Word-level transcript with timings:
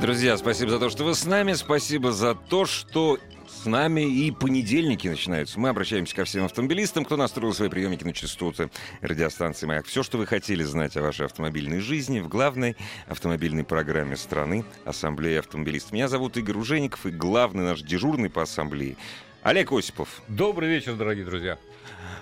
Друзья, 0.00 0.36
спасибо 0.36 0.70
за 0.70 0.78
то, 0.80 0.90
что 0.90 1.04
вы 1.04 1.14
с 1.14 1.24
нами. 1.24 1.52
Спасибо 1.52 2.12
за 2.12 2.34
то, 2.34 2.66
что 2.66 3.18
с 3.48 3.64
нами 3.64 4.00
и 4.02 4.32
понедельники 4.32 5.06
начинаются. 5.06 5.58
Мы 5.60 5.68
обращаемся 5.68 6.16
ко 6.16 6.24
всем 6.24 6.44
автомобилистам, 6.44 7.04
кто 7.04 7.16
настроил 7.16 7.54
свои 7.54 7.68
приемники 7.68 8.02
на 8.02 8.12
частоты 8.12 8.70
радиостанции 9.00 9.66
«Маяк». 9.66 9.86
Все, 9.86 10.02
что 10.02 10.18
вы 10.18 10.26
хотели 10.26 10.64
знать 10.64 10.96
о 10.96 11.02
вашей 11.02 11.26
автомобильной 11.26 11.78
жизни 11.78 12.18
в 12.18 12.28
главной 12.28 12.76
автомобильной 13.06 13.64
программе 13.64 14.16
страны 14.16 14.64
«Ассамблея 14.84 15.38
автомобилистов». 15.38 15.92
Меня 15.92 16.08
зовут 16.08 16.36
Игорь 16.36 16.56
Ужеников, 16.56 17.06
и 17.06 17.10
главный 17.10 17.62
наш 17.62 17.80
дежурный 17.80 18.30
по 18.30 18.42
ассамблее 18.42 18.96
Олег 19.42 19.72
Осипов. 19.72 20.22
Добрый 20.26 20.68
вечер, 20.68 20.96
дорогие 20.96 21.24
друзья. 21.24 21.56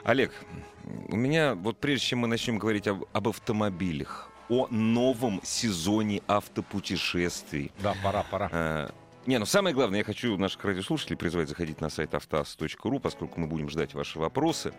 Олег, 0.05 0.33
у 1.09 1.17
меня, 1.17 1.55
вот 1.55 1.79
прежде 1.79 2.07
чем 2.07 2.21
мы 2.21 2.29
начнем 2.29 2.59
говорить 2.59 2.87
об, 2.87 3.05
об 3.13 3.29
автомобилях, 3.29 4.29
о 4.53 4.67
новом 4.71 5.41
сезоне 5.43 6.21
автопутешествий. 6.27 7.73
Да, 7.83 7.95
пора, 8.03 8.23
пора. 8.31 8.91
Не, 9.25 9.39
ну 9.39 9.47
самое 9.47 9.73
главное, 9.73 9.99
я 9.99 10.05
хочу 10.05 10.37
наших 10.37 10.65
радиослушателей 10.65 11.17
призвать 11.17 11.49
заходить 11.49 11.81
на 11.81 11.91
сайт 11.91 12.13
автоаз.ру, 12.13 12.99
поскольку 12.99 13.39
мы 13.39 13.47
будем 13.47 13.71
ждать 13.71 13.95
ваши 13.95 14.19
вопросы. 14.19 14.75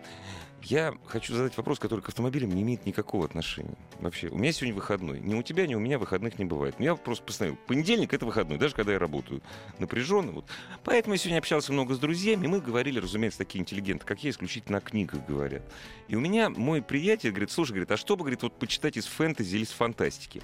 Я 0.62 0.94
хочу 1.06 1.34
задать 1.34 1.56
вопрос, 1.56 1.78
который 1.78 2.00
к 2.00 2.08
автомобилям 2.08 2.50
не 2.50 2.60
имеет 2.60 2.84
никакого 2.84 3.24
отношения. 3.24 3.76
Вообще, 4.00 4.28
у 4.28 4.36
меня 4.36 4.52
сегодня 4.52 4.74
выходной. 4.74 5.20
Ни 5.20 5.34
у 5.34 5.42
тебя, 5.42 5.66
ни 5.66 5.74
у 5.74 5.78
меня 5.78 5.98
выходных 5.98 6.38
не 6.38 6.44
бывает. 6.44 6.74
Но 6.78 6.84
я 6.84 6.94
просто 6.94 7.24
постановил, 7.24 7.58
понедельник— 7.66 8.12
это 8.14 8.26
выходной, 8.26 8.58
даже 8.58 8.74
когда 8.74 8.92
я 8.92 8.98
работаю 8.98 9.40
напряженно. 9.78 10.32
Вот. 10.32 10.44
Поэтому 10.84 11.14
я 11.14 11.18
сегодня 11.18 11.38
общался 11.38 11.72
много 11.72 11.94
с 11.94 11.98
друзьями, 11.98 12.46
мы 12.46 12.60
говорили, 12.60 12.98
разумеется, 12.98 13.38
такие 13.38 13.62
интеллигенты, 13.62 14.04
как 14.04 14.22
я, 14.24 14.28
исключительно 14.28 14.76
о 14.76 14.80
книгах 14.82 15.24
говорят. 15.26 15.62
И 16.08 16.16
у 16.16 16.20
меня 16.20 16.50
мой 16.50 16.82
приятель 16.82 17.30
говорит, 17.30 17.50
слушай, 17.50 17.70
говорит, 17.70 17.90
а 17.92 17.96
что 17.96 18.14
бы, 18.14 18.24
говорит, 18.24 18.42
вот 18.42 18.58
почитать 18.58 18.98
из 18.98 19.06
фэнтези 19.06 19.56
или 19.56 19.64
из 19.64 19.70
фантастики? 19.70 20.42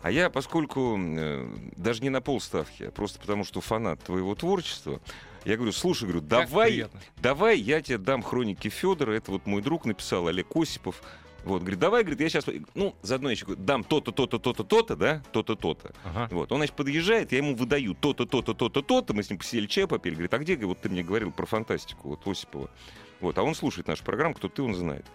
А 0.00 0.10
я, 0.10 0.30
поскольку 0.30 0.96
э, 0.98 1.48
даже 1.76 2.02
не 2.02 2.08
на 2.08 2.20
полставки, 2.20 2.84
а 2.84 2.90
просто 2.90 3.18
потому, 3.18 3.44
что 3.44 3.60
фанат 3.60 4.00
твоего 4.00 4.34
творчества, 4.34 5.00
я 5.44 5.56
говорю, 5.56 5.72
слушай, 5.72 6.04
говорю, 6.04 6.20
давай, 6.20 6.86
давай 7.16 7.58
я 7.58 7.80
тебе 7.80 7.98
дам 7.98 8.22
хроники 8.22 8.68
Федора. 8.68 9.12
Это 9.12 9.32
вот 9.32 9.46
мой 9.46 9.62
друг 9.62 9.86
написал, 9.86 10.28
Олег 10.28 10.54
Осипов. 10.54 11.02
Вот, 11.44 11.60
говорит, 11.62 11.78
давай, 11.78 12.02
говорит, 12.02 12.20
я 12.20 12.28
сейчас, 12.28 12.46
ну, 12.74 12.94
заодно 13.02 13.30
еще 13.30 13.46
дам 13.56 13.82
то-то, 13.82 14.12
то-то, 14.12 14.38
то-то, 14.38 14.64
то-то, 14.64 14.96
да, 14.96 15.22
то-то, 15.32 15.54
то-то. 15.54 15.92
Ага. 16.04 16.28
Вот, 16.32 16.52
он, 16.52 16.58
значит, 16.58 16.76
подъезжает, 16.76 17.32
я 17.32 17.38
ему 17.38 17.54
выдаю 17.54 17.94
то-то, 17.94 18.26
то-то, 18.26 18.54
то-то, 18.54 18.82
то-то, 18.82 19.14
мы 19.14 19.22
с 19.22 19.30
ним 19.30 19.38
посидели 19.38 19.66
чай 19.66 19.86
попили, 19.86 20.14
говорит, 20.14 20.34
а 20.34 20.38
где, 20.38 20.56
вот 20.56 20.80
ты 20.80 20.88
мне 20.88 21.02
говорил 21.02 21.30
про 21.30 21.46
фантастику, 21.46 22.10
вот, 22.10 22.26
Осипова. 22.26 22.68
Вот, 23.20 23.38
а 23.38 23.42
он 23.42 23.54
слушает 23.54 23.86
нашу 23.86 24.04
программу, 24.04 24.34
кто 24.34 24.48
ты, 24.48 24.62
он 24.62 24.74
знает. 24.74 25.06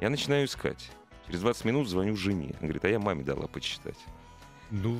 Я 0.00 0.08
начинаю 0.08 0.46
искать. 0.46 0.90
Через 1.26 1.40
20 1.40 1.64
минут 1.64 1.88
звоню 1.88 2.16
жене. 2.16 2.54
Он 2.60 2.68
говорит, 2.68 2.84
а 2.84 2.88
я 2.88 2.98
маме 2.98 3.22
дала 3.22 3.46
почитать. 3.46 3.98
Ну, 4.72 4.98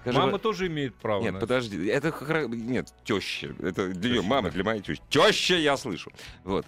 Скажи, 0.00 0.18
мама 0.18 0.38
тоже 0.38 0.66
имеет 0.68 0.94
право. 0.94 1.22
Нет, 1.22 1.34
на 1.34 1.40
подожди, 1.40 1.86
это 1.86 2.12
нет 2.48 2.92
теща, 3.04 3.54
это 3.60 3.88
для 3.88 4.14
ее 4.14 4.22
мамы, 4.22 4.50
для 4.50 4.64
моей 4.64 4.80
тещи. 4.80 5.02
Теща, 5.10 5.56
я 5.56 5.76
слышу. 5.76 6.10
Вот. 6.42 6.66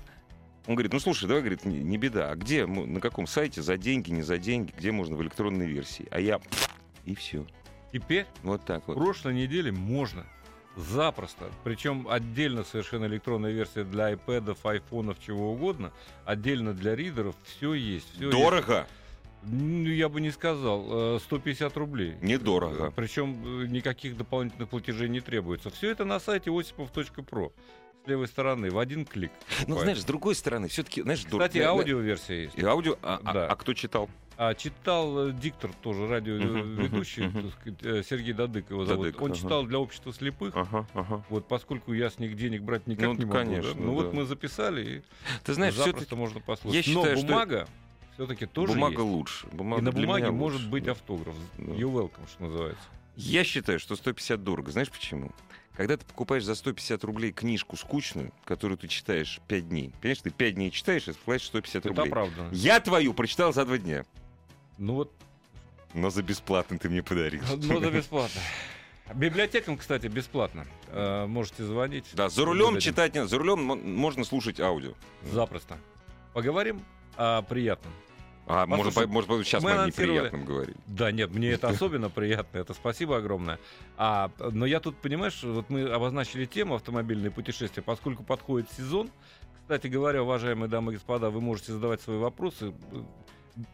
Он 0.67 0.75
говорит, 0.75 0.93
ну 0.93 1.01
слушай, 1.01 1.27
давай, 1.27 1.43
говорит, 1.43 1.65
не, 1.65 1.79
не 1.79 1.97
беда. 1.97 2.31
А 2.31 2.37
где, 2.37 2.67
на 2.67 3.01
каком 3.01 3.27
сайте, 3.27 3.63
за 3.63 3.77
деньги, 3.79 4.11
не 4.11 4.23
за 4.23 4.39
деньги, 4.39 4.73
где 4.77 4.93
можно 4.93 5.17
в 5.17 5.23
электронной 5.23 5.67
версии? 5.67 6.07
А 6.11 6.21
я 6.21 6.41
и 7.05 7.15
все. 7.15 7.47
Теперь? 7.93 8.27
Вот 8.43 8.65
так 8.65 8.87
вот. 8.87 8.97
Прошлой 8.97 9.35
неделе 9.35 9.73
можно. 9.73 10.27
Запросто. 10.77 11.51
Причем 11.65 12.07
отдельно 12.09 12.65
совершенно 12.65 13.07
электронная 13.07 13.53
версия 13.53 13.85
для 13.85 14.13
iPad, 14.13 14.57
айфонов, 14.63 15.19
чего 15.21 15.53
угодно. 15.53 15.93
Отдельно 16.25 16.75
для 16.75 16.95
ридеров. 16.95 17.35
Все 17.45 17.75
есть. 17.75 18.15
Все 18.15 18.31
Дорого? 18.31 18.79
Есть. 18.79 19.02
Ну, 19.43 19.89
я 19.89 20.09
бы 20.09 20.21
не 20.21 20.31
сказал. 20.31 21.19
150 21.21 21.77
э, 21.77 21.79
рублей. 21.79 22.17
Недорого. 22.21 22.93
Причем 22.95 23.63
э, 23.63 23.67
никаких 23.67 24.17
дополнительных 24.17 24.69
платежей 24.69 25.09
не 25.09 25.21
требуется. 25.21 25.71
Все 25.71 25.91
это 25.91 26.05
на 26.05 26.21
сайте 26.21 26.51
осипов.про 26.51 27.53
с 28.05 28.09
левой 28.09 28.27
стороны 28.27 28.71
в 28.71 28.79
один 28.79 29.05
клик. 29.05 29.31
Ну, 29.67 29.79
знаешь, 29.79 30.01
с 30.01 30.05
другой 30.05 30.35
стороны, 30.35 30.69
все-таки, 30.69 31.03
знаешь, 31.03 31.25
Кстати, 31.25 31.59
дор... 31.59 31.69
аудиоверсия 31.69 32.43
есть. 32.43 32.59
И 32.59 32.65
аудио. 32.65 32.97
А, 33.03 33.21
а 33.23 33.33
да. 33.33 33.47
а, 33.47 33.53
а 33.53 33.57
кто 33.57 33.75
читал? 33.75 34.09
А 34.37 34.55
читал 34.55 35.29
э, 35.29 35.33
диктор 35.33 35.73
тоже 35.83 36.09
радиоведущий, 36.09 37.25
uh-huh, 37.27 38.03
Сергей 38.03 38.33
Дадык 38.33 38.71
его 38.71 38.85
зовут. 38.85 39.07
Дадык, 39.07 39.23
Он 39.23 39.31
ага. 39.31 39.41
читал 39.41 39.65
для 39.65 39.79
общества 39.79 40.13
слепых. 40.13 40.57
Ага, 40.57 40.87
ага. 40.95 41.25
Вот 41.29 41.47
поскольку 41.47 41.93
я 41.93 42.11
с 42.11 42.19
них 42.19 42.35
денег 42.37 42.63
брать 42.63 42.87
никак 42.87 43.09
ну, 43.09 43.15
не 43.15 43.25
могу. 43.25 43.39
Конечно, 43.39 43.75
да? 43.75 43.81
Ну 43.81 43.87
да. 43.99 44.05
вот 44.05 44.15
мы 44.15 44.25
записали 44.25 44.85
и 44.85 45.03
Ты 45.45 45.55
знаешь, 45.55 45.75
запросто 45.75 46.17
можно 46.17 46.41
послушать. 46.41 46.75
Я 46.75 46.83
считаю, 46.83 47.17
Но 47.17 47.23
бумага 47.23 47.69
все-таки 48.15 48.47
тоже 48.47 48.75
Бумага 48.75 49.03
есть. 49.03 49.05
лучше. 49.05 49.47
Бумага 49.49 49.83
и 49.83 49.85
на 49.85 49.93
бумаге 49.93 50.31
может 50.31 50.69
быть 50.69 50.87
автограф. 50.87 51.35
Да. 51.59 51.73
You 51.73 51.93
welcome, 51.93 52.29
что 52.29 52.45
называется. 52.45 52.85
Я 53.17 53.45
считаю, 53.45 53.79
что 53.79 53.97
150 53.97 54.43
дорого. 54.43 54.71
Знаешь 54.71 54.91
почему? 54.91 55.33
Когда 55.77 55.97
ты 55.97 56.05
покупаешь 56.05 56.45
за 56.45 56.55
150 56.55 57.03
рублей 57.05 57.33
книжку 57.33 57.77
скучную, 57.77 58.33
которую 58.45 58.77
ты 58.77 58.89
читаешь 58.89 59.41
5 59.49 59.69
дней, 59.69 59.93
понимаешь, 60.01 60.21
ты 60.21 60.31
5 60.31 60.55
дней 60.55 60.71
читаешь 60.71 61.09
и 61.09 61.13
платишь 61.13 61.47
150 61.47 61.87
рублей. 61.87 62.03
Это 62.03 62.11
правда. 62.11 62.49
Я 62.53 62.81
твою 62.81 63.15
прочитал 63.15 63.53
за 63.53 63.65
2 63.65 63.79
дня. 63.79 64.05
Ну 64.79 64.95
вот. 64.95 65.13
Но 65.95 66.11
за 66.11 66.23
бесплатно 66.23 66.79
ты 66.79 66.89
мне 66.91 67.03
подаришь. 67.03 67.43
Но 67.57 67.81
за 67.81 67.91
бесплатно. 67.91 68.41
Библиотекам, 69.15 69.77
кстати, 69.77 70.07
бесплатно. 70.07 70.67
Э, 70.89 71.27
можете 71.27 71.65
звонить. 71.65 72.07
Да, 72.15 72.29
за 72.29 72.45
рулем 72.45 72.79
читать 72.79 73.15
нет, 73.15 73.29
за 73.29 73.39
рулем 73.39 73.61
можно 73.61 74.25
слушать 74.25 74.61
аудио. 74.61 74.93
Запросто. 75.23 75.79
Поговорим 76.33 76.83
о 77.17 77.43
приятном. 77.43 77.93
А, 78.47 78.67
может, 78.67 79.07
может, 79.09 79.47
сейчас 79.47 79.63
мы, 79.63 79.73
мы 79.73 79.83
о 79.83 79.87
неприятном 79.87 80.45
говорим. 80.45 80.75
Да, 80.87 81.13
нет, 81.13 81.33
мне 81.33 81.51
это 81.51 81.69
особенно 81.69 82.11
приятно, 82.11 82.59
это 82.59 82.75
спасибо 82.75 83.17
огромное. 83.17 83.59
А, 83.97 84.31
но 84.39 84.67
я 84.67 84.81
тут, 84.81 84.97
понимаешь, 84.97 85.43
вот 85.43 85.71
мы 85.71 85.85
обозначили 85.85 86.45
тему 86.45 86.75
автомобильные 86.75 87.31
путешествия, 87.31 87.83
поскольку 87.83 88.25
подходит 88.25 88.69
сезон. 88.77 89.11
Кстати 89.63 89.87
говоря, 89.87 90.23
уважаемые 90.23 90.69
дамы 90.69 90.93
и 90.93 90.95
господа, 90.97 91.31
вы 91.31 91.41
можете 91.41 91.73
задавать 91.73 92.01
свои 92.01 92.19
вопросы. 92.19 92.75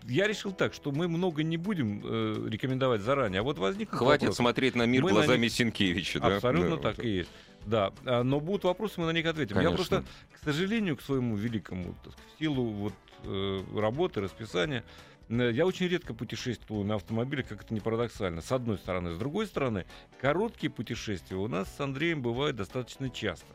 Я 0.05 0.27
решил 0.27 0.53
так, 0.53 0.75
что 0.75 0.93
мы 0.93 1.09
много 1.09 1.43
не 1.43 1.57
будем 1.57 2.03
э, 2.05 2.49
рекомендовать 2.49 3.01
заранее, 3.01 3.41
а 3.41 3.43
вот 3.43 3.59
возник 3.59 3.91
Хватит 3.91 4.23
вопрос. 4.23 4.37
смотреть 4.37 4.75
на 4.75 4.87
мир 4.87 5.03
мы 5.05 5.11
глазами 5.11 5.37
на 5.37 5.43
них... 5.43 5.53
Сенкевича, 5.53 6.21
да? 6.21 6.37
Абсолютно 6.37 6.77
да, 6.77 6.83
так 6.83 6.97
вот. 6.99 7.07
и 7.07 7.09
есть. 7.09 7.31
Да, 7.67 7.93
а, 8.05 8.23
но 8.23 8.41
будут 8.41 8.65
вопросы, 8.65 9.01
мы 9.01 9.07
на 9.07 9.13
них 9.13 9.27
ответим. 9.27 9.57
Конечно. 9.57 9.71
Я 9.71 9.77
просто, 9.77 10.05
к 10.33 10.39
сожалению, 10.45 10.97
к 10.97 11.03
своему 11.03 11.37
великому, 11.37 11.95
так, 12.05 12.15
в 12.15 12.39
силу 12.39 12.65
вот 12.65 12.95
э, 13.25 13.63
работы, 13.77 14.21
расписания. 14.21 14.85
Э, 15.29 15.51
я 15.53 15.67
очень 15.67 15.87
редко 15.89 16.15
путешествую 16.15 16.85
на 16.85 16.95
автомобиле, 16.97 17.43
как 17.43 17.63
это 17.65 17.75
не 17.75 17.81
парадоксально, 17.81 18.41
с 18.41 18.53
одной 18.53 18.79
стороны. 18.79 19.13
С 19.13 19.19
другой 19.19 19.47
стороны, 19.47 19.87
короткие 20.21 20.71
путешествия 20.71 21.37
у 21.37 21.49
нас 21.49 21.69
с 21.75 21.81
Андреем 21.81 22.23
бывают 22.23 22.57
достаточно 22.57 23.11
часто. 23.11 23.47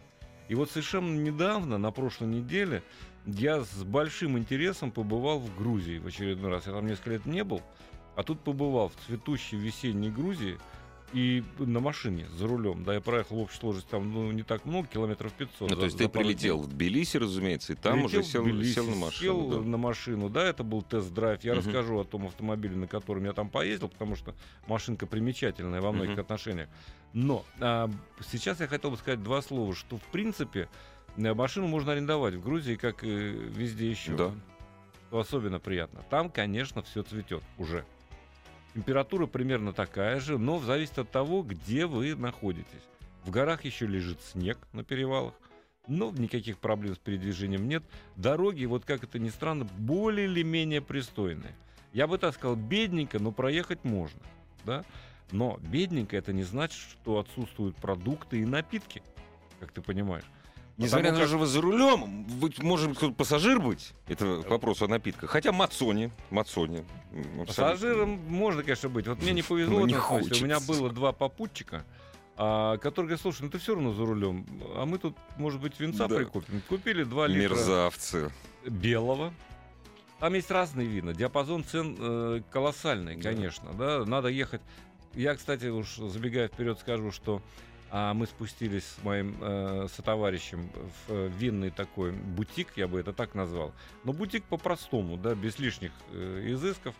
И 0.49 0.55
вот 0.55 0.69
совершенно 0.69 1.17
недавно, 1.17 1.77
на 1.77 1.91
прошлой 1.91 2.27
неделе, 2.27 2.83
я 3.25 3.61
с 3.61 3.83
большим 3.83 4.37
интересом 4.37 4.91
побывал 4.91 5.39
в 5.39 5.57
Грузии 5.57 5.97
в 5.97 6.07
очередной 6.07 6.51
раз. 6.51 6.67
Я 6.67 6.73
там 6.73 6.85
несколько 6.85 7.11
лет 7.11 7.25
не 7.25 7.43
был, 7.43 7.61
а 8.15 8.23
тут 8.23 8.41
побывал 8.41 8.89
в 8.89 8.95
цветущей 9.07 9.57
весенней 9.57 10.11
Грузии– 10.11 10.59
и 11.13 11.43
на 11.59 11.79
машине 11.79 12.27
за 12.35 12.47
рулем. 12.47 12.83
Да, 12.83 12.93
я 12.93 13.01
проехал 13.01 13.37
в 13.37 13.39
общей 13.41 13.57
сложности 13.59 13.89
там 13.89 14.11
ну, 14.11 14.31
не 14.31 14.43
так 14.43 14.65
много, 14.65 14.87
километров 14.87 15.31
500. 15.33 15.61
Ну, 15.61 15.67
за, 15.69 15.75
то 15.75 15.85
есть 15.85 15.97
ты 15.97 16.09
прилетел 16.09 16.57
дней. 16.57 16.67
в 16.67 16.69
Тбилиси, 16.69 17.17
разумеется, 17.17 17.73
и 17.73 17.75
там 17.75 17.99
прилетел 17.99 18.19
уже 18.19 18.29
сел, 18.29 18.43
Тбилиси, 18.43 18.73
сел 18.73 18.85
на 18.85 18.95
машину. 18.95 19.21
Сел 19.21 19.49
да. 19.49 19.69
на 19.69 19.77
машину, 19.77 20.29
да, 20.29 20.43
это 20.43 20.63
был 20.63 20.81
тест-драйв. 20.81 21.43
Я 21.43 21.53
uh-huh. 21.53 21.57
расскажу 21.57 21.99
о 21.99 22.03
том 22.03 22.25
автомобиле, 22.25 22.75
на 22.75 22.87
котором 22.87 23.25
я 23.25 23.33
там 23.33 23.49
поездил, 23.49 23.89
потому 23.89 24.15
что 24.15 24.35
машинка 24.67 25.05
примечательная 25.05 25.81
во 25.81 25.91
многих 25.91 26.17
uh-huh. 26.17 26.21
отношениях. 26.21 26.69
Но 27.13 27.45
а, 27.59 27.91
сейчас 28.31 28.59
я 28.59 28.67
хотел 28.67 28.89
бы 28.89 28.97
сказать 28.97 29.21
два 29.21 29.41
слова, 29.43 29.75
что 29.75 29.97
в 29.97 30.05
принципе 30.11 30.67
э, 31.15 31.33
машину 31.33 31.67
можно 31.67 31.91
арендовать 31.91 32.33
в 32.33 32.41
Грузии, 32.41 32.75
как 32.75 33.03
и 33.03 33.07
везде 33.07 33.89
еще. 33.89 34.15
Да. 34.15 34.31
Особенно 35.11 35.59
приятно. 35.59 36.01
Там, 36.09 36.31
конечно, 36.31 36.81
все 36.81 37.03
цветет 37.03 37.43
уже. 37.59 37.85
Температура 38.73 39.27
примерно 39.27 39.71
такая 39.71 40.19
же, 40.19 40.37
но 40.37 40.59
зависит 40.59 40.97
от 40.97 41.11
того, 41.11 41.43
где 41.43 41.85
вы 41.85 42.15
находитесь. 42.15 42.83
В 43.23 43.29
горах 43.29 43.65
еще 43.65 43.85
лежит 43.85 44.19
снег 44.21 44.57
на 44.73 44.83
перевалах, 44.83 45.33
но 45.87 46.11
никаких 46.11 46.57
проблем 46.57 46.95
с 46.95 46.97
передвижением 46.97 47.67
нет. 47.67 47.83
Дороги, 48.15 48.65
вот 48.65 48.83
как 48.83 49.03
это 49.03 49.19
ни 49.19 49.29
странно, 49.29 49.65
более 49.77 50.25
или 50.25 50.43
менее 50.43 50.81
пристойные. 50.81 51.55
Я 51.93 52.07
бы 52.07 52.17
так 52.17 52.33
сказал, 52.33 52.55
бедненько, 52.55 53.19
но 53.19 53.31
проехать 53.31 53.83
можно. 53.83 54.21
Да? 54.65 54.83
Но 55.31 55.59
бедненько 55.61 56.17
это 56.17 56.33
не 56.33 56.43
значит, 56.43 56.79
что 56.79 57.19
отсутствуют 57.19 57.75
продукты 57.75 58.39
и 58.39 58.45
напитки, 58.45 59.03
как 59.59 59.71
ты 59.71 59.81
понимаешь. 59.81 60.25
Несмотря 60.77 61.11
на 61.11 61.19
то, 61.19 61.27
что 61.27 61.37
вы 61.37 61.45
за 61.45 61.61
рулем, 61.61 62.25
вы, 62.25 62.51
может 62.59 62.97
кто 62.97 63.11
пассажир 63.11 63.59
быть? 63.59 63.93
Это 64.07 64.41
к 64.41 64.49
вопросу 64.49 64.85
о 64.85 64.87
напитках. 64.87 65.29
Хотя 65.29 65.51
Мацони, 65.51 66.11
Мацони. 66.31 66.83
Пассажиром 67.45 68.19
можно, 68.27 68.63
конечно, 68.63 68.89
быть. 68.89 69.07
Вот 69.07 69.21
мне 69.21 69.33
не 69.33 69.43
повезло, 69.43 69.85
не 69.85 69.93
у 69.95 70.43
меня 70.43 70.59
было 70.59 70.89
два 70.89 71.11
попутчика, 71.11 71.85
а, 72.35 72.77
которые 72.77 73.09
говорят, 73.09 73.21
слушай, 73.21 73.43
ну 73.43 73.49
ты 73.49 73.59
все 73.59 73.75
равно 73.75 73.93
за 73.93 74.03
рулем, 74.05 74.47
а 74.75 74.85
мы 74.85 74.97
тут, 74.97 75.15
может 75.37 75.61
быть, 75.61 75.79
винца 75.79 76.07
да. 76.07 76.15
прикупим. 76.15 76.61
Купили 76.67 77.03
два 77.03 77.27
литра 77.27 77.55
Мерзавцы. 77.55 78.31
белого. 78.65 79.31
Там 80.19 80.33
есть 80.33 80.49
разные 80.49 80.87
вина, 80.87 81.13
диапазон 81.13 81.63
цен 81.63 81.97
э, 81.99 82.41
колоссальный, 82.49 83.21
конечно, 83.21 83.71
да. 83.73 83.99
да, 83.99 84.05
надо 84.05 84.29
ехать. 84.29 84.61
Я, 85.13 85.35
кстати, 85.35 85.65
уж 85.65 85.97
забегая 85.97 86.47
вперед, 86.47 86.79
скажу, 86.79 87.11
что 87.11 87.41
а 87.95 88.15
мы 88.15 88.25
спустились 88.25 88.85
с 88.85 89.03
моим 89.03 89.37
э, 89.39 89.87
сотоварищем 89.95 90.67
в 90.73 91.11
э, 91.11 91.27
винный 91.27 91.69
такой 91.69 92.11
бутик, 92.11 92.69
я 92.75 92.87
бы 92.87 92.99
это 92.99 93.13
так 93.13 93.35
назвал. 93.35 93.71
Но 94.03 94.13
бутик 94.13 94.43
по-простому, 94.45 95.15
да, 95.15 95.35
без 95.35 95.59
лишних 95.59 95.91
э, 96.11 96.53
изысков. 96.53 96.95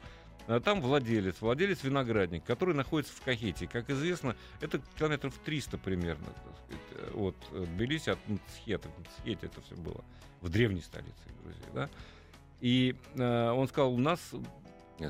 А 0.45 0.59
там 0.59 0.81
владелец, 0.81 1.41
владелец 1.41 1.83
виноградник, 1.83 2.43
который 2.43 2.75
находится 2.75 3.11
в 3.15 3.21
Кахете. 3.21 3.65
Как 3.65 3.89
известно, 3.89 4.35
это 4.61 4.79
километров 4.99 5.33
300 5.43 5.79
примерно 5.79 6.27
сказать, 6.27 7.15
от 7.15 7.35
Тбилиси, 7.51 8.11
от 8.11 8.19
Мцхета. 8.27 8.87
В 8.89 8.99
Мцхете 8.99 9.47
это 9.47 9.61
все 9.61 9.75
было, 9.75 10.03
в 10.41 10.49
древней 10.49 10.81
столице 10.81 11.17
Грузии. 11.41 11.65
Да? 11.73 11.89
И 12.61 12.95
э, 13.15 13.49
он 13.49 13.67
сказал, 13.67 13.95
у 13.95 13.99
нас 13.99 14.19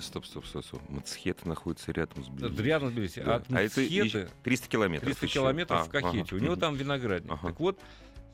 стоп, 0.01 0.25
стоп, 0.25 0.45
стоп, 0.45 0.65
стоп. 0.65 0.81
Мацхет 0.89 1.45
находится 1.45 1.91
рядом 1.91 2.23
с 2.23 2.27
Тбилиси. 2.27 2.61
Рядом 2.61 2.89
с 2.89 2.91
Тбилиси. 2.93 3.21
Да. 3.21 3.35
От 3.35 3.51
а 3.51 3.61
это 3.61 4.29
300 4.43 4.67
километров 4.67 5.07
300 5.07 5.25
еще. 5.25 5.33
километров 5.33 5.81
а, 5.81 5.83
в 5.83 5.89
Кахете. 5.89 6.21
Ага. 6.21 6.35
У 6.35 6.39
него 6.39 6.55
там 6.55 6.75
виноградник. 6.75 7.31
Ага. 7.31 7.47
Так 7.49 7.59
вот, 7.59 7.79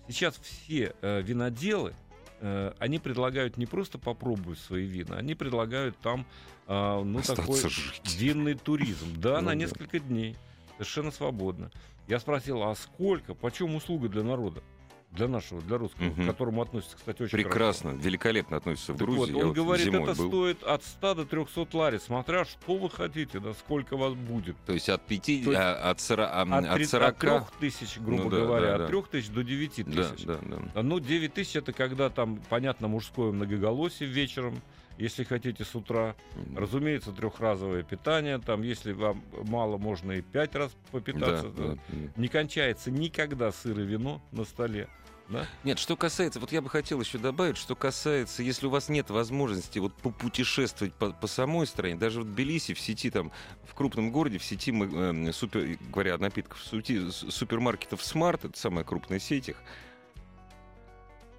сейчас 0.08 0.38
все 0.38 0.94
э, 1.02 1.22
виноделы, 1.22 1.94
э, 2.42 2.74
они 2.80 3.00
предлагают 3.00 3.58
не 3.58 3.66
просто 3.66 3.98
попробовать 3.98 4.60
свои 4.60 4.86
вина, 4.86 5.18
они 5.18 5.36
предлагают 5.36 5.98
там 5.98 6.26
э, 6.68 7.02
ну, 7.04 7.22
такой 7.22 7.60
жить. 7.60 8.02
винный 8.18 8.56
туризм. 8.56 9.20
Да, 9.20 9.42
ну, 9.42 9.48
на 9.48 9.56
несколько 9.56 10.00
дней. 10.00 10.36
Совершенно 10.74 11.12
свободно. 11.12 11.72
Я 12.08 12.20
спросил, 12.20 12.64
а 12.64 12.74
сколько, 12.76 13.34
почем 13.36 13.76
услуга 13.76 14.10
для 14.10 14.24
народа? 14.24 14.64
Для 15.12 15.28
нашего, 15.28 15.62
для 15.62 15.78
русского, 15.78 16.08
угу. 16.08 16.22
к 16.22 16.26
которому 16.26 16.62
относится, 16.62 16.96
кстати, 16.96 17.24
очень 17.24 17.32
Прекрасно, 17.32 17.92
хорошо. 17.92 18.08
великолепно 18.08 18.58
относится 18.58 18.94
в 18.94 18.98
Грузии. 18.98 19.34
Вот, 19.34 19.44
он 19.44 19.54
говорит, 19.54 19.88
это 19.88 20.16
был. 20.16 20.28
стоит 20.28 20.64
от 20.64 20.84
100 20.84 21.16
до 21.16 21.26
300 21.26 21.68
лари, 21.78 21.98
смотря 21.98 22.46
что 22.46 22.76
вы 22.76 22.90
хотите, 22.90 23.40
да, 23.40 23.54
сколько 23.54 23.98
вас 23.98 24.14
будет. 24.14 24.56
То 24.66 24.74
есть 24.74 24.88
от 24.90 25.02
5, 25.02 25.28
есть, 25.28 25.48
а, 25.48 25.90
от, 25.90 26.00
40, 26.00 26.30
а, 26.32 26.42
от, 26.42 26.66
от 26.66 26.88
40... 26.88 27.24
От 27.24 27.52
3 27.60 27.70
тысяч, 27.70 27.98
грубо 28.00 28.24
ну, 28.26 28.30
да, 28.30 28.38
говоря, 28.38 28.72
да, 28.72 28.78
да. 28.78 28.84
от 28.86 28.90
3 28.90 29.02
тысяч 29.12 29.30
до 29.30 29.44
9 29.44 29.74
тысяч. 29.74 30.26
Да, 30.26 30.38
да, 30.42 30.58
да. 30.76 30.82
Ну, 30.84 31.00
9 31.00 31.34
тысяч 31.34 31.56
это 31.56 31.74
когда 31.74 32.10
там, 32.10 32.40
понятно, 32.50 32.88
мужское 32.88 33.32
многоголосие 33.32 34.08
вечером, 34.08 34.62
если 35.00 35.24
хотите 35.24 35.64
с 35.64 35.74
утра. 35.74 36.16
Разумеется, 36.56 37.12
трехразовое 37.12 37.84
питание. 37.84 38.38
Там, 38.38 38.62
если 38.62 38.92
вам 38.92 39.24
мало, 39.32 39.78
можно 39.78 40.12
и 40.12 40.22
пять 40.22 40.54
раз 40.56 40.72
попитаться. 40.92 41.50
Да, 41.50 41.74
да. 41.74 41.78
Не 42.18 42.28
кончается 42.28 42.92
никогда 42.92 43.52
сыр 43.52 43.80
и 43.80 43.84
вино 43.84 44.22
на 44.32 44.44
столе. 44.44 44.90
Да? 45.30 45.48
Нет, 45.64 45.78
что 45.78 45.96
касается, 45.96 46.40
вот 46.40 46.52
я 46.52 46.60
бы 46.60 46.70
хотел 46.70 47.00
еще 47.00 47.20
добавить, 47.20 47.56
что 47.56 47.76
касается, 47.76 48.42
если 48.42 48.66
у 48.66 48.72
вас 48.72 48.90
нет 48.90 49.12
возможности 49.12 49.78
вот 49.78 49.94
попутешествовать 49.94 50.94
по, 50.96 51.12
по 51.12 51.28
самой 51.28 51.68
стране, 51.68 51.96
даже 51.96 52.22
в 52.22 52.26
Тбилиси, 52.26 52.74
в 52.74 52.80
сети 52.80 53.12
там, 53.12 53.32
в 53.64 53.76
крупном 53.76 54.12
городе, 54.12 54.40
в 54.40 54.44
сети, 54.44 54.74
э, 54.74 55.32
супер, 55.32 55.78
говоря 55.92 56.16
о 56.16 56.18
напитках, 56.18 56.58
в 56.58 56.66
сети 56.66 57.12
супермаркетов 57.12 58.02
Smart, 58.02 58.40
это 58.44 58.58
самая 58.58 58.84
крупная 58.84 59.20
сеть 59.20 59.50
их, 59.50 59.58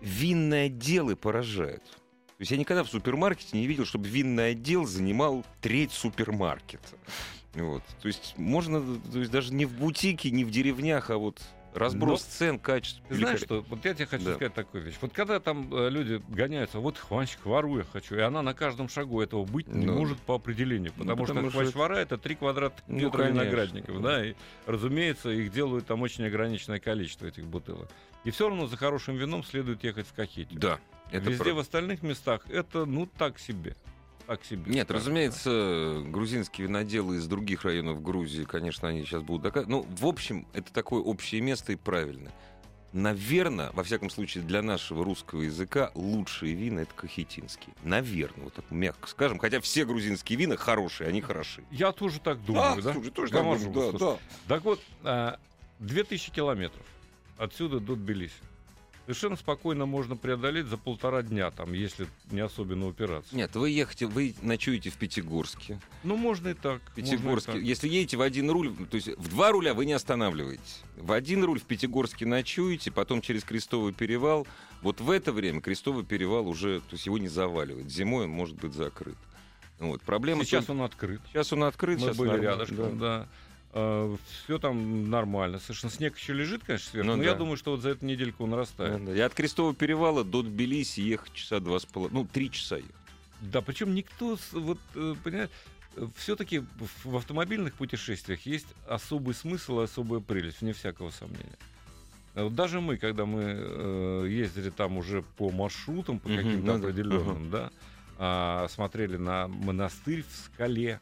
винные 0.00 0.66
отделы 0.66 1.16
поражают. 1.16 1.99
То 2.40 2.42
есть 2.42 2.52
я 2.52 2.56
никогда 2.56 2.84
в 2.84 2.88
супермаркете 2.88 3.58
не 3.58 3.66
видел, 3.66 3.84
чтобы 3.84 4.08
винный 4.08 4.52
отдел 4.52 4.86
занимал 4.86 5.44
треть 5.60 5.92
супермаркета. 5.92 6.88
Вот. 7.52 7.82
То 8.00 8.08
есть 8.08 8.32
можно, 8.38 8.80
то 8.80 9.18
есть 9.18 9.30
даже 9.30 9.52
не 9.52 9.66
в 9.66 9.72
бутике, 9.72 10.30
не 10.30 10.44
в 10.44 10.50
деревнях, 10.50 11.10
а 11.10 11.18
вот 11.18 11.38
Разброс 11.74 12.22
Но, 12.22 12.30
цен, 12.30 12.58
качество. 12.58 13.14
Знаешь 13.14 13.40
что, 13.40 13.60
вот 13.68 13.84
я 13.84 13.92
тебе 13.92 14.06
хочу 14.06 14.24
да. 14.24 14.34
сказать 14.36 14.54
такую 14.54 14.84
вещь. 14.84 14.96
Вот 15.02 15.12
когда 15.12 15.38
там 15.38 15.68
э, 15.70 15.90
люди 15.90 16.22
гоняются, 16.30 16.80
вот 16.80 16.96
хванчик, 16.96 17.44
вору 17.44 17.76
я 17.76 17.84
хочу, 17.84 18.16
и 18.16 18.20
она 18.20 18.40
на 18.40 18.54
каждом 18.54 18.88
шагу 18.88 19.20
этого 19.20 19.44
быть 19.44 19.68
не 19.68 19.84
ну, 19.84 19.98
может 19.98 20.18
по 20.18 20.34
определению, 20.34 20.94
потому, 20.94 21.20
ну, 21.20 21.26
потому 21.26 21.50
что 21.50 21.60
хвач 21.60 21.74
вора 21.74 21.96
это 21.96 22.16
3 22.16 22.34
квадратных 22.36 22.82
ну, 22.88 22.96
метра 22.96 23.18
конечно. 23.18 23.40
виноградников, 23.42 24.02
да, 24.02 24.26
и, 24.26 24.34
разумеется, 24.64 25.28
их 25.28 25.52
делают 25.52 25.86
там 25.86 26.00
очень 26.00 26.24
ограниченное 26.24 26.80
количество 26.80 27.26
этих 27.26 27.44
бутылок. 27.44 27.90
И 28.24 28.30
все 28.30 28.48
равно 28.48 28.66
за 28.66 28.78
хорошим 28.78 29.16
вином 29.16 29.44
следует 29.44 29.84
ехать 29.84 30.06
в 30.06 30.14
Кахете. 30.14 30.56
Да. 30.56 30.80
Это 31.10 31.30
Везде 31.30 31.44
правда. 31.44 31.54
в 31.54 31.58
остальных 31.58 32.02
местах 32.02 32.42
это, 32.48 32.84
ну, 32.84 33.06
так 33.06 33.38
себе 33.38 33.76
так 34.30 34.44
себе. 34.44 34.72
Нет, 34.72 34.88
разумеется, 34.92 36.04
грузинские 36.06 36.68
виноделы 36.68 37.16
из 37.16 37.26
других 37.26 37.64
районов 37.64 38.00
Грузии, 38.00 38.44
конечно, 38.44 38.86
они 38.86 39.04
сейчас 39.04 39.24
будут 39.24 39.42
доказывать. 39.42 39.68
Ну, 39.68 39.86
в 39.98 40.06
общем, 40.06 40.46
это 40.52 40.72
такое 40.72 41.00
общее 41.02 41.40
место 41.40 41.72
и 41.72 41.76
правильно. 41.76 42.30
Наверное, 42.92 43.70
во 43.72 43.82
всяком 43.82 44.08
случае, 44.08 44.44
для 44.44 44.62
нашего 44.62 45.04
русского 45.04 45.42
языка 45.42 45.90
лучшие 45.96 46.54
вина 46.54 46.80
это 46.80 46.94
кахетинские. 46.94 47.74
Наверное, 47.82 48.44
вот 48.44 48.54
так 48.54 48.70
мягко 48.70 49.08
скажем. 49.08 49.40
Хотя 49.40 49.60
все 49.60 49.84
грузинские 49.84 50.38
вина 50.38 50.56
хорошие, 50.56 51.08
они 51.08 51.20
хороши. 51.20 51.64
Я 51.72 51.90
тоже 51.90 52.20
так 52.20 52.40
думаю, 52.44 52.78
а, 52.78 52.80
да? 52.80 52.92
Слушай, 52.92 53.10
тоже 53.10 53.32
так 53.32 53.42
думаю, 53.42 53.92
да, 53.92 53.98
да. 53.98 54.18
Так 54.46 54.64
вот, 54.64 54.80
2000 55.80 56.30
а, 56.30 56.32
километров 56.32 56.86
отсюда 57.36 57.80
до 57.80 57.96
Тбилиси 57.96 58.34
совершенно 59.02 59.36
спокойно 59.36 59.86
можно 59.86 60.16
преодолеть 60.16 60.66
за 60.66 60.76
полтора 60.76 61.22
дня, 61.22 61.50
там, 61.50 61.72
если 61.72 62.06
не 62.30 62.40
особенно 62.40 62.88
упираться. 62.88 63.34
Нет, 63.34 63.54
вы 63.56 63.70
ехаете, 63.70 64.06
вы 64.06 64.34
ночуете 64.42 64.90
в 64.90 64.96
Пятигорске. 64.96 65.80
Ну, 66.04 66.16
можно 66.16 66.48
и 66.48 66.54
так. 66.54 66.80
Пятигорске. 66.94 67.52
И 67.52 67.54
так. 67.54 67.62
Если 67.62 67.88
едете 67.88 68.16
в 68.16 68.22
один 68.22 68.50
руль, 68.50 68.74
то 68.90 68.94
есть 68.96 69.08
в 69.08 69.28
два 69.28 69.50
руля 69.52 69.74
вы 69.74 69.86
не 69.86 69.92
останавливаетесь. 69.92 70.82
В 70.96 71.12
один 71.12 71.44
руль 71.44 71.60
в 71.60 71.64
Пятигорске 71.64 72.26
ночуете, 72.26 72.90
потом 72.90 73.20
через 73.20 73.44
Крестовый 73.44 73.92
перевал. 73.92 74.46
Вот 74.82 75.00
в 75.00 75.10
это 75.10 75.32
время 75.32 75.60
Крестовый 75.60 76.04
перевал 76.04 76.48
уже, 76.48 76.80
то 76.80 76.92
есть 76.92 77.06
его 77.06 77.18
не 77.18 77.28
заваливает. 77.28 77.90
Зимой 77.90 78.24
он 78.24 78.30
может 78.30 78.56
быть 78.56 78.72
закрыт. 78.72 79.16
Вот. 79.78 80.02
Проблема 80.02 80.44
сейчас 80.44 80.68
он 80.68 80.82
открыт. 80.82 81.20
Сейчас 81.32 81.52
он 81.52 81.64
открыт. 81.64 81.98
Мы 81.98 82.06
сейчас 82.08 82.16
были 82.16 82.28
нормально, 82.28 82.50
рядышком, 82.50 82.98
да. 82.98 83.18
да. 83.20 83.28
Uh, 83.72 84.18
все 84.44 84.58
там 84.58 85.10
нормально. 85.10 85.60
Совершенно 85.60 85.92
снег 85.92 86.18
еще 86.18 86.32
лежит, 86.32 86.64
конечно, 86.64 86.90
сверху, 86.90 87.06
ну, 87.06 87.16
но 87.16 87.22
да. 87.22 87.28
я 87.28 87.36
думаю, 87.36 87.56
что 87.56 87.70
вот 87.70 87.82
за 87.82 87.90
эту 87.90 88.04
недельку 88.04 88.42
он 88.42 88.54
растает. 88.54 88.98
Ну, 88.98 89.06
да. 89.06 89.14
И 89.14 89.20
от 89.20 89.32
Крестового 89.32 89.74
перевала 89.74 90.24
до 90.24 90.42
Тбилиси 90.42 91.00
ехать 91.00 91.32
часа 91.34 91.60
два 91.60 91.78
с 91.78 91.86
половиной, 91.86 92.22
ну, 92.22 92.28
три 92.30 92.50
часа 92.50 92.78
ехать. 92.78 92.90
Да, 93.40 93.60
причем 93.60 93.94
никто, 93.94 94.36
вот, 94.52 94.78
э, 94.96 95.14
понимаете, 95.22 95.52
все-таки 96.16 96.62
в 97.04 97.16
автомобильных 97.16 97.74
путешествиях 97.74 98.44
есть 98.46 98.66
особый 98.88 99.34
смысл 99.34 99.80
и 99.80 99.84
особая 99.84 100.20
прелесть, 100.20 100.60
вне 100.60 100.72
всякого 100.72 101.10
сомнения. 101.10 101.58
А 102.34 102.48
даже 102.48 102.80
мы, 102.80 102.96
когда 102.96 103.26
мы 103.26 103.42
э, 103.44 104.26
ездили 104.28 104.70
там 104.70 104.98
уже 104.98 105.22
по 105.22 105.50
маршрутам, 105.50 106.20
по 106.20 106.28
каким-то 106.28 106.72
uh-huh, 106.72 106.78
определенным, 106.78 107.44
uh-huh. 107.44 107.70
да, 108.18 108.64
э, 108.64 108.68
смотрели 108.68 109.16
на 109.16 109.48
монастырь 109.48 110.22
в 110.22 110.36
скале, 110.36 111.00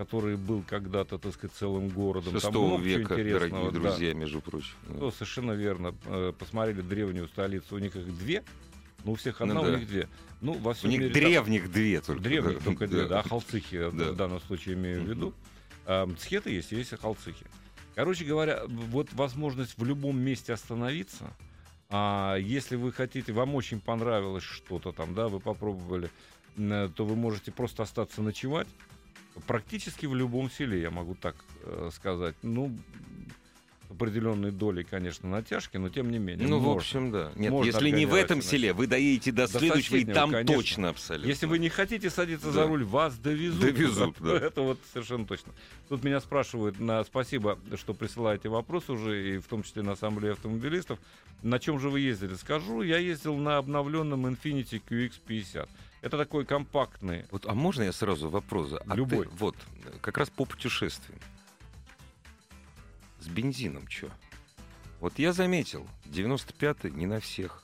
который 0.00 0.38
был 0.38 0.64
когда-то, 0.66 1.18
так 1.18 1.34
сказать, 1.34 1.54
целым 1.54 1.90
городом. 1.90 2.40
Там 2.40 2.52
много 2.52 2.82
века, 2.82 3.16
дорогие 3.16 3.70
друзья, 3.70 4.12
да. 4.14 4.18
между 4.18 4.40
прочим. 4.40 4.72
Ну, 4.88 5.10
совершенно 5.10 5.52
верно. 5.52 5.94
Э, 6.06 6.32
посмотрели 6.38 6.80
древнюю 6.80 7.28
столицу, 7.28 7.74
у 7.74 7.78
них 7.78 7.94
их 7.94 8.06
две, 8.16 8.42
ну, 9.04 9.12
у 9.12 9.14
всех 9.16 9.42
одна, 9.42 9.52
ну, 9.52 9.62
да. 9.62 9.68
у 9.68 9.76
них 9.76 9.86
две. 9.86 10.08
Ну, 10.40 10.54
во 10.54 10.72
всем 10.72 10.88
у 10.88 10.92
них 10.92 11.00
мире, 11.02 11.12
древних 11.12 11.64
там... 11.64 11.72
две 11.72 12.00
только. 12.00 12.22
Древних 12.22 12.58
да. 12.60 12.64
только 12.64 12.86
две, 12.86 13.06
да, 13.08 13.22
халцихи 13.22 13.90
да. 13.92 14.12
в 14.12 14.16
данном 14.16 14.40
случае 14.40 14.76
имею 14.76 15.02
в 15.02 15.04
виду. 15.06 15.34
А, 15.84 16.06
мцхеты 16.06 16.48
есть, 16.48 16.72
есть 16.72 16.94
и 16.94 16.96
халцихи. 16.96 17.44
Короче 17.94 18.24
говоря, 18.24 18.62
вот 18.68 19.12
возможность 19.12 19.76
в 19.76 19.84
любом 19.84 20.18
месте 20.18 20.54
остановиться, 20.54 21.36
а 21.90 22.36
если 22.36 22.76
вы 22.76 22.90
хотите, 22.90 23.34
вам 23.34 23.54
очень 23.54 23.80
понравилось 23.80 24.44
что-то 24.44 24.92
там, 24.92 25.14
да, 25.14 25.28
вы 25.28 25.40
попробовали, 25.40 26.08
то 26.56 27.04
вы 27.04 27.16
можете 27.16 27.52
просто 27.52 27.82
остаться 27.82 28.22
ночевать, 28.22 28.68
практически 29.46 30.06
в 30.06 30.14
любом 30.14 30.50
селе, 30.50 30.80
я 30.80 30.90
могу 30.90 31.14
так 31.14 31.36
э, 31.62 31.90
сказать. 31.92 32.34
Ну, 32.42 32.76
определенной 33.90 34.52
долей, 34.52 34.84
конечно, 34.84 35.28
натяжки, 35.28 35.76
но 35.76 35.88
тем 35.88 36.10
не 36.10 36.18
менее. 36.18 36.46
Ну, 36.46 36.58
можно, 36.58 36.68
в 36.68 36.76
общем, 36.76 37.10
да. 37.10 37.32
Нет, 37.34 37.52
если 37.64 37.90
не 37.90 38.06
в 38.06 38.14
этом 38.14 38.40
селе, 38.40 38.72
вы 38.72 38.86
доедете 38.86 39.32
до, 39.32 39.50
до 39.50 39.58
следующего, 39.58 39.96
и 39.96 40.04
там 40.04 40.30
конечно. 40.30 40.54
точно 40.54 40.88
абсолютно. 40.90 41.28
Если 41.28 41.46
вы 41.46 41.58
не 41.58 41.68
хотите 41.68 42.08
садиться 42.08 42.46
да. 42.46 42.52
за 42.52 42.66
руль, 42.66 42.84
вас 42.84 43.18
довезут. 43.18 43.60
Довезут, 43.60 44.16
да. 44.20 44.36
Это 44.40 44.62
вот 44.62 44.78
совершенно 44.92 45.26
точно. 45.26 45.52
Тут 45.88 46.04
меня 46.04 46.20
спрашивают, 46.20 46.78
на 46.78 47.02
спасибо, 47.04 47.58
что 47.76 47.94
присылаете 47.94 48.48
вопрос 48.48 48.88
уже, 48.88 49.36
и 49.36 49.38
в 49.38 49.46
том 49.46 49.62
числе 49.62 49.82
на 49.82 49.92
Ассамблее 49.92 50.32
автомобилистов. 50.32 50.98
На 51.42 51.58
чем 51.58 51.80
же 51.80 51.88
вы 51.88 52.00
ездили? 52.00 52.34
Скажу, 52.34 52.82
я 52.82 52.98
ездил 52.98 53.36
на 53.36 53.58
обновленном 53.58 54.26
Infiniti 54.26 54.80
QX50. 54.88 55.68
Это 56.02 56.16
такой 56.16 56.46
компактный. 56.46 57.26
Вот, 57.30 57.46
а 57.46 57.54
можно 57.54 57.82
я 57.82 57.92
сразу 57.92 58.30
вопрос? 58.30 58.72
А 58.86 58.94
Любой. 58.94 59.26
Ты, 59.26 59.32
вот, 59.34 59.56
как 60.00 60.16
раз 60.18 60.30
по 60.30 60.44
путешествиям. 60.44 61.20
С 63.20 63.28
бензином 63.28 63.88
что? 63.88 64.10
Вот 65.00 65.18
я 65.18 65.32
заметил, 65.32 65.86
95-й 66.06 66.90
не 66.90 67.06
на 67.06 67.20
всех. 67.20 67.62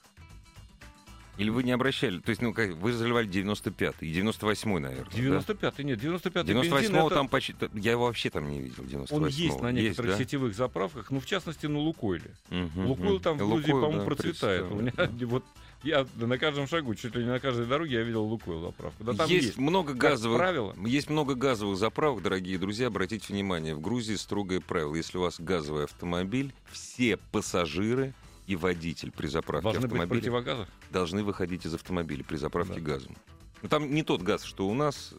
Или 1.39 1.51
вы 1.51 1.63
не 1.63 1.73
обращали? 1.73 2.19
То 2.19 2.31
есть, 2.31 2.41
ну, 2.41 2.55
как, 2.55 2.73
вы 2.77 2.93
заливали 2.93 3.29
95-й 3.29 4.09
и 4.09 4.21
98-й, 4.21 4.81
наверное. 4.81 5.13
95-й, 5.13 5.77
да? 5.77 5.83
нет, 5.83 6.03
95-й 6.03 6.53
98-го 6.53 7.07
это... 7.07 7.15
там 7.15 7.29
почти... 7.29 7.55
Я 7.75 7.93
его 7.93 8.07
вообще 8.07 8.31
там 8.31 8.49
не 8.49 8.61
видел, 8.61 8.85
98 8.85 9.17
Он 9.17 9.29
есть 9.29 9.61
на 9.61 9.73
некоторых 9.73 10.11
есть, 10.11 10.19
да? 10.19 10.25
сетевых 10.25 10.55
заправках, 10.55 11.11
ну, 11.11 11.21
в 11.21 11.27
частности, 11.27 11.67
на 11.67 11.79
Лукойле. 11.79 12.31
Угу, 12.51 12.89
Лукойл 12.89 13.21
там 13.21 13.37
в 13.37 13.49
Грузии, 13.49 13.71
по-моему, 13.71 13.99
да, 13.99 14.05
процветает. 14.05 14.71
У 14.71 14.77
меня 14.77 14.93
вот 15.27 15.45
я 15.83 16.07
на 16.17 16.39
каждом 16.39 16.67
шагу, 16.67 16.95
чуть 16.95 17.15
ли 17.15 17.23
не 17.23 17.31
на 17.31 17.39
каждой 17.39 17.67
дороге 17.67 17.97
я 17.97 18.03
видел 18.03 18.25
Лукойл 18.25 18.61
заправку. 18.61 19.05
Да, 19.05 19.13
там 19.13 19.29
есть, 19.29 19.47
есть 19.47 19.59
много 19.59 19.95
газовых 19.95 20.39
правила. 20.39 20.75
Есть 20.85 21.11
много 21.11 21.35
газовых 21.35 21.77
заправок, 21.77 22.23
дорогие 22.23 22.59
друзья. 22.59 22.87
Обратите 22.87 23.33
внимание, 23.33 23.75
в 23.75 23.81
Грузии 23.81 24.15
строгое 24.15 24.61
правило. 24.61 24.95
Если 24.95 25.19
у 25.19 25.21
вас 25.21 25.39
газовый 25.39 25.85
автомобиль, 25.85 26.53
все 26.73 27.19
пассажиры 27.31 28.15
и 28.47 28.57
водитель 28.57 29.11
при 29.11 29.27
заправке 29.27 29.65
Должны 29.65 29.87
автомобиля 29.87 30.67
должны 30.91 31.25
выходить 31.25 31.67
из 31.67 31.75
автомобиля 31.75 32.25
при 32.25 32.37
заправке 32.37 32.81
да. 32.81 32.93
газом. 32.93 33.17
Но 33.17 33.61
ну, 33.63 33.69
там 33.69 33.95
не 33.95 34.03
тот 34.03 34.23
газ, 34.23 34.45
что 34.45 34.69
у 34.69 34.75
нас, 34.75 35.15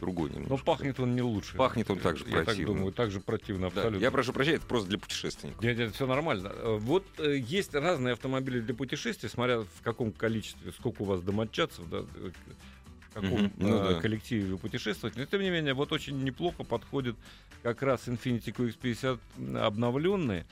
другой 0.00 0.30
немножко. 0.30 0.50
Но 0.50 0.58
пахнет 0.58 0.98
он 0.98 1.14
не 1.14 1.22
лучше. 1.22 1.56
Пахнет 1.56 1.90
он 1.90 1.98
также 1.98 2.24
Я 2.24 2.42
противно. 2.42 2.54
так 2.54 2.66
думаю, 2.66 2.92
так 2.92 3.10
же 3.10 3.20
противно 3.20 3.66
абсолютно. 3.68 3.98
Да, 3.98 4.04
я 4.04 4.10
прошу 4.10 4.32
прощения, 4.32 4.56
это 4.56 4.66
просто 4.66 4.88
для 4.88 4.98
путешественников. 4.98 5.62
Нет, 5.62 5.76
нет, 5.76 5.94
все 5.94 6.06
нормально. 6.06 6.48
Э, 6.54 6.78
вот 6.80 7.04
э, 7.18 7.36
есть 7.36 7.74
разные 7.74 8.14
автомобили 8.14 8.60
для 8.60 8.74
путешествий, 8.74 9.28
смотря 9.28 9.60
в 9.60 9.82
каком 9.82 10.12
количестве, 10.12 10.72
сколько 10.72 11.02
у 11.02 11.04
вас 11.04 11.20
домочадцев, 11.20 11.88
да, 11.88 11.98
э, 11.98 12.30
в 13.10 13.14
каком 13.14 13.46
mm-hmm. 13.46 13.52
ну, 13.58 13.68
э, 13.68 13.94
да. 13.94 14.00
коллективе 14.00 14.52
вы 14.52 14.58
путешествуете. 14.58 15.20
Но 15.20 15.26
тем 15.26 15.42
не 15.42 15.50
менее, 15.50 15.74
вот 15.74 15.92
очень 15.92 16.22
неплохо 16.22 16.64
подходит 16.64 17.16
как 17.62 17.82
раз 17.82 18.08
Infiniti 18.08 18.54
QX50 18.54 19.58
обновленные. 19.58 20.46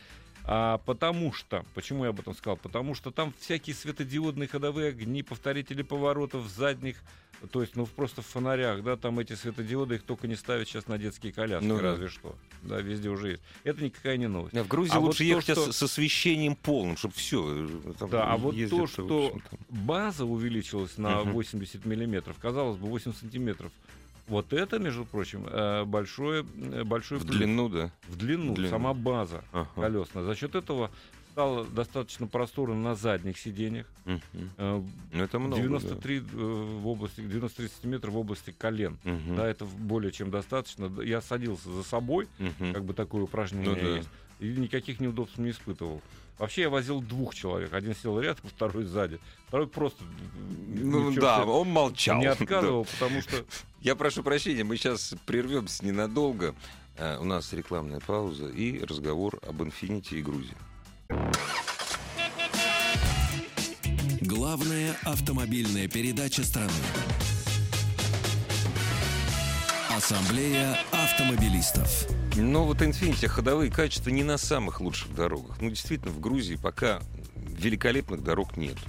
А, 0.50 0.78
потому 0.78 1.30
что, 1.34 1.62
почему 1.74 2.04
я 2.04 2.10
об 2.10 2.20
этом 2.20 2.34
сказал? 2.34 2.56
Потому 2.56 2.94
что 2.94 3.10
там 3.10 3.34
всякие 3.38 3.76
светодиодные 3.76 4.48
ходовые 4.48 4.88
огни, 4.88 5.22
повторители 5.22 5.82
поворотов 5.82 6.48
задних, 6.48 6.96
то 7.52 7.60
есть, 7.60 7.76
ну, 7.76 7.84
просто 7.84 8.22
в 8.22 8.26
фонарях, 8.26 8.82
да, 8.82 8.96
там 8.96 9.18
эти 9.18 9.34
светодиоды, 9.34 9.96
их 9.96 10.04
только 10.04 10.26
не 10.26 10.36
ставят 10.36 10.66
сейчас 10.66 10.86
на 10.86 10.96
детские 10.96 11.34
коляски, 11.34 11.66
ну, 11.66 11.78
разве 11.78 12.06
да. 12.06 12.10
что. 12.10 12.34
Да, 12.62 12.80
везде 12.80 13.10
уже 13.10 13.32
есть. 13.32 13.42
Это 13.64 13.84
никакая 13.84 14.16
не 14.16 14.26
новость. 14.26 14.56
А 14.56 14.64
в 14.64 14.68
Грузии 14.68 14.94
а 14.94 15.00
лучше 15.00 15.24
вот 15.24 15.28
ехать 15.28 15.54
то, 15.54 15.62
что... 15.64 15.72
с 15.72 15.82
освещением 15.82 16.56
полным, 16.56 16.96
чтобы 16.96 17.12
все. 17.12 17.68
Э, 17.84 18.06
да, 18.10 18.32
а 18.32 18.38
вот 18.38 18.56
то, 18.70 18.86
что 18.86 19.36
база 19.68 20.24
увеличилась 20.24 20.96
на 20.96 21.20
uh 21.20 21.30
80 21.30 21.84
миллиметров, 21.84 22.36
казалось 22.40 22.78
бы, 22.78 22.88
8 22.88 23.12
сантиметров, 23.12 23.70
вот 24.28 24.52
это, 24.52 24.78
между 24.78 25.04
прочим, 25.04 25.46
э, 25.46 25.84
большое, 25.84 26.44
э, 26.56 26.84
большой 26.84 27.18
В 27.18 27.24
длину, 27.24 27.68
да? 27.68 27.90
В 28.08 28.16
длину, 28.16 28.54
длину. 28.54 28.70
сама 28.70 28.94
база 28.94 29.42
ага. 29.52 29.68
колесная. 29.74 30.24
За 30.24 30.34
счет 30.34 30.54
этого 30.54 30.90
стало 31.32 31.64
достаточно 31.64 32.26
просторно 32.26 32.74
на 32.74 32.94
задних 32.94 33.38
сиденьях. 33.38 33.86
Угу. 34.06 34.86
Это 35.12 35.38
много, 35.38 35.62
93 35.62 36.20
да. 36.20 36.26
в 36.32 36.88
области, 36.88 37.20
93 37.20 37.68
сантиметров 37.68 38.14
в 38.14 38.18
области 38.18 38.50
колен. 38.50 38.98
Угу. 39.04 39.36
Да, 39.36 39.46
это 39.46 39.64
более 39.64 40.10
чем 40.10 40.30
достаточно. 40.30 40.90
Я 41.00 41.20
садился 41.20 41.70
за 41.70 41.84
собой, 41.84 42.26
угу. 42.40 42.72
как 42.72 42.84
бы 42.84 42.92
такое 42.92 43.22
упражнение 43.22 43.70
ну, 43.70 43.76
да. 43.76 43.96
есть, 43.96 44.08
и 44.40 44.48
никаких 44.48 45.00
неудобств 45.00 45.38
не 45.38 45.50
испытывал. 45.50 46.02
Вообще 46.38 46.62
я 46.62 46.70
возил 46.70 47.00
двух 47.00 47.34
человек. 47.34 47.72
Один 47.72 47.94
сел 47.94 48.18
рядом, 48.20 48.44
второй 48.54 48.84
сзади. 48.84 49.18
Второй 49.48 49.66
просто... 49.66 50.02
Ну 50.68 51.12
да, 51.12 51.44
он 51.44 51.68
молчал. 51.68 52.18
Не 52.18 52.26
отказывал, 52.26 52.84
да. 52.84 52.90
потому 52.98 53.20
что... 53.22 53.44
Я 53.80 53.94
прошу 53.94 54.22
прощения, 54.22 54.64
мы 54.64 54.76
сейчас 54.76 55.14
прервемся 55.24 55.84
ненадолго. 55.84 56.54
Uh, 56.96 57.20
у 57.20 57.24
нас 57.24 57.52
рекламная 57.52 58.00
пауза 58.00 58.48
и 58.48 58.82
разговор 58.84 59.38
об 59.46 59.62
Infinity 59.62 60.18
и 60.18 60.22
Грузии. 60.22 60.56
Главная 64.20 64.96
автомобильная 65.04 65.86
передача 65.86 66.42
страны. 66.42 66.72
Ассамблея 69.90 70.76
автомобилистов. 70.92 72.17
Но 72.40 72.64
вот 72.64 72.82
Infiniti 72.82 73.26
ходовые 73.26 73.70
качества 73.70 74.10
не 74.10 74.24
на 74.24 74.38
самых 74.38 74.80
лучших 74.80 75.14
дорогах. 75.14 75.60
Ну, 75.60 75.70
действительно, 75.70 76.12
в 76.12 76.20
Грузии 76.20 76.56
пока 76.56 77.00
великолепных 77.36 78.22
дорог 78.22 78.56
нету. 78.56 78.80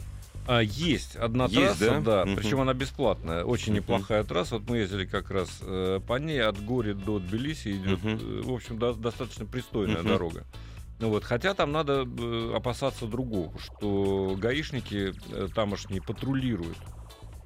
А, 0.47 0.61
есть 0.61 1.15
одна 1.15 1.45
есть, 1.45 1.55
трасса, 1.55 2.01
да, 2.01 2.23
да 2.23 2.23
угу. 2.23 2.35
причем 2.37 2.61
она 2.61 2.73
бесплатная, 2.73 3.43
очень 3.43 3.73
угу. 3.73 3.81
неплохая 3.81 4.23
трасса. 4.23 4.55
Вот 4.55 4.67
мы 4.67 4.77
ездили 4.77 5.05
как 5.05 5.29
раз 5.29 5.47
э, 5.61 5.99
по 6.07 6.17
ней 6.17 6.41
от 6.41 6.59
Гори 6.63 6.93
до 6.93 7.19
Тбилиси 7.19 7.77
идет, 7.77 7.99
угу. 7.99 8.09
э, 8.09 8.41
в 8.41 8.53
общем, 8.53 8.79
до, 8.79 8.93
достаточно 8.93 9.45
пристойная 9.45 9.99
угу. 9.99 10.07
дорога. 10.07 10.45
Ну 10.99 11.09
вот, 11.09 11.23
хотя 11.23 11.53
там 11.53 11.71
надо 11.71 12.03
э, 12.03 12.53
опасаться 12.55 13.05
другого, 13.05 13.53
что 13.59 14.35
гаишники 14.39 15.13
э, 15.31 15.47
тамошние 15.53 16.01
патрулируют. 16.01 16.77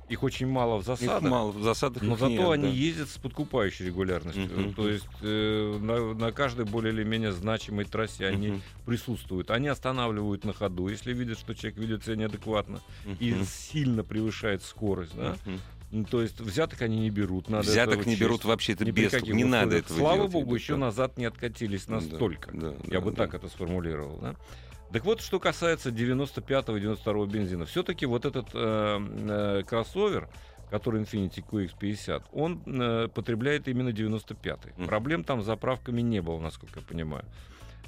Их 0.09 0.23
очень 0.23 0.47
мало 0.47 0.77
в 0.77 0.83
засадах. 0.85 1.23
Их 1.23 1.29
мало 1.29 1.51
в 1.51 1.63
засадах. 1.63 2.03
Но 2.03 2.15
зато 2.15 2.29
нет, 2.29 2.49
они 2.49 2.63
да. 2.63 2.69
ездят 2.69 3.09
с 3.09 3.17
подкупающей 3.17 3.85
регулярностью. 3.85 4.45
Uh-huh. 4.45 4.73
То 4.73 4.89
есть 4.89 5.07
э, 5.21 5.77
на, 5.79 6.13
на 6.13 6.31
каждой 6.31 6.65
более 6.65 6.93
или 6.93 7.03
менее 7.03 7.31
значимой 7.31 7.85
трассе 7.85 8.27
они 8.27 8.47
uh-huh. 8.47 8.61
присутствуют. 8.85 9.49
Они 9.49 9.67
останавливают 9.67 10.43
на 10.45 10.53
ходу, 10.53 10.87
если 10.87 11.13
видят, 11.13 11.39
что 11.39 11.53
человек 11.53 11.79
ведет 11.79 12.03
себя 12.03 12.15
неадекватно 12.17 12.81
uh-huh. 13.05 13.17
и 13.19 13.43
сильно 13.45 14.03
превышает 14.03 14.63
скорость. 14.63 15.15
Да? 15.15 15.37
Uh-huh. 15.45 15.59
Ну, 15.93 16.05
то 16.05 16.23
есть 16.23 16.39
взяток 16.41 16.81
они 16.81 16.99
не 16.99 17.11
берут. 17.11 17.49
Надо 17.49 17.69
взяток 17.69 18.07
не 18.07 18.15
берут 18.15 18.45
вообще, 18.45 18.73
это 18.73 18.83
без, 18.91 19.13
не 19.21 19.43
надо 19.43 19.77
этого 19.77 19.99
Слава 19.99 20.17
делать. 20.17 20.31
богу, 20.31 20.55
еще 20.55 20.75
назад 20.75 21.19
не 21.19 21.25
откатились 21.25 21.87
настолько. 21.87 22.51
Да, 22.51 22.71
да, 22.71 22.75
Я 22.85 22.93
да, 22.93 23.01
бы 23.01 23.11
да. 23.11 23.17
так 23.17 23.35
это 23.35 23.47
сформулировал. 23.47 24.17
Да? 24.19 24.35
Так 24.93 25.05
вот, 25.05 25.21
что 25.21 25.39
касается 25.39 25.89
95-го 25.89 26.77
и 26.77 26.81
92-го 26.81 27.25
бензина. 27.25 27.65
Все-таки 27.65 28.05
вот 28.05 28.25
этот 28.25 28.49
э, 28.53 28.99
э, 29.01 29.63
кроссовер, 29.65 30.29
который 30.69 31.01
Infiniti 31.01 31.43
QX50, 31.43 32.25
он 32.31 32.61
э, 32.67 33.07
потребляет 33.07 33.67
именно 33.67 33.89
95-й. 33.89 34.69
Mm. 34.77 34.85
Проблем 34.85 35.23
там 35.23 35.41
с 35.41 35.45
заправками 35.45 36.01
не 36.01 36.21
было, 36.21 36.39
насколько 36.39 36.79
я 36.79 36.85
понимаю. 36.85 37.25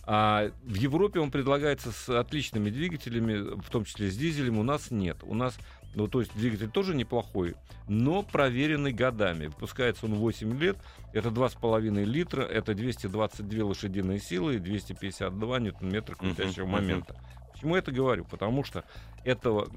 А 0.07 0.49
в 0.63 0.73
Европе 0.73 1.19
он 1.19 1.29
предлагается 1.29 1.91
с 1.91 2.09
отличными 2.09 2.71
двигателями, 2.71 3.55
в 3.61 3.69
том 3.69 3.85
числе 3.85 4.09
с 4.09 4.17
дизелем. 4.17 4.57
У 4.57 4.63
нас 4.63 4.89
нет. 4.89 5.17
У 5.21 5.35
нас 5.35 5.59
ну, 5.95 6.07
то 6.07 6.19
есть 6.19 6.35
двигатель 6.35 6.69
тоже 6.69 6.93
неплохой, 6.93 7.55
но 7.87 8.21
проверенный 8.21 8.91
годами. 8.91 9.47
Выпускается 9.47 10.05
он 10.05 10.15
8 10.15 10.59
лет, 10.59 10.77
это 11.13 11.29
2,5 11.29 12.03
литра, 12.03 12.43
это 12.43 12.73
222 12.73 13.65
лошадиные 13.65 14.19
силы 14.19 14.55
и 14.55 14.59
252 14.59 15.59
ньютон-метра 15.59 16.15
крутящего 16.15 16.65
uh-huh, 16.65 16.69
момента. 16.69 17.13
Uh-huh. 17.13 17.51
Почему 17.53 17.75
я 17.75 17.79
это 17.79 17.91
говорю? 17.93 18.25
Потому 18.25 18.65
что 18.65 18.83
этого, 19.23 19.69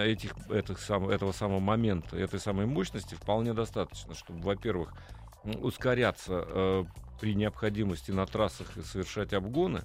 этих, 0.00 0.32
этих 0.50 0.80
сам, 0.80 1.08
этого 1.10 1.32
самого 1.32 1.60
момента, 1.60 2.16
этой 2.16 2.40
самой 2.40 2.64
мощности 2.64 3.14
вполне 3.14 3.52
достаточно, 3.52 4.14
чтобы, 4.14 4.40
во-первых, 4.40 4.94
ускоряться 5.44 6.44
э, 6.46 6.84
при 7.20 7.34
необходимости 7.34 8.10
на 8.10 8.26
трассах 8.26 8.76
и 8.76 8.82
совершать 8.82 9.32
обгоны, 9.32 9.82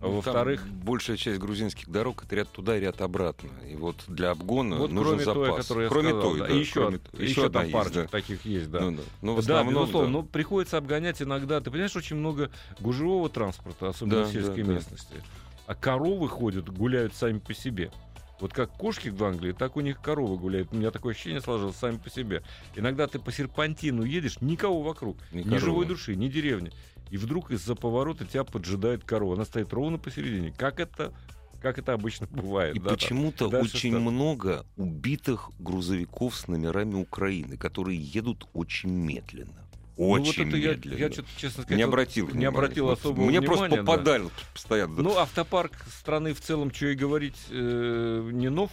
ну, 0.00 0.12
Во-вторых, 0.16 0.66
большая 0.66 1.16
часть 1.18 1.38
грузинских 1.38 1.88
дорог 1.88 2.24
это 2.24 2.36
ряд 2.36 2.48
туда 2.48 2.76
и 2.76 2.80
ряд 2.80 3.00
обратно. 3.02 3.50
И 3.70 3.74
вот 3.74 3.96
для 4.08 4.30
обгона 4.30 4.76
вот 4.76 4.90
нужен 4.90 5.18
кроме 5.18 5.24
запас. 5.24 5.66
Той, 5.66 5.88
кроме 5.88 6.08
сказал, 6.08 6.22
той, 6.22 6.38
да. 6.40 6.46
да, 6.46 6.54
еще, 6.54 6.72
кроме, 6.72 7.00
еще, 7.12 7.30
еще 7.30 7.48
там 7.50 7.70
парочка 7.70 8.02
да. 8.02 8.08
таких 8.08 8.44
есть, 8.46 8.70
да. 8.70 8.80
Ну, 8.80 8.92
да. 8.92 9.02
Ну, 9.20 9.34
в 9.34 9.38
основном, 9.40 9.74
да, 9.74 9.80
безусловно. 9.80 10.08
Да. 10.08 10.12
Но 10.12 10.22
приходится 10.22 10.78
обгонять 10.78 11.20
иногда. 11.20 11.60
Ты 11.60 11.70
понимаешь, 11.70 11.94
очень 11.96 12.16
много 12.16 12.50
гужевого 12.80 13.28
транспорта, 13.28 13.90
особенно 13.90 14.22
да, 14.22 14.24
в 14.24 14.32
сельской 14.32 14.62
да, 14.62 14.72
местности. 14.72 15.14
Да. 15.14 15.22
А 15.66 15.74
коровы 15.74 16.28
ходят, 16.28 16.70
гуляют 16.70 17.14
сами 17.14 17.38
по 17.38 17.52
себе. 17.52 17.92
Вот 18.40 18.52
как 18.52 18.72
кошки 18.72 19.08
в 19.08 19.22
Англии, 19.22 19.52
так 19.52 19.76
у 19.76 19.80
них 19.80 20.00
коровы 20.00 20.36
гуляют. 20.36 20.72
У 20.72 20.76
меня 20.76 20.90
такое 20.90 21.12
ощущение 21.12 21.40
сложилось 21.40 21.76
сами 21.76 21.98
по 21.98 22.10
себе. 22.10 22.42
Иногда 22.74 23.06
ты 23.06 23.18
по 23.18 23.30
серпантину 23.30 24.02
едешь, 24.02 24.40
никого 24.40 24.82
вокруг. 24.82 25.18
Ни, 25.32 25.42
ни 25.42 25.56
живой 25.58 25.86
души, 25.86 26.16
ни 26.16 26.28
деревни 26.28 26.72
и 27.10 27.16
вдруг 27.16 27.50
из-за 27.50 27.74
поворота 27.74 28.24
тебя 28.24 28.44
поджидает 28.44 29.04
корова. 29.04 29.34
Она 29.34 29.44
стоит 29.44 29.72
ровно 29.72 29.98
посередине. 29.98 30.54
Как 30.56 30.80
это 30.80 31.12
как 31.60 31.78
это 31.78 31.92
обычно 31.92 32.26
бывает. 32.26 32.74
И 32.74 32.80
да, 32.80 32.88
почему-то 32.88 33.48
очень 33.48 33.90
стар... 33.90 34.00
много 34.00 34.64
убитых 34.78 35.50
грузовиков 35.58 36.34
с 36.34 36.48
номерами 36.48 36.94
Украины, 36.94 37.58
которые 37.58 38.00
едут 38.00 38.48
очень 38.54 38.88
медленно. 38.88 39.68
Очень 40.00 40.46
ну, 40.46 40.50
вот 40.52 40.58
это 40.58 40.68
медленно. 40.68 40.94
Я, 40.98 41.06
я 41.06 41.10
честно 41.10 41.62
сказать, 41.62 41.76
не 41.76 41.82
обратил, 41.82 42.30
не 42.30 42.46
обратил 42.46 42.88
особого 42.88 43.26
Мне 43.26 43.40
внимания. 43.40 43.58
просто 43.58 43.76
попадали 43.76 44.22
да. 44.22 44.30
постоянно. 44.54 45.02
Ну, 45.02 45.18
автопарк 45.18 45.72
страны 45.94 46.32
в 46.32 46.40
целом, 46.40 46.72
что 46.72 46.86
и 46.86 46.94
говорить, 46.94 47.36
э, 47.50 48.30
не 48.32 48.48
нов, 48.48 48.70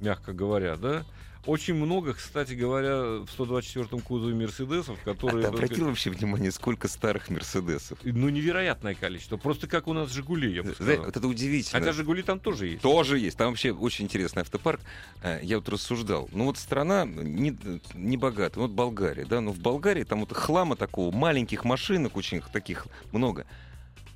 мягко 0.00 0.32
говоря, 0.32 0.76
да. 0.76 1.04
Очень 1.46 1.74
много, 1.74 2.12
кстати 2.14 2.52
говоря, 2.52 2.96
в 2.96 3.28
124-м 3.38 4.00
кузове 4.00 4.34
Мерседесов, 4.34 4.98
которые... 5.04 5.46
А 5.46 5.50
ты 5.50 5.56
обратил 5.56 5.86
вообще 5.86 6.10
внимание, 6.10 6.52
сколько 6.52 6.86
старых 6.86 7.30
Мерседесов? 7.30 7.98
Ну, 8.04 8.28
невероятное 8.28 8.94
количество. 8.94 9.36
Просто 9.38 9.66
как 9.66 9.88
у 9.88 9.92
нас 9.94 10.10
Жигули, 10.10 10.52
я 10.52 10.62
бы 10.62 10.74
сказал. 10.74 11.04
Вот 11.04 11.16
это 11.16 11.26
удивительно. 11.26 11.80
Хотя 11.80 11.92
Жигули 11.92 12.22
там 12.22 12.40
тоже 12.40 12.66
есть. 12.66 12.82
Тоже 12.82 13.18
есть. 13.18 13.38
Там 13.38 13.48
вообще 13.48 13.72
очень 13.72 14.04
интересный 14.04 14.42
автопарк. 14.42 14.80
Э, 15.22 15.40
я 15.42 15.56
вот 15.56 15.68
рассуждал. 15.68 16.28
Ну, 16.32 16.44
вот 16.44 16.58
страна 16.58 17.06
не, 17.06 17.56
не 17.94 18.16
богатая. 18.18 18.60
Вот 18.60 18.72
Болгария, 18.72 19.24
да? 19.24 19.40
Но 19.40 19.52
в 19.52 19.58
Болгарии 19.58 20.04
там 20.04 20.20
вот 20.20 20.32
хлама 20.32 20.76
такого, 20.76 21.10
маленьких 21.14 21.64
машинок 21.64 22.16
очень 22.16 22.42
таких 22.52 22.86
много. 23.12 23.46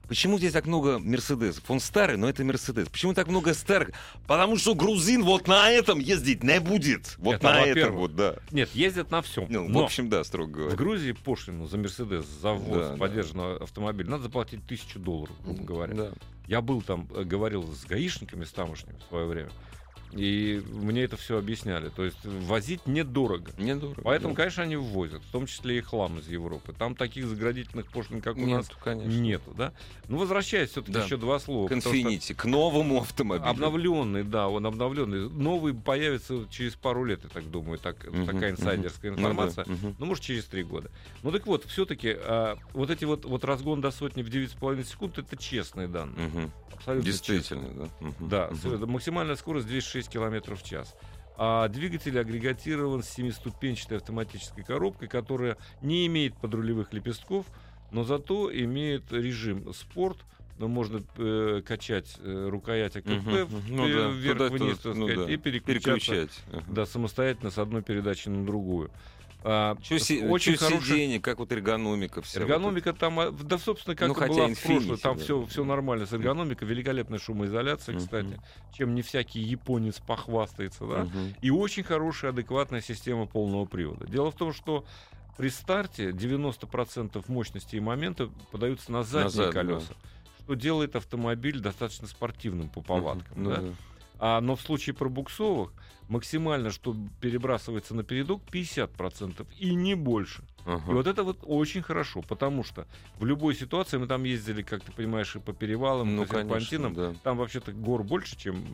Почему 0.08 0.38
здесь 0.38 0.52
так 0.52 0.66
много 0.66 0.98
Мерседесов? 0.98 1.62
Он 1.68 1.80
старый, 1.80 2.16
но 2.16 2.28
это 2.28 2.44
Мерседес. 2.44 2.88
Почему 2.88 3.14
так 3.14 3.28
много 3.28 3.54
старых? 3.54 3.90
Потому 4.26 4.56
что 4.56 4.74
грузин 4.74 5.22
вот 5.22 5.48
на 5.48 5.70
этом 5.70 5.98
ездить 5.98 6.42
не 6.42 6.60
будет. 6.60 7.16
Вот 7.18 7.36
это, 7.36 7.44
на 7.44 7.60
этом 7.64 7.94
вот, 7.96 8.14
да. 8.14 8.36
Нет, 8.50 8.70
ездят 8.74 9.10
на 9.10 9.22
всем. 9.22 9.46
Ну, 9.48 9.72
в 9.72 9.78
общем, 9.78 10.08
да, 10.08 10.24
строго 10.24 10.50
говоря. 10.50 10.74
В 10.74 10.76
Грузии 10.76 11.12
пошлину 11.12 11.66
за 11.66 11.78
Мерседес, 11.78 12.24
за 12.26 12.52
ввоз 12.52 12.88
да, 12.88 12.96
поддержанного 12.96 13.58
да. 13.58 13.64
автомобиля 13.64 14.10
надо 14.10 14.24
заплатить 14.24 14.66
тысячу 14.66 14.98
долларов, 14.98 15.34
грубо 15.44 15.64
говоря. 15.64 15.94
Да. 15.94 16.12
Я 16.46 16.60
был 16.60 16.82
там, 16.82 17.08
э, 17.14 17.24
говорил 17.24 17.66
с 17.72 17.84
гаишниками, 17.86 18.44
с 18.44 18.50
тамошними 18.50 18.96
в 18.98 19.08
свое 19.08 19.26
время. 19.26 19.50
И 20.16 20.62
мне 20.72 21.02
это 21.02 21.16
все 21.16 21.38
объясняли. 21.38 21.88
То 21.88 22.04
есть 22.04 22.18
возить 22.24 22.86
недорого. 22.86 23.52
Недорого. 23.58 24.02
Поэтому, 24.02 24.34
да. 24.34 24.42
конечно, 24.42 24.62
они 24.62 24.76
ввозят, 24.76 25.22
в 25.22 25.32
том 25.32 25.46
числе 25.46 25.78
и 25.78 25.80
хлам 25.80 26.18
из 26.18 26.28
Европы. 26.28 26.72
Там 26.72 26.94
таких 26.94 27.26
заградительных 27.26 27.90
пошлин, 27.90 28.20
как 28.20 28.36
у 28.36 28.40
Нет, 28.40 28.58
нас, 28.58 28.70
конечно. 28.82 29.08
нету. 29.08 29.54
Да? 29.56 29.72
Ну, 30.08 30.18
возвращаясь 30.18 30.70
все-таки 30.70 30.92
да. 30.92 31.04
еще 31.04 31.16
два 31.16 31.38
слова. 31.38 31.68
К 31.68 31.72
Infiniti, 31.72 32.34
к 32.34 32.44
новому 32.44 33.00
автомобилю. 33.00 33.48
Обновленный, 33.48 34.22
да, 34.22 34.48
он 34.48 34.66
обновленный. 34.66 35.28
Новый 35.30 35.74
появится 35.74 36.46
через 36.50 36.74
пару 36.74 37.04
лет, 37.04 37.20
я 37.24 37.30
так 37.30 37.50
думаю. 37.50 37.78
Так, 37.78 37.96
угу, 38.06 38.26
такая 38.26 38.52
инсайдерская 38.52 39.12
угу. 39.12 39.20
информация. 39.20 39.64
Ну, 39.66 39.76
да, 39.76 39.88
угу. 39.88 39.96
ну, 39.98 40.06
может, 40.06 40.22
через 40.22 40.44
три 40.44 40.62
года. 40.62 40.90
Ну, 41.22 41.32
так 41.32 41.46
вот, 41.46 41.64
все-таки 41.64 42.14
а, 42.16 42.56
вот 42.72 42.90
эти 42.90 43.04
вот, 43.04 43.24
вот 43.24 43.44
разгон 43.44 43.80
до 43.80 43.90
сотни 43.90 44.22
в 44.22 44.28
9,5 44.28 44.84
секунд, 44.84 45.18
это 45.18 45.36
честные 45.36 45.88
данные. 45.88 46.28
Угу. 46.28 46.50
Абсолютно 46.74 47.04
Действительно, 47.04 47.68
честные. 47.68 47.90
да. 48.00 48.06
Угу. 48.06 48.28
Да, 48.28 48.76
угу. 48.76 48.86
максимальная 48.86 49.36
скорость 49.36 49.66
206 50.04 50.08
км 50.08 50.54
в 50.54 50.62
час. 50.62 50.94
А 51.36 51.68
двигатель 51.68 52.18
агрегатирован 52.18 53.02
с 53.02 53.08
семиступенчатой 53.08 53.96
автоматической 53.98 54.62
коробкой, 54.62 55.08
которая 55.08 55.56
не 55.82 56.06
имеет 56.06 56.36
подрулевых 56.36 56.92
лепестков, 56.92 57.46
но 57.90 58.04
зато 58.04 58.52
имеет 58.52 59.12
режим 59.12 59.72
спорт, 59.72 60.18
но 60.58 60.68
можно 60.68 61.02
э, 61.16 61.62
качать 61.66 62.16
э, 62.20 62.48
рукоять 62.48 62.96
АКП 62.96 63.08
угу, 63.08 63.62
ну, 63.68 63.88
да, 63.88 64.08
вверх-вниз, 64.08 64.84
ну, 64.84 65.08
да. 65.08 65.32
и 65.32 65.36
переключать 65.36 66.30
uh 66.52 66.62
да, 66.68 66.86
самостоятельно 66.86 67.50
с 67.50 67.58
одной 67.58 67.82
передачи 67.82 68.28
на 68.28 68.46
другую. 68.46 68.92
А, 69.46 69.76
что 69.82 69.98
си- 69.98 70.24
очень 70.24 70.56
что 70.56 70.66
хороший... 70.66 70.86
сиденье, 70.86 71.20
как 71.20 71.38
вот 71.38 71.52
эргономика 71.52 72.22
вся. 72.22 72.40
Эргономика 72.40 72.92
вот 72.92 72.98
там, 72.98 73.20
а, 73.20 73.30
да, 73.30 73.58
собственно, 73.58 73.94
как 73.94 74.08
ну, 74.08 74.14
и 74.14 74.28
была 74.28 74.48
в 74.48 74.62
прошлом, 74.62 74.96
там 74.96 75.18
да. 75.18 75.22
все, 75.22 75.44
все 75.44 75.64
нормально 75.64 76.06
с 76.06 76.14
эргономикой, 76.14 76.66
великолепная 76.66 77.18
шумоизоляция, 77.18 77.98
кстати, 77.98 78.26
uh-huh. 78.26 78.40
чем 78.72 78.94
не 78.94 79.02
всякий 79.02 79.40
японец 79.40 80.00
похвастается, 80.00 80.86
да, 80.86 81.02
uh-huh. 81.02 81.34
и 81.42 81.50
очень 81.50 81.82
хорошая, 81.82 82.30
адекватная 82.30 82.80
система 82.80 83.26
полного 83.26 83.66
привода. 83.66 84.06
Дело 84.06 84.30
в 84.30 84.34
том, 84.34 84.54
что 84.54 84.86
при 85.36 85.50
старте 85.50 86.08
90% 86.08 87.22
мощности 87.28 87.76
и 87.76 87.80
момента 87.80 88.30
подаются 88.50 88.90
на 88.92 89.02
задние 89.02 89.48
Назад, 89.48 89.52
колеса, 89.52 89.88
да. 89.90 90.08
что 90.42 90.54
делает 90.54 90.96
автомобиль 90.96 91.60
достаточно 91.60 92.08
спортивным 92.08 92.70
по 92.70 92.80
повадкам. 92.80 93.36
Uh-huh. 93.36 93.54
да? 93.54 93.60
Да. 93.60 93.74
А, 94.20 94.40
но 94.40 94.56
в 94.56 94.62
случае 94.62 94.94
пробуксовых 94.94 95.72
максимально, 96.08 96.70
что 96.70 96.96
перебрасывается 97.20 97.94
на 97.94 98.02
передок, 98.02 98.42
50% 98.52 99.46
и 99.58 99.74
не 99.74 99.94
больше. 99.94 100.44
Ага. 100.66 100.90
И 100.90 100.94
вот 100.94 101.06
это 101.06 101.22
вот 101.22 101.38
очень 101.42 101.82
хорошо, 101.82 102.22
потому 102.22 102.64
что 102.64 102.86
в 103.18 103.24
любой 103.24 103.54
ситуации 103.54 103.98
мы 103.98 104.06
там 104.06 104.24
ездили, 104.24 104.62
как 104.62 104.82
ты 104.82 104.92
понимаешь, 104.92 105.36
и 105.36 105.38
по 105.38 105.52
перевалам, 105.52 106.16
ну, 106.16 106.26
по 106.26 106.34
серпантинам. 106.34 106.94
Да. 106.94 107.14
Там 107.22 107.36
вообще-то 107.36 107.72
гор 107.72 108.02
больше, 108.02 108.36
чем 108.36 108.64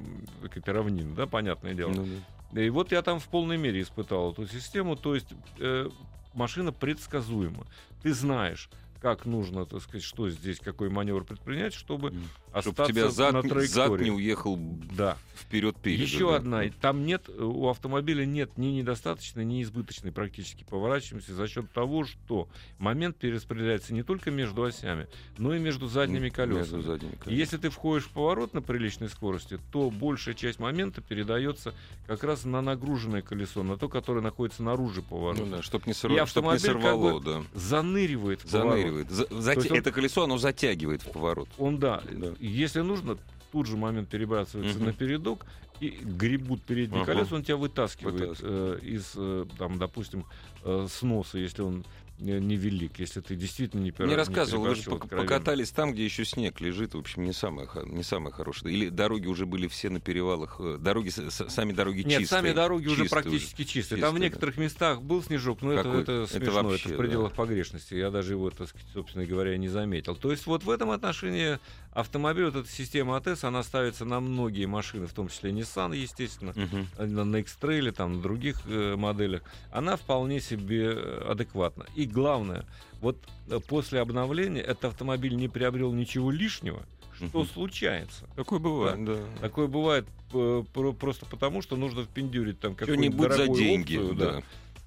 какие-то 0.43 0.73
равнины, 0.73 1.15
да, 1.15 1.27
понятное 1.27 1.75
дело. 1.75 1.93
Ну, 1.93 2.07
да. 2.53 2.63
И 2.63 2.71
вот 2.71 2.93
я 2.93 3.03
там 3.03 3.21
в 3.21 3.29
полной 3.29 3.57
мере 3.57 3.81
испытал 3.81 4.33
эту 4.33 4.47
систему. 4.47 4.97
То 4.97 5.15
есть 5.15 5.29
э, 5.59 5.89
машина 6.35 6.73
предсказуема. 6.73 7.67
Ты 8.03 8.13
знаешь, 8.13 8.69
как 9.01 9.25
нужно, 9.25 9.65
так 9.67 9.83
сказать, 9.83 10.03
что 10.03 10.29
здесь, 10.29 10.59
какой 10.59 10.91
маневр 10.91 11.25
предпринять, 11.25 11.73
чтобы 11.75 12.15
остаться 12.53 12.85
Чтобы 12.85 12.89
тебя 12.93 13.11
зад, 13.11 13.33
на 13.33 13.43
траектории. 13.43 13.67
зад 13.67 14.01
не 14.01 14.11
уехал 14.11 14.59
да. 14.59 15.17
вперед 15.35 15.77
перед. 15.77 16.01
Еще 16.01 16.31
да. 16.31 16.37
одна. 16.37 16.63
Там 16.81 17.07
нет, 17.07 17.29
у 17.29 17.69
автомобиля 17.69 18.25
нет 18.25 18.59
ни 18.59 18.67
недостаточной, 18.67 19.45
ни 19.45 19.63
избыточной 19.63 20.13
практически 20.13 20.65
поворачиваемости 20.65 21.31
за 21.31 21.49
счет 21.49 21.73
того, 21.73 22.05
что 22.05 22.49
момент 22.79 23.17
перераспределяется 23.17 23.95
не 23.95 24.03
только 24.03 24.31
между 24.31 24.65
осями, 24.65 25.07
но 25.39 25.55
и 25.55 25.59
между 25.59 25.87
задними 25.87 26.29
колесами. 26.29 26.77
Между 26.77 26.83
задними 26.83 27.13
колесами. 27.13 27.35
Если 27.35 27.57
ты 27.57 27.71
входишь 27.71 28.05
в 28.05 28.11
поворот 28.11 28.53
на 28.53 28.63
приличной 28.63 29.09
скорости, 29.09 29.59
то 29.73 29.91
большая 29.91 30.35
часть 30.35 30.59
момента 30.59 31.01
передается 31.01 31.75
как 32.07 32.25
раз 32.25 32.45
на 32.45 32.61
нагруженное 32.61 33.23
колесо, 33.23 33.63
на 33.63 33.77
то, 33.79 33.89
которое 33.89 34.21
находится 34.21 34.63
наружу 34.63 35.03
поворота. 35.03 35.45
Ну, 35.45 35.57
да, 35.57 35.63
чтобы 35.63 35.85
не, 35.87 35.95
сорв... 35.95 36.29
чтоб 36.29 36.53
не 36.53 36.59
сорвало, 36.59 37.21
как 37.21 37.23
бы 37.23 37.31
да. 37.31 37.59
заныривает 37.59 38.45
в 38.45 38.51
Заныривает. 38.51 38.90
За, 39.09 39.27
за... 39.31 39.53
Это 39.53 39.89
он... 39.89 39.95
колесо, 39.95 40.25
оно 40.25 40.39
затягивает 40.39 41.03
в 41.03 41.11
поворот. 41.11 41.49
Он, 41.59 41.79
да. 41.79 42.03
да 42.11 42.35
если 42.41 42.81
нужно, 42.81 43.19
тут 43.53 43.67
же 43.67 43.77
момент 43.77 44.09
перебрасывается 44.09 44.77
угу. 44.77 44.87
на 44.87 44.93
передок 44.93 45.47
и 45.81 45.89
гребут 45.89 46.63
передние 46.63 47.03
ага. 47.03 47.15
колеса, 47.15 47.35
он 47.35 47.43
тебя 47.43 47.57
вытаскивает, 47.57 48.21
вытаскивает. 48.21 48.83
Э, 48.83 48.87
из, 48.87 49.13
э, 49.17 49.47
там, 49.59 49.79
допустим, 49.79 50.27
э, 50.63 50.87
сноса, 50.91 51.39
если 51.39 51.63
он 51.63 51.85
невелик, 52.21 52.99
если 52.99 53.21
ты 53.21 53.35
действительно 53.35 53.81
не 53.81 53.93
Не 53.99 54.15
рассказывал, 54.15 54.65
вы 54.65 54.75
же 54.75 54.91
покатались 54.91 55.71
там, 55.71 55.93
где 55.93 56.05
еще 56.05 56.25
снег 56.25 56.61
лежит, 56.61 56.95
в 56.95 56.99
общем, 56.99 57.25
не 57.25 57.33
самое, 57.33 57.69
не 57.87 58.03
самое 58.03 58.33
хорошее. 58.33 58.75
Или 58.75 58.89
дороги 58.89 59.27
уже 59.27 59.47
были 59.47 59.67
все 59.69 59.91
на 59.91 60.01
перевалах, 60.01 60.57
э, 60.61 60.79
дороги, 60.79 61.09
сами 61.09 61.73
дороги 61.73 61.99
Нет, 61.99 62.21
чистые. 62.21 62.27
сами 62.27 62.53
дороги 62.53 62.85
чистые, 62.85 63.03
уже 63.03 63.11
практически 63.11 63.63
чистые. 63.63 63.83
чистые. 63.83 64.03
Там 64.03 64.15
в 64.15 64.19
некоторых 64.19 64.57
да. 64.57 64.63
местах 64.63 65.03
был 65.03 65.23
снежок, 65.23 65.63
но 65.63 65.73
это, 65.73 65.89
это 65.89 66.27
смешно, 66.27 66.61
это, 66.61 66.63
вообще, 66.63 66.89
это 66.89 66.95
в 66.95 66.99
пределах 66.99 67.31
да. 67.31 67.37
погрешности. 67.37 67.95
Я 67.95 68.11
даже 68.11 68.35
его, 68.35 68.51
так 68.51 68.69
сказать, 68.69 68.87
собственно 68.93 69.25
говоря, 69.25 69.57
не 69.57 69.69
заметил. 69.69 70.15
То 70.17 70.31
есть 70.31 70.47
вот 70.47 70.65
в 70.65 70.71
этом 70.71 70.91
отношении 70.91 71.59
автомобиль, 71.93 72.45
вот 72.47 72.57
эта 72.57 72.69
система 72.69 73.17
АТС, 73.17 73.45
она 73.45 73.63
ставится 73.63 74.05
на 74.05 74.21
многие 74.21 74.67
машины, 74.67 75.07
в 75.07 75.13
том 75.13 75.29
числе 75.29 75.51
Nissan, 75.51 75.97
естественно, 75.97 76.51
uh-huh. 76.51 77.25
на, 77.25 77.37
X-Trail, 77.39 77.91
там, 77.93 78.15
на 78.15 78.23
других 78.23 78.61
э, 78.67 78.97
моделях. 78.97 79.43
Она 79.73 79.97
вполне 79.97 80.41
себе 80.41 80.93
э, 80.95 81.27
адекватна. 81.29 81.87
И 81.97 82.07
главное, 82.07 82.65
вот 83.01 83.17
э, 83.49 83.59
после 83.69 84.01
обновления 84.01 84.61
этот 84.61 84.87
автомобиль 84.87 85.35
не 85.35 85.49
приобрел 85.49 85.93
ничего 85.93 86.31
лишнего, 86.31 86.83
что 87.29 87.45
случается. 87.45 88.27
Такое 88.37 88.59
бывает, 88.59 89.05
да. 89.05 89.15
да. 89.17 89.41
Такое 89.41 89.67
бывает 89.67 90.07
э, 90.33 90.65
просто 90.99 91.27
потому, 91.27 91.61
что 91.63 91.77
нужно 91.77 92.05
впендюрить 92.05 92.61
там 92.61 92.75
какую-нибудь 92.75 93.33
за 93.33 93.49
деньги, 93.49 93.97
опцию, 93.97 94.15
да. 94.15 94.33
да. 94.33 94.43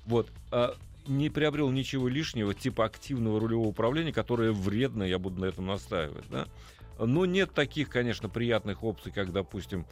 Вот. 0.06 0.30
А, 0.52 0.76
не 1.08 1.30
приобрел 1.30 1.70
ничего 1.70 2.08
лишнего, 2.08 2.54
типа 2.54 2.86
активного 2.86 3.40
рулевого 3.40 3.68
управления, 3.68 4.14
которое 4.14 4.52
вредно, 4.52 5.04
я 5.04 5.20
буду 5.20 5.42
на 5.42 5.46
этом 5.46 5.68
настаивать, 5.68 6.26
да. 6.30 6.48
Но 7.06 7.26
нет 7.26 7.54
таких, 7.54 7.90
конечно, 7.90 8.30
приятных 8.30 8.84
опций, 8.84 9.12
как, 9.12 9.32
допустим, 9.32 9.86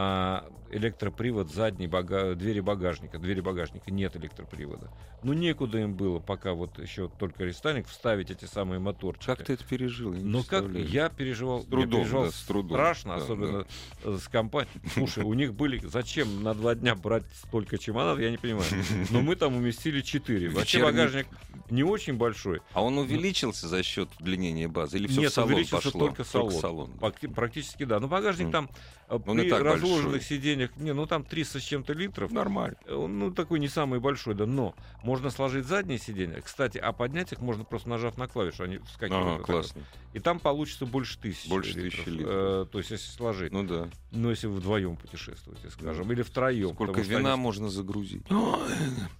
а, 0.00 0.48
электропривод 0.70 1.50
задней 1.50 1.88
бага... 1.88 2.36
двери 2.36 2.60
багажника. 2.60 3.18
Двери 3.18 3.40
багажника 3.40 3.90
нет 3.90 4.14
электропривода. 4.16 4.92
Ну, 5.24 5.32
некуда 5.32 5.78
им 5.78 5.94
было, 5.94 6.20
пока 6.20 6.52
вот 6.52 6.78
еще 6.78 7.08
только 7.18 7.42
рестайлинг, 7.42 7.88
вставить 7.88 8.30
эти 8.30 8.44
самые 8.44 8.78
моторчики. 8.78 9.26
Как 9.26 9.42
ты 9.44 9.54
это 9.54 9.64
пережил? 9.64 10.12
Я 10.12 10.20
ну, 10.22 10.44
как 10.44 10.68
я 10.72 11.08
переживал, 11.08 11.62
с 11.62 11.64
трудом, 11.64 11.90
я 11.90 11.96
переживал 11.96 12.24
да, 12.26 12.30
с 12.30 12.40
трудом. 12.42 12.76
страшно, 12.76 13.16
да, 13.16 13.22
особенно 13.24 13.66
да. 14.04 14.18
с 14.18 14.28
компанией. 14.28 14.70
Слушай, 14.94 15.24
у 15.24 15.34
них 15.34 15.54
были... 15.54 15.78
Зачем 15.84 16.44
на 16.44 16.54
два 16.54 16.76
дня 16.76 16.94
брать 16.94 17.24
столько 17.34 17.76
чемоданов, 17.76 18.20
я 18.20 18.30
не 18.30 18.38
понимаю. 18.38 18.68
Но 19.10 19.20
мы 19.20 19.34
там 19.34 19.56
уместили 19.56 20.00
четыре. 20.00 20.48
Вообще 20.48 20.80
багажник 20.80 21.26
не 21.70 21.82
очень 21.82 22.14
большой. 22.14 22.60
А 22.72 22.84
он 22.84 22.98
увеличился 22.98 23.66
за 23.66 23.82
счет 23.82 24.08
удлинения 24.20 24.68
базы? 24.68 24.98
Или 24.98 25.08
все 25.08 25.22
Нет, 25.22 25.32
в 25.32 25.34
салон 25.34 25.52
увеличился 25.52 25.90
пошло? 25.90 26.00
только 26.06 26.24
салон. 26.24 26.50
Только 26.50 26.60
салон. 26.60 27.34
Практически 27.34 27.84
да. 27.84 27.98
Но 27.98 28.06
багажник 28.06 28.52
там 28.52 28.70
э, 29.08 29.18
при 29.18 29.48
разложенных 29.88 30.22
сиденьях, 30.22 30.70
не, 30.76 30.92
ну 30.92 31.06
там 31.06 31.24
300 31.24 31.60
с 31.60 31.62
чем-то 31.62 31.92
литров. 31.92 32.30
Нормально. 32.30 32.76
Э, 32.86 33.06
ну 33.06 33.32
такой 33.32 33.58
не 33.58 33.68
самый 33.68 34.00
большой, 34.00 34.34
да. 34.34 34.46
Но 34.46 34.74
можно 35.02 35.30
сложить 35.30 35.66
задние 35.66 35.98
сиденья. 35.98 36.40
Кстати, 36.40 36.78
а 36.78 36.92
поднять 36.92 37.32
их 37.32 37.40
можно 37.40 37.64
просто 37.64 37.88
нажав 37.88 38.16
на 38.18 38.28
клавишу, 38.28 38.64
они 38.64 38.78
вскакивают. 38.78 39.40
Ага, 39.40 39.44
классно. 39.44 39.82
И 40.14 40.20
там 40.20 40.40
получится 40.40 40.86
больше 40.86 41.18
тысячи 41.18 41.48
Больше 41.48 41.74
тысячи 41.74 42.08
литров. 42.08 42.28
Э, 42.30 42.66
то 42.70 42.78
есть 42.78 42.90
если 42.90 43.10
сложить. 43.10 43.52
Ну 43.52 43.62
да. 43.62 43.88
Ну 44.10 44.30
если 44.30 44.46
вдвоем 44.46 44.96
путешествуете, 44.96 45.70
скажем, 45.70 46.08
да. 46.08 46.14
или 46.14 46.22
втроем. 46.22 46.74
Сколько 46.74 47.00
вина 47.00 47.34
они... 47.34 47.42
можно 47.42 47.68
загрузить? 47.68 48.22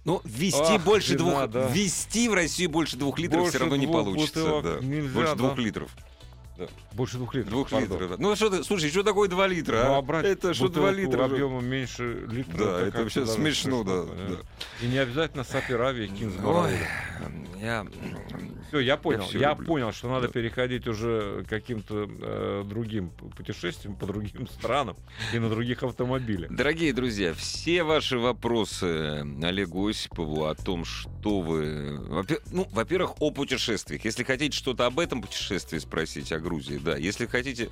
Ну, 0.05 0.21
ввести 0.23 0.75
Ах, 0.75 0.83
больше 0.83 1.13
вина, 1.13 1.47
двух... 1.47 1.49
Да. 1.49 1.67
Ввести 1.69 2.29
в 2.29 2.33
Россию 2.33 2.69
больше 2.69 2.97
двух 2.97 3.19
литров 3.19 3.41
больше 3.41 3.51
все 3.51 3.59
равно 3.59 3.75
не 3.75 3.87
получится. 3.87 4.61
Да. 4.61 4.79
Нельзя, 4.81 5.13
больше 5.13 5.31
да. 5.31 5.35
двух 5.35 5.57
литров. 5.57 5.91
Да. 6.59 6.67
Больше 6.91 7.15
двух 7.15 7.33
литров. 7.35 7.51
Двух 7.51 7.71
литров. 7.71 8.09
Да. 8.09 8.15
Ну 8.19 8.35
что 8.35 8.49
ты, 8.49 8.63
слушай, 8.65 8.89
что 8.89 9.01
такое 9.01 9.29
два 9.29 9.47
литра? 9.47 9.85
Ну, 9.85 9.93
а, 9.95 10.01
брать 10.01 10.25
это 10.25 10.53
что 10.53 10.67
два 10.67 10.91
литра? 10.91 11.23
объемом 11.23 11.65
меньше 11.65 12.27
литра. 12.29 12.57
Да, 12.57 12.81
это 12.81 13.03
вообще 13.03 13.25
смешно, 13.25 13.83
да, 13.83 14.03
да. 14.03 14.37
И 14.81 14.87
не 14.87 14.97
обязательно 14.97 15.45
саперави 15.45 16.07
кинз 16.09 16.33
Ой, 16.43 16.77
я 17.61 17.85
Все, 18.67 18.79
я 18.79 18.97
понял. 18.97 19.25
Я, 19.31 19.39
я 19.39 19.55
понял, 19.55 19.91
что 19.91 20.09
надо 20.09 20.27
да. 20.27 20.33
переходить 20.33 20.87
уже 20.87 21.45
каким-то 21.49 22.09
э, 22.09 22.63
другим 22.65 23.11
путешествиям 23.37 23.95
по 23.95 24.05
другим 24.05 24.47
странам 24.59 24.97
и 25.33 25.39
на 25.39 25.49
других 25.49 25.83
автомобилях. 25.83 26.51
Дорогие 26.51 26.93
друзья, 26.93 27.33
все 27.33 27.83
ваши 27.83 28.17
вопросы 28.17 29.25
Олегу 29.41 29.87
Осипову 29.87 30.45
о 30.45 30.55
том, 30.55 30.83
что 30.83 31.39
вы... 31.41 31.99
Ну, 32.51 32.67
во-первых, 32.71 33.15
о 33.19 33.31
путешествиях. 33.31 34.03
Если 34.05 34.23
хотите 34.23 34.57
что-то 34.57 34.85
об 34.85 34.99
этом 34.99 35.21
путешествии 35.21 35.77
спросить, 35.77 36.31
о 36.31 36.39
Грузии, 36.49 36.79
да. 36.83 36.97
Если 36.97 37.27
хотите 37.27 37.69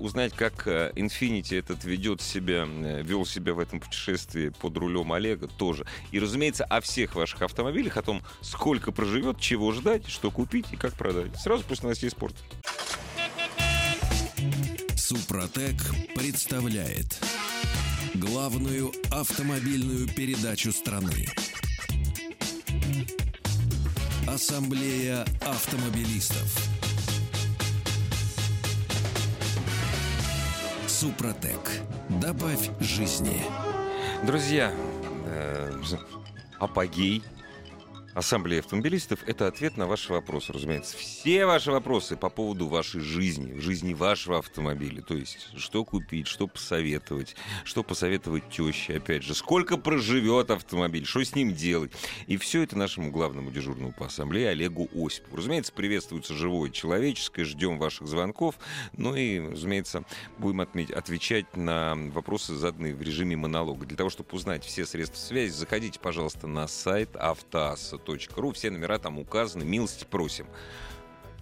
узнать, 0.00 0.32
как 0.32 0.66
э, 0.66 0.90
Infinity 0.96 1.56
этот 1.56 1.84
ведет 1.84 2.20
себя, 2.20 2.66
э, 2.66 3.02
вел 3.02 3.24
себя 3.24 3.54
в 3.54 3.60
этом 3.60 3.78
путешествии 3.78 4.48
под 4.48 4.76
рулем 4.76 5.12
Олега, 5.12 5.46
тоже. 5.46 5.86
И, 6.10 6.18
разумеется, 6.18 6.64
о 6.64 6.80
всех 6.80 7.14
ваших 7.14 7.42
автомобилях, 7.42 7.96
о 7.96 8.02
том, 8.02 8.22
сколько 8.40 8.90
проживет, 8.90 9.38
чего 9.38 9.70
ждать, 9.70 10.08
что 10.08 10.32
купить 10.32 10.66
и 10.72 10.76
как 10.76 10.94
продать. 10.94 11.38
Сразу 11.38 11.62
после 11.62 11.84
новостей 11.84 12.10
спорта. 12.10 12.38
Супротек 14.96 15.76
представляет 16.16 17.20
главную 18.14 18.92
автомобильную 19.12 20.08
передачу 20.08 20.72
страны. 20.72 21.28
Ассамблея 24.26 25.24
автомобилистов. 25.42 26.75
Супротек. 30.98 31.60
Добавь 32.08 32.70
жизни. 32.80 33.42
Друзья, 34.24 34.72
э, 35.26 35.70
апогей 36.58 37.22
Ассамблея 38.16 38.60
автомобилистов— 38.60 39.18
это 39.26 39.46
ответ 39.46 39.76
на 39.76 39.86
ваши 39.86 40.10
вопросы, 40.10 40.50
разумеется. 40.50 40.96
Все 40.96 41.44
ваши 41.44 41.70
вопросы 41.70 42.16
по 42.16 42.30
поводу 42.30 42.66
вашей 42.66 43.02
жизни, 43.02 43.58
жизни 43.60 43.92
вашего 43.92 44.38
автомобиля. 44.38 45.02
То 45.02 45.12
есть, 45.12 45.50
что 45.58 45.84
купить, 45.84 46.26
что 46.26 46.46
посоветовать, 46.46 47.36
что 47.64 47.82
посоветовать 47.82 48.48
теще, 48.48 48.96
опять 48.96 49.22
же, 49.22 49.34
сколько 49.34 49.76
проживет 49.76 50.50
автомобиль, 50.50 51.04
что 51.04 51.22
с 51.22 51.34
ним 51.34 51.52
делать. 51.52 51.92
И 52.26 52.38
все 52.38 52.62
это 52.62 52.78
нашему 52.78 53.10
главному 53.10 53.50
дежурному 53.50 53.92
по 53.92 54.06
ассамблее 54.06 54.48
Олегу 54.48 54.88
Осипову. 54.94 55.36
Разумеется, 55.36 55.74
приветствуется 55.74 56.32
живое 56.32 56.70
человеческое, 56.70 57.44
ждем 57.44 57.78
ваших 57.78 58.06
звонков. 58.06 58.54
Ну 58.96 59.14
и, 59.14 59.40
разумеется, 59.40 60.04
будем 60.38 60.62
отметь, 60.62 60.90
отвечать 60.90 61.54
на 61.54 61.94
вопросы, 61.94 62.54
заданные 62.54 62.94
в 62.94 63.02
режиме 63.02 63.36
монолога. 63.36 63.84
Для 63.84 63.98
того, 63.98 64.08
чтобы 64.08 64.30
узнать 64.32 64.64
все 64.64 64.86
средства 64.86 65.18
связи, 65.18 65.50
заходите, 65.52 66.00
пожалуйста, 66.00 66.46
на 66.46 66.66
сайт 66.66 67.14
автоасса 67.14 67.98
ру. 68.08 68.52
Все 68.52 68.70
номера 68.70 68.98
там 68.98 69.18
указаны. 69.18 69.64
Милости 69.64 70.06
просим. 70.08 70.46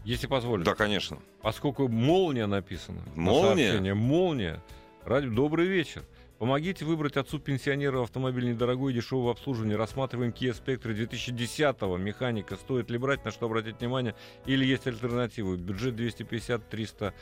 Если 0.05 0.27
позволите. 0.27 0.69
Да, 0.69 0.75
конечно. 0.75 1.19
Поскольку 1.41 1.89
молния 1.89 2.47
написана. 2.47 3.03
Молния? 3.15 3.95
Молния. 3.95 4.63
Ради... 5.05 5.29
Добрый 5.29 5.67
вечер. 5.67 6.05
Помогите 6.39 6.85
выбрать 6.85 7.17
отцу 7.17 7.39
пенсионера 7.39 8.03
автомобиль 8.03 8.51
недорогой 8.51 8.93
и 8.93 8.97
дешевого 8.97 9.31
обслуживания. 9.31 9.77
Рассматриваем 9.77 10.33
Kia 10.33 10.53
Spectre 10.53 10.95
2010-го. 10.95 11.97
Механика. 11.97 12.57
Стоит 12.57 12.91
ли 12.91 12.99
брать, 12.99 13.25
на 13.25 13.31
что 13.31 13.47
обратить 13.47 13.81
внимание? 13.81 14.15
Или 14.45 14.67
есть 14.67 14.87
альтернативы? 14.87 15.57
Бюджет 15.57 15.95
250-300 15.95 17.15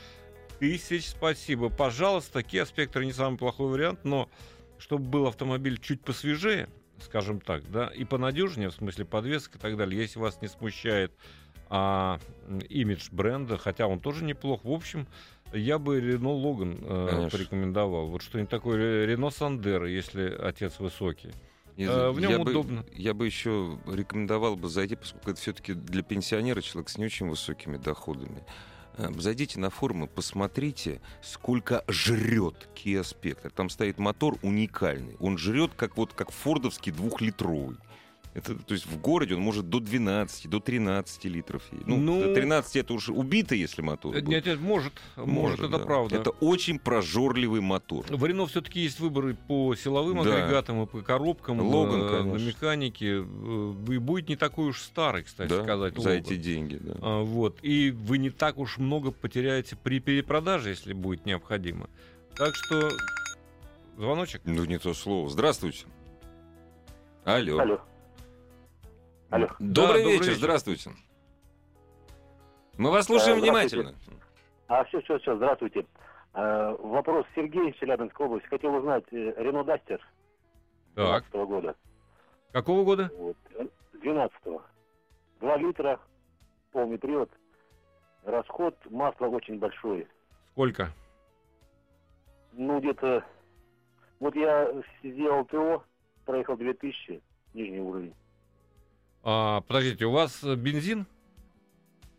тысяч. 0.59 1.09
Спасибо. 1.09 1.69
Пожалуйста, 1.69 2.39
Kia 2.39 2.65
Spectre 2.65 3.05
не 3.05 3.13
самый 3.13 3.37
плохой 3.37 3.67
вариант, 3.69 4.03
но 4.03 4.29
чтобы 4.77 5.05
был 5.05 5.27
автомобиль 5.27 5.79
чуть 5.79 6.01
посвежее, 6.01 6.67
скажем 7.03 7.39
так, 7.39 7.69
да, 7.69 7.87
и 7.87 8.03
понадежнее, 8.03 8.69
в 8.69 8.73
смысле 8.73 9.05
подвесок 9.05 9.55
и 9.55 9.59
так 9.59 9.77
далее, 9.77 10.01
если 10.01 10.19
вас 10.19 10.41
не 10.41 10.47
смущает 10.47 11.11
а, 11.69 12.19
имидж 12.69 13.09
бренда, 13.11 13.57
хотя 13.57 13.87
он 13.87 13.99
тоже 13.99 14.23
неплох. 14.23 14.63
В 14.63 14.71
общем, 14.71 15.07
я 15.53 15.79
бы 15.79 15.99
Рено 15.99 16.31
Логан 16.31 16.79
э, 16.81 17.29
порекомендовал. 17.31 18.07
Вот 18.07 18.21
что-нибудь 18.21 18.49
такое 18.49 19.05
Рено 19.05 19.29
Сандера, 19.29 19.87
если 19.87 20.35
отец 20.39 20.79
высокий. 20.79 21.31
Не, 21.77 21.85
э, 21.85 22.09
в 22.11 22.19
нем 22.19 22.31
я 22.31 22.39
удобно. 22.39 22.81
Бы, 22.81 22.87
я 22.93 23.13
бы 23.13 23.25
еще 23.25 23.77
рекомендовал 23.87 24.55
бы 24.55 24.69
зайти, 24.69 24.95
поскольку 24.95 25.31
это 25.31 25.39
все-таки 25.39 25.73
для 25.73 26.03
пенсионера 26.03 26.61
человек 26.61 26.89
с 26.89 26.97
не 26.97 27.05
очень 27.05 27.27
высокими 27.27 27.77
доходами. 27.77 28.43
Эм, 28.97 29.19
зайдите 29.19 29.59
на 29.59 29.69
форум 29.69 30.05
и 30.05 30.07
посмотрите, 30.07 31.01
сколько 31.21 31.83
жрет 31.87 32.69
Kia 32.75 33.01
Spectre. 33.01 33.51
Там 33.53 33.69
стоит 33.69 33.97
мотор 33.97 34.37
уникальный. 34.43 35.15
Он 35.19 35.37
жрет 35.37 35.71
как 35.75 35.97
вот 35.97 36.13
как 36.13 36.31
фордовский 36.31 36.91
двухлитровый. 36.91 37.77
Это, 38.33 38.55
то 38.55 38.73
есть 38.73 38.87
в 38.87 38.99
городе 38.99 39.35
он 39.35 39.41
может 39.41 39.69
до 39.69 39.79
12, 39.79 40.49
до 40.49 40.59
13 40.59 41.25
литров. 41.25 41.63
Ну, 41.71 41.97
ну 41.97 42.19
до 42.19 42.33
13 42.33 42.77
это 42.77 42.93
уже 42.93 43.11
убито, 43.11 43.53
если 43.53 43.83
мотор. 43.83 44.15
Нет, 44.21 44.45
нет, 44.45 44.59
может, 44.59 44.93
может, 45.15 45.31
может 45.31 45.59
это 45.59 45.77
да. 45.77 45.79
правда. 45.79 46.15
Это 46.15 46.31
очень 46.31 46.79
прожорливый 46.79 47.61
мотор. 47.61 48.05
В 48.09 48.25
Рено 48.25 48.47
все-таки 48.47 48.79
есть 48.79 48.99
выборы 48.99 49.35
по 49.35 49.75
силовым 49.75 50.23
да. 50.23 50.35
агрегатам 50.35 50.81
и 50.81 50.87
по 50.87 51.01
коробкам, 51.01 51.61
Логан, 51.61 52.01
э, 52.01 52.23
на 52.23 52.37
механике. 52.37 53.23
Э, 53.23 53.73
и 53.89 53.97
будет 53.99 54.29
не 54.29 54.35
такой 54.35 54.69
уж 54.69 54.81
старый, 54.81 55.23
кстати 55.23 55.49
да, 55.49 55.63
сказать. 55.63 55.93
За 55.95 56.09
Логан. 56.09 56.17
эти 56.17 56.35
деньги, 56.35 56.79
да. 56.81 56.93
А, 57.01 57.23
вот. 57.23 57.59
И 57.61 57.91
вы 57.91 58.17
не 58.17 58.31
так 58.31 58.57
уж 58.57 58.79
много 58.79 59.11
потеряете 59.11 59.75
при 59.75 59.99
перепродаже, 59.99 60.69
если 60.69 60.93
будет 60.93 61.27
необходимо. 61.27 61.87
Так 62.35 62.55
что 62.55 62.89
звоночек. 63.95 64.41
Ну, 64.45 64.65
не 64.65 64.79
то 64.79 64.95
слово. 64.95 65.29
Здравствуйте. 65.29 65.85
Алло. 67.25 67.59
Алло. 67.59 67.81
Алло. 69.33 69.47
Добрый, 69.57 70.03
да, 70.03 70.09
вечер, 70.11 70.25
вечер, 70.25 70.35
здравствуйте. 70.35 70.91
Мы 72.77 72.91
вас 72.91 73.07
слушаем 73.07 73.37
а, 73.37 73.41
внимательно. 73.41 73.95
А, 74.67 74.83
все, 74.83 75.01
все, 75.01 75.17
все, 75.17 75.35
здравствуйте. 75.37 75.87
А, 76.33 76.75
вопрос 76.75 77.25
Сергей, 77.35 77.73
Челябинская 77.73 78.27
область. 78.27 78.45
Хотел 78.45 78.75
узнать, 78.75 79.05
э, 79.09 79.33
Рено 79.37 79.63
Дастер 79.63 79.99
так. 80.93 81.25
12 81.31 81.33
года. 81.49 81.75
Какого 82.51 82.83
года? 82.83 83.09
Вот, 83.17 83.35
12-го. 84.03 84.61
Два 85.39 85.57
литра, 85.57 85.99
полный 86.71 86.99
привод. 86.99 87.31
Расход 88.25 88.77
масла 88.91 89.25
очень 89.25 89.57
большой. 89.57 90.07
Сколько? 90.51 90.91
Ну, 92.51 92.79
где-то... 92.79 93.25
Вот 94.19 94.35
я 94.35 94.71
сделал 95.01 95.43
ТО, 95.45 95.83
проехал 96.23 96.55
2000, 96.55 97.19
нижний 97.55 97.79
уровень. 97.79 98.13
А, 99.23 99.61
подождите, 99.61 100.05
у 100.05 100.11
вас 100.11 100.43
э, 100.43 100.55
бензин? 100.55 101.07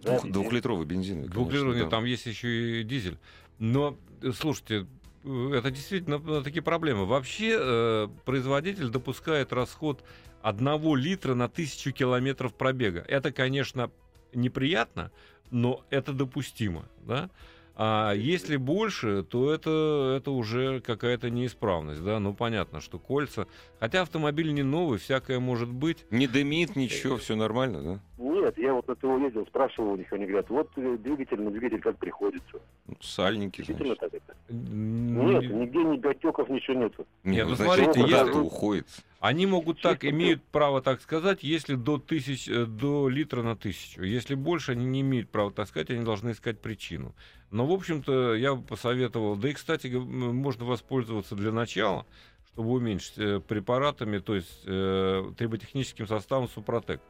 Двух, 0.00 0.26
двухлитровый 0.26 0.86
бензин. 0.86 1.26
Двухлитровый, 1.26 1.80
да. 1.80 1.88
там 1.88 2.04
есть 2.04 2.26
еще 2.26 2.80
и 2.80 2.84
дизель. 2.84 3.18
Но, 3.58 3.98
э, 4.22 4.32
слушайте, 4.32 4.86
э, 5.24 5.50
это 5.54 5.70
действительно 5.70 6.42
такие 6.42 6.62
проблемы. 6.62 7.04
Вообще 7.04 7.56
э, 7.58 8.08
производитель 8.24 8.88
допускает 8.88 9.52
расход 9.52 10.02
одного 10.42 10.96
литра 10.96 11.34
на 11.34 11.48
тысячу 11.48 11.92
километров 11.92 12.54
пробега. 12.54 13.04
Это, 13.06 13.32
конечно, 13.32 13.90
неприятно, 14.32 15.10
но 15.50 15.84
это 15.90 16.12
допустимо. 16.12 16.86
Да? 17.02 17.30
А 17.76 18.12
если 18.12 18.56
больше, 18.56 19.24
то 19.24 19.52
это, 19.52 20.14
это 20.16 20.30
уже 20.30 20.80
какая-то 20.80 21.28
неисправность, 21.28 22.04
да, 22.04 22.20
ну 22.20 22.32
понятно, 22.32 22.80
что 22.80 22.98
кольца, 23.00 23.48
хотя 23.80 24.02
автомобиль 24.02 24.52
не 24.52 24.62
новый, 24.62 24.98
всякое 24.98 25.40
может 25.40 25.68
быть. 25.68 26.06
Не 26.10 26.28
дымит, 26.28 26.76
ничего, 26.76 27.16
все 27.16 27.34
нормально, 27.34 27.82
да? 27.82 28.00
Нет, 28.16 28.56
я 28.58 28.72
вот 28.74 28.86
на 28.86 28.94
ТО 28.94 29.18
ездил, 29.18 29.44
спрашивал 29.46 29.92
у 29.92 29.96
них, 29.96 30.12
они 30.12 30.26
говорят, 30.26 30.48
вот 30.48 30.70
э, 30.76 30.96
двигатель 30.98 31.40
на 31.40 31.50
двигатель 31.50 31.80
как 31.80 31.98
приходится. 31.98 32.60
Ну, 32.86 32.96
сальники, 33.00 33.58
Действительно 33.58 33.96
значит. 33.96 34.00
так 34.00 34.14
это? 34.14 34.54
Нет, 34.54 35.50
нигде 35.50 35.82
ни 35.82 35.96
гатеков, 35.96 36.48
ничего 36.48 36.78
нету. 36.78 37.06
Нет, 37.24 37.44
ну, 37.46 37.50
ну 37.50 37.56
смотрите, 37.56 38.00
если... 38.00 38.38
уходит. 38.38 38.86
Они 39.18 39.46
могут 39.46 39.80
так, 39.80 40.04
имеют 40.04 40.44
право 40.44 40.80
так 40.80 41.00
сказать, 41.00 41.42
если 41.42 41.74
до, 41.74 41.98
тысяч, 41.98 42.48
э, 42.48 42.66
до 42.66 43.08
литра 43.08 43.42
на 43.42 43.56
тысячу. 43.56 44.02
Если 44.02 44.36
больше, 44.36 44.72
они 44.72 44.86
не 44.86 45.00
имеют 45.00 45.30
права 45.30 45.50
так 45.50 45.66
сказать, 45.66 45.90
они 45.90 46.04
должны 46.04 46.30
искать 46.30 46.60
причину. 46.60 47.14
Но, 47.50 47.66
в 47.66 47.72
общем-то, 47.72 48.34
я 48.34 48.54
бы 48.54 48.62
посоветовал, 48.62 49.34
да 49.34 49.48
и, 49.48 49.54
кстати, 49.54 49.88
можно 49.88 50.64
воспользоваться 50.64 51.34
для 51.34 51.50
начала, 51.50 52.06
чтобы 52.52 52.70
уменьшить 52.70 53.18
э, 53.18 53.40
препаратами, 53.40 54.18
то 54.18 54.36
есть 54.36 54.62
э, 54.66 55.32
триботехническим 55.36 56.06
составом 56.06 56.48
Супротек. 56.48 57.00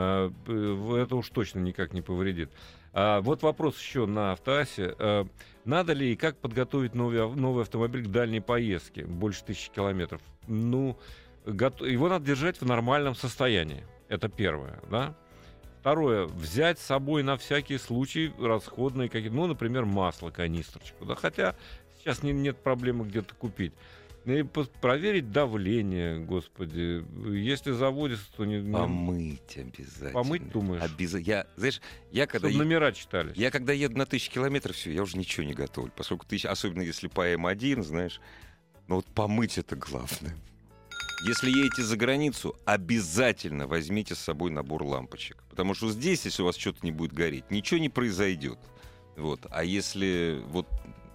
Это 0.00 1.16
уж 1.16 1.28
точно 1.30 1.60
никак 1.60 1.92
не 1.92 2.02
повредит. 2.02 2.50
А 2.92 3.20
вот 3.20 3.42
вопрос 3.42 3.78
еще 3.78 4.06
на 4.06 4.32
автоасе. 4.32 4.94
Э, 4.98 5.24
надо 5.64 5.92
ли 5.92 6.12
и 6.12 6.16
как 6.16 6.36
подготовить 6.38 6.94
новый, 6.94 7.34
новый 7.34 7.62
автомобиль 7.62 8.04
к 8.04 8.08
дальней 8.08 8.40
поездке, 8.40 9.04
больше 9.04 9.44
тысячи 9.44 9.70
километров? 9.70 10.20
Ну, 10.48 10.98
его 11.46 12.08
надо 12.08 12.24
держать 12.24 12.60
в 12.60 12.66
нормальном 12.66 13.14
состоянии. 13.14 13.84
Это 14.08 14.28
первое, 14.28 14.80
да? 14.90 15.14
Второе, 15.80 16.26
взять 16.26 16.78
с 16.78 16.82
собой 16.82 17.22
на 17.22 17.36
всякий 17.36 17.78
случай 17.78 18.32
расходные 18.38 19.08
какие-то, 19.08 19.34
ну, 19.34 19.46
например, 19.46 19.86
масло, 19.86 20.30
канистрочку, 20.30 21.06
да, 21.06 21.14
хотя 21.14 21.54
сейчас 21.98 22.22
не, 22.22 22.32
нет 22.32 22.58
проблемы 22.58 23.06
где-то 23.06 23.34
купить. 23.34 23.72
И 24.26 24.42
проверить 24.80 25.32
давление, 25.32 26.18
господи. 26.18 27.04
Если 27.34 27.72
заводится, 27.72 28.26
то 28.36 28.44
не... 28.44 28.60
Помыть 28.72 29.56
обязательно. 29.56 30.12
Помыть, 30.12 30.50
думаешь? 30.50 30.82
Обязательно. 30.82 31.30
Я, 31.30 31.46
знаешь, 31.56 31.80
я 32.12 32.26
когда... 32.26 32.48
Чтобы 32.48 32.64
номера 32.64 32.92
читались. 32.92 33.36
Я 33.36 33.50
когда 33.50 33.72
еду 33.72 33.96
на 33.96 34.04
тысячу 34.04 34.30
километров, 34.30 34.76
все, 34.76 34.92
я 34.92 35.02
уже 35.02 35.16
ничего 35.16 35.46
не 35.46 35.54
готовлю. 35.54 35.92
Поскольку 35.96 36.26
ты, 36.26 36.36
особенно 36.46 36.82
если 36.82 37.08
по 37.08 37.32
М1, 37.32 37.82
знаешь, 37.82 38.20
ну 38.88 38.96
вот 38.96 39.06
помыть 39.06 39.56
это 39.56 39.74
главное. 39.74 40.36
Если 41.26 41.50
едете 41.50 41.82
за 41.82 41.96
границу, 41.96 42.56
обязательно 42.64 43.66
возьмите 43.66 44.14
с 44.14 44.18
собой 44.18 44.50
набор 44.50 44.82
лампочек. 44.82 45.42
Потому 45.50 45.74
что 45.74 45.90
здесь, 45.90 46.24
если 46.24 46.42
у 46.42 46.46
вас 46.46 46.56
что-то 46.56 46.78
не 46.82 46.92
будет 46.92 47.12
гореть, 47.12 47.50
ничего 47.50 47.80
не 47.80 47.88
произойдет. 47.88 48.58
Вот. 49.16 49.46
А 49.50 49.64
если 49.64 50.42
вот 50.48 50.66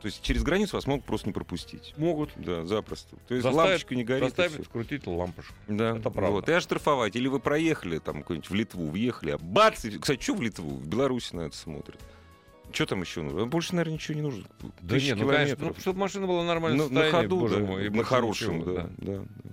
то 0.06 0.10
есть 0.10 0.22
через 0.22 0.44
границу 0.44 0.78
вас 0.78 0.86
могут 0.86 1.04
просто 1.04 1.26
не 1.26 1.34
пропустить. 1.34 1.96
Могут. 1.98 2.30
Да, 2.36 2.64
запросто. 2.64 3.16
То 3.28 3.34
есть 3.34 3.42
заставят, 3.42 3.70
лампочка 3.70 3.96
не 3.96 4.04
горит. 4.04 4.26
Заставят 4.26 4.68
вкрутить 4.68 5.08
лампочку. 5.08 5.56
Да. 5.68 5.98
Это 5.98 6.12
правда. 6.12 6.30
Вот. 6.30 6.48
И 6.48 6.52
оштрафовать. 6.52 7.16
Или 7.16 7.28
вы 7.28 7.40
проехали 7.40 7.98
там 7.98 8.22
куда-нибудь 8.22 8.48
в 8.48 8.54
Литву, 8.54 8.86
въехали, 8.86 9.32
а 9.32 9.40
бац! 9.40 9.84
Кстати, 10.00 10.22
что 10.22 10.36
в 10.36 10.44
Литву? 10.44 10.76
В 10.76 10.88
Беларуси 10.88 11.34
на 11.34 11.42
это 11.42 11.58
смотрят. 11.58 12.00
Что 12.72 12.86
там 12.86 13.02
еще 13.02 13.24
нужно? 13.24 13.48
Больше, 13.48 13.74
наверное, 13.74 13.96
ничего 13.96 14.14
не 14.14 14.22
нужно. 14.22 14.46
Да 14.80 14.96
нет, 15.00 15.18
ну, 15.18 15.28
конечно, 15.28 15.66
ну, 15.66 15.74
чтобы 15.80 15.98
машина 15.98 16.28
была 16.28 16.44
нормально 16.44 16.84
ну, 16.88 16.94
на 16.94 17.10
ходу, 17.10 17.40
боже 17.40 17.62
да, 17.62 17.66
мой, 17.66 17.90
на 17.90 18.04
хорошем, 18.04 18.60
ничего, 18.60 18.74
да, 18.76 18.90
да. 18.98 19.20
да. 19.44 19.52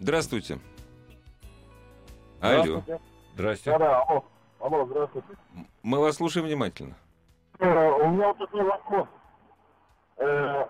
Здравствуйте. 0.00 0.58
Алло. 2.40 2.84
Здрасте. 3.32 3.70
Да, 3.70 3.78
да, 3.78 4.02
алло. 4.02 4.24
Алло, 4.60 4.84
здравствуйте. 4.84 5.28
Мы 5.82 5.98
вас 5.98 6.16
слушаем 6.16 6.44
внимательно. 6.44 6.94
Э, 7.58 7.64
у 7.64 8.10
меня 8.10 8.28
вот 8.28 8.36
такой 8.36 8.64
вопрос. 8.64 9.08
Э, 10.16 10.64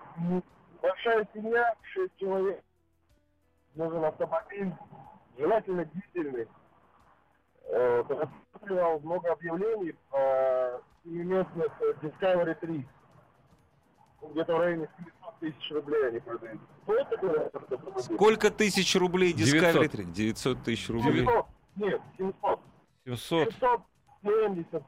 большая 0.80 1.26
семья, 1.34 1.74
6 1.94 2.16
человек. 2.18 2.62
Нужен 3.74 4.04
автомобиль, 4.04 4.72
желательно 5.38 5.84
дизельный. 5.86 6.46
Э, 7.70 8.04
посмотрел 8.52 9.00
много 9.00 9.32
объявлений 9.32 9.94
по 10.10 10.82
семиместных 11.02 11.68
Discovery 12.02 12.54
3. 12.60 12.88
Где-то 14.30 14.54
в 14.54 14.58
районе 14.58 14.88
700 14.98 15.38
тысяч 15.40 15.70
рублей 15.72 16.08
они 16.08 16.20
продают. 16.20 16.60
Сколько 18.02 18.50
тысяч 18.50 18.94
рублей 18.96 19.32
Discovery 19.32 19.88
3? 19.88 20.04
900 20.04 20.62
тысяч 20.62 20.88
рублей. 20.90 21.24
900. 21.24 21.46
Нет, 21.76 22.00
700. 22.18 22.60
700. 23.04 23.82
770. 24.22 24.82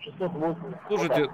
680. 0.00 0.80
Слушайте, 0.88 1.22
э, 1.22 1.28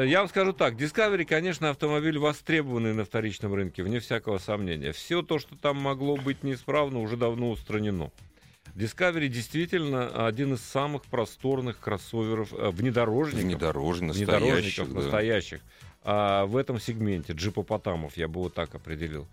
я 0.00 0.20
вам 0.20 0.28
скажу 0.28 0.52
так, 0.52 0.74
Discovery, 0.74 1.24
конечно, 1.24 1.70
автомобиль 1.70 2.18
востребованный 2.18 2.94
на 2.94 3.04
вторичном 3.04 3.54
рынке, 3.54 3.82
вне 3.82 4.00
всякого 4.00 4.38
сомнения. 4.38 4.92
Все 4.92 5.22
то, 5.22 5.38
что 5.38 5.56
там 5.56 5.76
могло 5.76 6.16
быть 6.16 6.42
неисправно, 6.42 7.00
уже 7.00 7.16
давно 7.16 7.50
устранено. 7.50 8.10
Discovery 8.74 9.28
действительно 9.28 10.26
один 10.26 10.54
из 10.54 10.62
самых 10.62 11.04
просторных 11.04 11.78
кроссоверов, 11.78 12.52
э, 12.52 12.70
внедорожников. 12.70 13.44
Внедорожник, 13.44 14.14
внедорожников 14.14 14.88
да. 14.88 15.00
настоящих. 15.00 15.60
А 16.04 16.46
в 16.46 16.56
этом 16.56 16.80
сегменте 16.80 17.34
джипопотамов, 17.34 18.16
я 18.16 18.28
бы 18.28 18.40
вот 18.40 18.54
так 18.54 18.74
определил. 18.74 19.28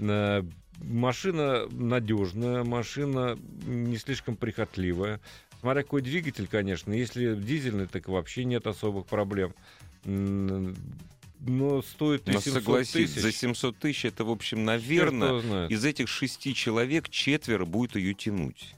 Э, 0.00 0.42
машина 0.78 1.68
надежная, 1.70 2.64
машина 2.64 3.38
не 3.66 3.96
слишком 3.96 4.36
прихотливая. 4.36 5.20
Смотря 5.60 5.82
какой 5.82 6.02
двигатель, 6.02 6.48
конечно. 6.48 6.92
Если 6.92 7.34
дизельный, 7.34 7.86
так 7.86 8.08
вообще 8.08 8.44
нет 8.44 8.66
особых 8.66 9.06
проблем. 9.06 9.54
Но 10.04 11.82
стоит 11.82 12.26
ли 12.28 12.34
Но 12.34 12.40
700 12.40 12.62
согласись, 12.62 13.12
тысяч? 13.12 13.22
за 13.22 13.32
700 13.32 13.78
тысяч 13.78 14.04
это, 14.04 14.24
в 14.24 14.30
общем, 14.30 14.64
наверное, 14.64 15.68
из 15.68 15.84
этих 15.84 16.08
шести 16.08 16.54
человек 16.54 17.08
четверо 17.08 17.64
будет 17.64 17.96
ее 17.96 18.14
тянуть. 18.14 18.74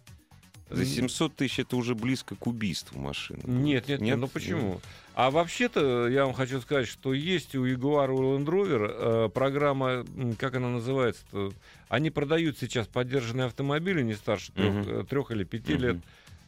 За 0.70 0.86
700 0.86 1.34
тысяч 1.36 1.58
это 1.58 1.76
уже 1.76 1.94
близко 1.94 2.34
к 2.34 2.46
убийству 2.46 2.98
машины. 2.98 3.40
Нет, 3.44 3.88
нет, 3.88 4.00
нет. 4.00 4.16
Ну 4.16 4.28
почему? 4.28 4.80
А 5.14 5.30
вообще-то 5.30 6.08
я 6.08 6.24
вам 6.24 6.32
хочу 6.32 6.60
сказать, 6.62 6.88
что 6.88 7.12
есть 7.12 7.54
у 7.54 7.66
Jaguar 7.66 8.06
и 8.06 8.16
Land 8.16 8.46
Rover 8.46 9.26
э, 9.26 9.28
программа, 9.28 10.06
как 10.38 10.54
она 10.56 10.70
называется? 10.70 11.22
-то? 11.32 11.52
Они 11.88 12.08
продают 12.08 12.58
сейчас 12.58 12.86
поддержанные 12.86 13.46
автомобили 13.46 14.02
не 14.02 14.14
старше 14.14 14.52
трех, 14.52 14.72
uh-huh. 14.72 15.06
трех 15.06 15.30
или 15.30 15.44
пяти 15.44 15.74
uh-huh. 15.74 15.78
лет. 15.78 15.96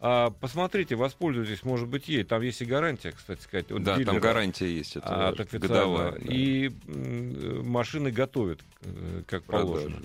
А, 0.06 0.28
посмотрите, 0.28 0.96
воспользуйтесь, 0.96 1.62
может 1.62 1.88
быть, 1.88 2.08
ей. 2.08 2.24
Там 2.24 2.42
есть 2.42 2.60
и 2.60 2.66
гарантия, 2.66 3.12
кстати 3.12 3.40
сказать. 3.40 3.72
От 3.72 3.82
да, 3.84 3.96
дилера, 3.96 4.12
там 4.12 4.20
гарантия 4.20 4.70
есть. 4.70 4.96
Это 4.96 5.28
от 5.28 5.50
годовая. 5.50 6.12
Да. 6.12 6.18
И 6.30 6.70
машины 7.62 8.10
готовят, 8.10 8.60
э, 8.82 9.22
как 9.26 9.44
Продажи. 9.44 9.66
положено. 9.66 10.02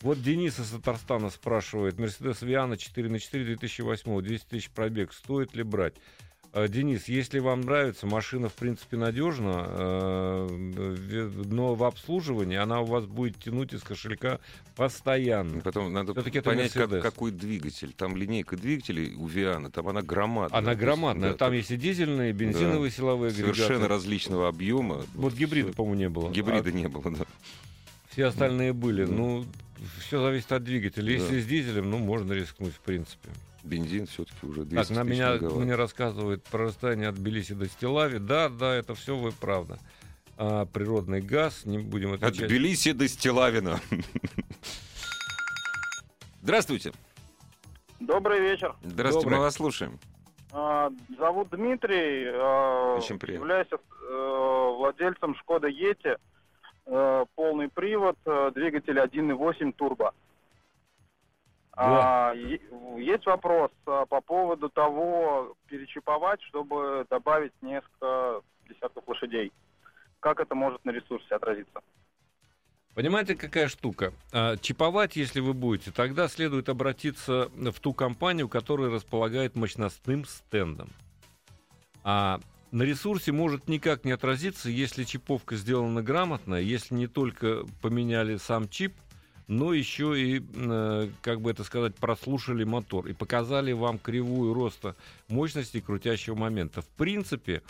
Вот 0.00 0.20
Денис 0.20 0.58
из 0.58 0.70
Татарстана 0.70 1.30
спрашивает. 1.30 1.96
Мерседес 1.96 2.42
Виана 2.42 2.76
4 2.76 3.08
на 3.08 3.20
4 3.20 3.44
2008, 3.44 4.20
200 4.20 4.46
тысяч 4.48 4.68
пробег. 4.70 5.12
Стоит 5.12 5.54
ли 5.54 5.62
брать? 5.62 5.94
Э, 6.52 6.66
Денис, 6.66 7.06
если 7.06 7.38
вам 7.38 7.60
нравится, 7.60 8.06
машина 8.06 8.48
в 8.48 8.54
принципе 8.54 8.96
надежна, 8.96 9.66
э, 9.68 10.48
но 11.46 11.74
в 11.74 11.84
обслуживании 11.84 12.56
она 12.56 12.80
у 12.80 12.86
вас 12.86 13.06
будет 13.06 13.38
тянуть 13.38 13.72
из 13.72 13.82
кошелька 13.82 14.40
постоянно. 14.74 15.60
Потом 15.60 15.92
надо 15.92 16.12
понять, 16.14 16.72
как, 16.72 16.90
какой 17.02 17.30
двигатель. 17.30 17.92
Там 17.92 18.16
линейка 18.16 18.56
двигателей 18.56 19.14
у 19.14 19.26
Виана, 19.26 19.70
там 19.70 19.88
она 19.88 20.02
громадная. 20.02 20.58
Она 20.58 20.74
громадная. 20.74 21.30
Да, 21.30 21.36
там 21.36 21.52
есть 21.52 21.70
и 21.70 21.76
дизельные, 21.76 22.30
и 22.30 22.32
бензиновые 22.32 22.90
да. 22.90 22.96
силовые 22.96 23.30
агрегаты. 23.30 23.54
Совершенно 23.54 23.86
различного 23.86 24.48
объема. 24.48 25.04
Вот 25.14 25.34
гибрида, 25.34 25.72
по-моему, 25.72 26.00
не 26.00 26.08
было. 26.08 26.30
Гибрида 26.30 26.70
а... 26.70 26.72
не 26.72 26.88
было, 26.88 27.12
да. 27.12 27.26
Все 28.10 28.24
остальные 28.24 28.72
были. 28.72 29.04
Да. 29.04 29.12
Ну, 29.12 29.46
все 30.00 30.20
зависит 30.20 30.50
от 30.50 30.64
двигателя. 30.64 31.12
Если 31.12 31.36
да. 31.36 31.42
с 31.42 31.46
дизелем, 31.46 31.90
ну, 31.90 31.98
можно 31.98 32.32
рискнуть, 32.32 32.74
в 32.74 32.80
принципе. 32.80 33.28
Бензин 33.62 34.06
все-таки 34.06 34.46
уже 34.46 34.64
200 34.64 34.88
Так, 34.88 34.96
на 34.96 35.08
меня 35.08 35.34
мне 35.34 35.74
рассказывает 35.74 36.42
про 36.44 36.64
расстояние 36.66 37.08
от 37.08 37.16
Белиси 37.18 37.52
до 37.54 37.66
Стилави. 37.68 38.18
Да, 38.18 38.48
да, 38.48 38.74
это 38.74 38.94
все 38.94 39.16
вы 39.16 39.32
правда. 39.32 39.78
А, 40.36 40.64
природный 40.66 41.20
газ, 41.20 41.66
не 41.66 41.78
будем 41.78 42.12
отвечать. 42.14 42.40
От 42.42 42.48
Тбилиси 42.48 42.92
до 42.92 43.06
Стилавина. 43.08 43.78
Здравствуйте. 46.42 46.92
Добрый 48.00 48.40
вечер. 48.40 48.74
Здравствуйте, 48.82 49.24
Добрый. 49.26 49.38
мы 49.38 49.44
вас 49.44 49.54
слушаем. 49.54 49.98
А, 50.52 50.90
зовут 51.18 51.50
Дмитрий. 51.50 52.28
А, 52.32 52.96
Очень 52.96 53.18
приятно. 53.18 53.44
Являюсь 53.44 53.68
а, 53.72 54.70
владельцем 54.76 55.34
Шкода 55.36 55.68
Ети. 55.68 56.16
А, 56.86 57.24
полный 57.34 57.68
привод, 57.68 58.16
а, 58.24 58.50
двигатель 58.52 58.98
1.8 58.98 59.72
турбо. 59.72 60.14
Да. 61.76 62.30
А, 62.30 62.34
есть 62.34 63.26
вопрос 63.26 63.70
а, 63.86 64.04
по 64.06 64.20
поводу 64.20 64.68
того, 64.68 65.54
перечиповать, 65.66 66.42
чтобы 66.42 67.06
добавить 67.08 67.52
несколько 67.62 68.42
десятков 68.68 69.06
лошадей. 69.06 69.52
Как 70.20 70.40
это 70.40 70.54
может 70.54 70.84
на 70.84 70.90
ресурсе 70.90 71.34
отразиться? 71.34 71.80
Понимаете, 72.94 73.36
какая 73.36 73.68
штука? 73.68 74.12
А, 74.32 74.56
чиповать, 74.56 75.16
если 75.16 75.40
вы 75.40 75.54
будете, 75.54 75.92
тогда 75.92 76.28
следует 76.28 76.68
обратиться 76.68 77.50
в 77.54 77.78
ту 77.80 77.94
компанию, 77.94 78.48
которая 78.48 78.90
располагает 78.90 79.54
мощностным 79.54 80.24
стендом. 80.24 80.90
А 82.02 82.40
на 82.72 82.82
ресурсе 82.82 83.30
может 83.30 83.68
никак 83.68 84.04
не 84.04 84.12
отразиться, 84.12 84.68
если 84.68 85.04
чиповка 85.04 85.54
сделана 85.54 86.02
грамотно, 86.02 86.56
если 86.56 86.94
не 86.94 87.06
только 87.06 87.64
поменяли 87.80 88.36
сам 88.38 88.68
чип– 88.68 88.94
но 89.50 89.72
еще 89.72 90.14
и, 90.16 90.40
э, 90.54 91.10
как 91.22 91.40
бы 91.40 91.50
это 91.50 91.64
сказать, 91.64 91.96
прослушали 91.96 92.62
мотор 92.62 93.08
и 93.08 93.12
показали 93.12 93.72
вам 93.72 93.98
кривую 93.98 94.54
роста 94.54 94.94
мощности 95.26 95.80
крутящего 95.80 96.36
момента. 96.36 96.82
В 96.82 96.86
принципе, 96.86 97.60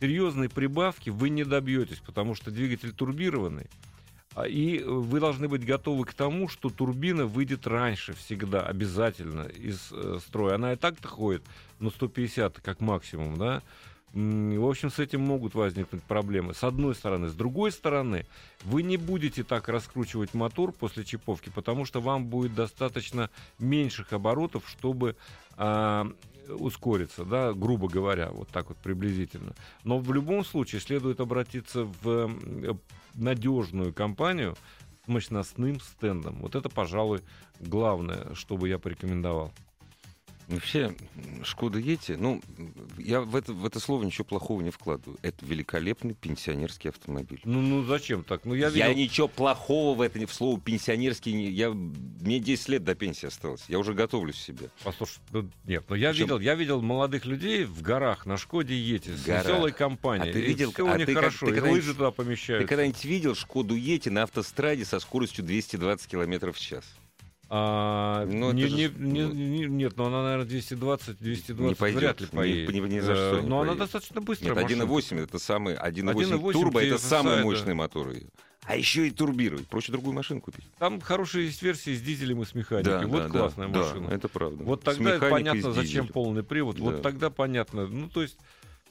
серьезной 0.00 0.48
прибавки 0.48 1.10
вы 1.10 1.28
не 1.28 1.44
добьетесь, 1.44 1.98
потому 1.98 2.34
что 2.34 2.50
двигатель 2.50 2.94
турбированный. 2.94 3.66
А, 4.34 4.48
и 4.48 4.82
вы 4.82 5.20
должны 5.20 5.46
быть 5.46 5.62
готовы 5.62 6.06
к 6.06 6.14
тому, 6.14 6.48
что 6.48 6.70
турбина 6.70 7.26
выйдет 7.26 7.66
раньше 7.66 8.14
всегда, 8.14 8.62
обязательно 8.62 9.42
из 9.42 9.92
э, 9.92 10.18
строя. 10.26 10.54
Она 10.54 10.72
и 10.72 10.76
так-то 10.76 11.06
ходит, 11.06 11.42
ну, 11.80 11.90
150 11.90 12.60
как 12.60 12.80
максимум, 12.80 13.36
да. 13.36 13.62
В 14.12 14.68
общем, 14.68 14.90
с 14.90 14.98
этим 14.98 15.20
могут 15.20 15.54
возникнуть 15.54 16.02
проблемы. 16.02 16.54
С 16.54 16.64
одной 16.64 16.94
стороны. 16.94 17.28
С 17.28 17.34
другой 17.34 17.70
стороны, 17.70 18.26
вы 18.64 18.82
не 18.82 18.96
будете 18.96 19.44
так 19.44 19.68
раскручивать 19.68 20.32
мотор 20.32 20.72
после 20.72 21.04
чиповки, 21.04 21.50
потому 21.54 21.84
что 21.84 22.00
вам 22.00 22.26
будет 22.26 22.54
достаточно 22.54 23.28
меньших 23.58 24.14
оборотов, 24.14 24.66
чтобы 24.68 25.16
а, 25.56 26.10
ускориться, 26.48 27.24
да, 27.24 27.52
грубо 27.52 27.88
говоря, 27.88 28.30
вот 28.30 28.48
так 28.48 28.68
вот 28.68 28.78
приблизительно. 28.78 29.52
Но 29.84 29.98
в 29.98 30.12
любом 30.12 30.44
случае 30.44 30.80
следует 30.80 31.20
обратиться 31.20 31.84
в 32.02 32.30
надежную 33.14 33.92
компанию 33.92 34.56
с 35.04 35.08
мощностным 35.08 35.80
стендом. 35.80 36.36
Вот 36.40 36.54
это, 36.54 36.68
пожалуй, 36.68 37.20
главное, 37.60 38.34
что 38.34 38.56
бы 38.56 38.68
я 38.68 38.78
порекомендовал. 38.78 39.52
Вообще, 40.48 40.94
Шкода 41.42 41.78
Ети, 41.78 42.12
ну, 42.12 42.40
я 42.98 43.20
в 43.20 43.34
это, 43.34 43.52
в 43.52 43.66
это 43.66 43.80
слово 43.80 44.04
ничего 44.04 44.24
плохого 44.24 44.60
не 44.60 44.70
вкладываю. 44.70 45.18
Это 45.22 45.44
великолепный 45.44 46.14
пенсионерский 46.14 46.90
автомобиль. 46.90 47.40
Ну, 47.44 47.60
ну 47.60 47.82
зачем 47.82 48.22
так? 48.22 48.44
Ну, 48.44 48.54
я, 48.54 48.68
видел... 48.68 48.86
я 48.86 48.94
ничего 48.94 49.26
плохого 49.26 49.96
в 49.96 50.00
это, 50.00 50.24
в 50.24 50.32
слово 50.32 50.60
пенсионерский, 50.60 51.32
не, 51.32 51.50
я, 51.50 51.70
мне 51.70 52.38
10 52.38 52.68
лет 52.68 52.84
до 52.84 52.94
пенсии 52.94 53.26
осталось. 53.26 53.64
Я 53.66 53.80
уже 53.80 53.92
готовлюсь 53.92 54.36
себе. 54.36 54.70
Послушай, 54.84 55.18
ну, 55.32 55.50
нет, 55.64 55.84
но 55.88 55.96
я 55.96 56.12
видел, 56.12 56.38
я 56.38 56.54
видел 56.54 56.80
молодых 56.80 57.26
людей 57.26 57.64
в 57.64 57.82
горах 57.82 58.24
на 58.24 58.36
Шкоде 58.36 58.78
Ети 58.78 59.10
с 59.16 59.26
веселой 59.26 59.72
компанией. 59.72 60.30
А 60.30 60.32
ты 60.32 60.40
видел, 60.40 60.70
все 60.70 60.88
а 60.88 60.94
у 60.94 60.96
них 60.96 61.06
ты, 61.06 61.14
хорошо, 61.14 61.46
ты, 61.46 61.56
и 61.56 61.60
лыжи 61.60 61.92
туда 61.92 62.12
помещают. 62.12 62.62
Ты 62.62 62.68
когда-нибудь 62.68 63.04
видел 63.04 63.34
Шкоду 63.34 63.74
Ети 63.74 64.10
на 64.10 64.22
автостраде 64.22 64.84
со 64.84 65.00
скоростью 65.00 65.44
220 65.44 66.06
км 66.08 66.52
в 66.52 66.60
час? 66.60 66.84
А, 67.48 68.26
ну, 68.26 68.50
не, 68.52 68.64
не, 68.64 68.88
не, 68.88 69.24
не, 69.24 69.66
нет, 69.66 69.96
но 69.96 70.06
она, 70.06 70.24
наверное, 70.24 70.46
220, 70.46 71.18
220 71.18 71.70
не 71.70 71.74
пойдет, 71.76 72.00
вряд 72.00 72.20
ли 72.20 72.26
поедет. 72.26 72.74
Ни, 72.74 72.80
ни, 72.80 72.94
ни 72.94 72.98
за 72.98 73.14
что 73.14 73.40
не 73.40 73.48
Но 73.48 73.60
она 73.60 73.74
достаточно 73.74 74.20
быстрая 74.20 74.54
Нет, 74.54 74.80
1.8 74.80 75.22
это 75.22 75.38
самый 75.38 75.74
1.8 75.76 76.52
турбо, 76.52 76.82
это 76.82 76.98
самый 76.98 77.44
мощный 77.44 77.68
да. 77.68 77.74
мотор. 77.74 78.12
А 78.64 78.76
еще 78.76 79.06
и 79.06 79.12
турбировать. 79.12 79.68
Проще 79.68 79.92
другую 79.92 80.12
машину 80.12 80.40
купить. 80.40 80.64
Там 80.78 81.00
хорошие 81.00 81.46
есть 81.46 81.62
версии 81.62 81.94
с 81.94 82.02
дизелем 82.02 82.42
и 82.42 82.46
с 82.46 82.52
механикой. 82.52 83.00
Да, 83.00 83.06
вот 83.06 83.22
да, 83.22 83.28
классная 83.28 83.68
да, 83.68 83.78
машина. 83.78 84.08
Да, 84.08 84.14
это 84.16 84.28
правда. 84.28 84.64
Вот 84.64 84.82
тогда 84.82 85.18
понятно, 85.20 85.72
зачем 85.72 86.08
полный 86.08 86.42
привод. 86.42 86.76
Да. 86.76 86.82
Вот 86.82 87.02
тогда 87.02 87.30
понятно. 87.30 87.86
Ну, 87.86 88.08
то 88.08 88.22
есть... 88.22 88.36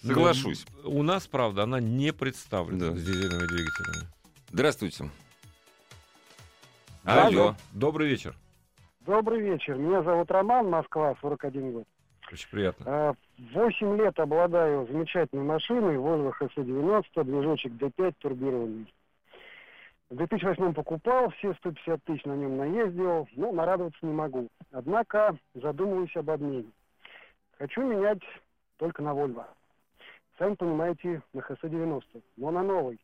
Соглашусь. 0.02 0.65
У 0.84 1.04
нас, 1.04 1.28
правда, 1.28 1.63
она 1.63 1.82
не 1.82 2.13
представлена 2.13 2.91
да. 2.91 2.96
с 2.96 3.04
дизельными 3.04 3.48
двигателями. 3.48 4.08
Здравствуйте. 4.52 5.10
Алло. 7.04 7.22
Алло. 7.24 7.56
Добрый 7.74 8.08
вечер. 8.08 8.36
Добрый 9.06 9.39
вечер. 9.39 9.76
Меня 9.76 10.02
зовут 10.02 10.32
Роман, 10.32 10.68
Москва, 10.68 11.15
41 11.22 11.74
год. 11.74 11.84
Очень 12.32 12.50
приятно. 12.50 12.86
А, 12.88 13.13
восемь 13.54 13.96
лет 13.98 14.20
обладаю 14.20 14.88
замечательной 14.88 15.44
машиной, 15.44 15.98
Volvo 15.98 16.34
XC90, 16.41 17.24
движочек 17.24 17.74
D5 17.74 18.15
турбированный. 18.18 18.91
В 20.10 20.15
2008 20.15 20.74
покупал, 20.74 21.30
все 21.38 21.54
150 21.54 22.04
тысяч 22.04 22.26
на 22.26 22.36
нем 22.36 22.58
наездил, 22.58 23.28
но 23.36 23.52
нарадоваться 23.52 24.00
не 24.02 24.12
могу. 24.12 24.48
Однако 24.72 25.38
задумываюсь 25.54 26.15
об 26.15 26.32
обмене. 26.32 26.72
Хочу 27.60 27.84
менять 27.84 28.24
только 28.78 29.04
на 29.04 29.10
Volvo. 29.10 29.46
Сами 30.39 30.56
понимаете, 30.56 31.22
на 31.34 31.41
XC90, 31.41 32.24
но 32.38 32.50
на 32.50 32.63
новый. 32.63 33.00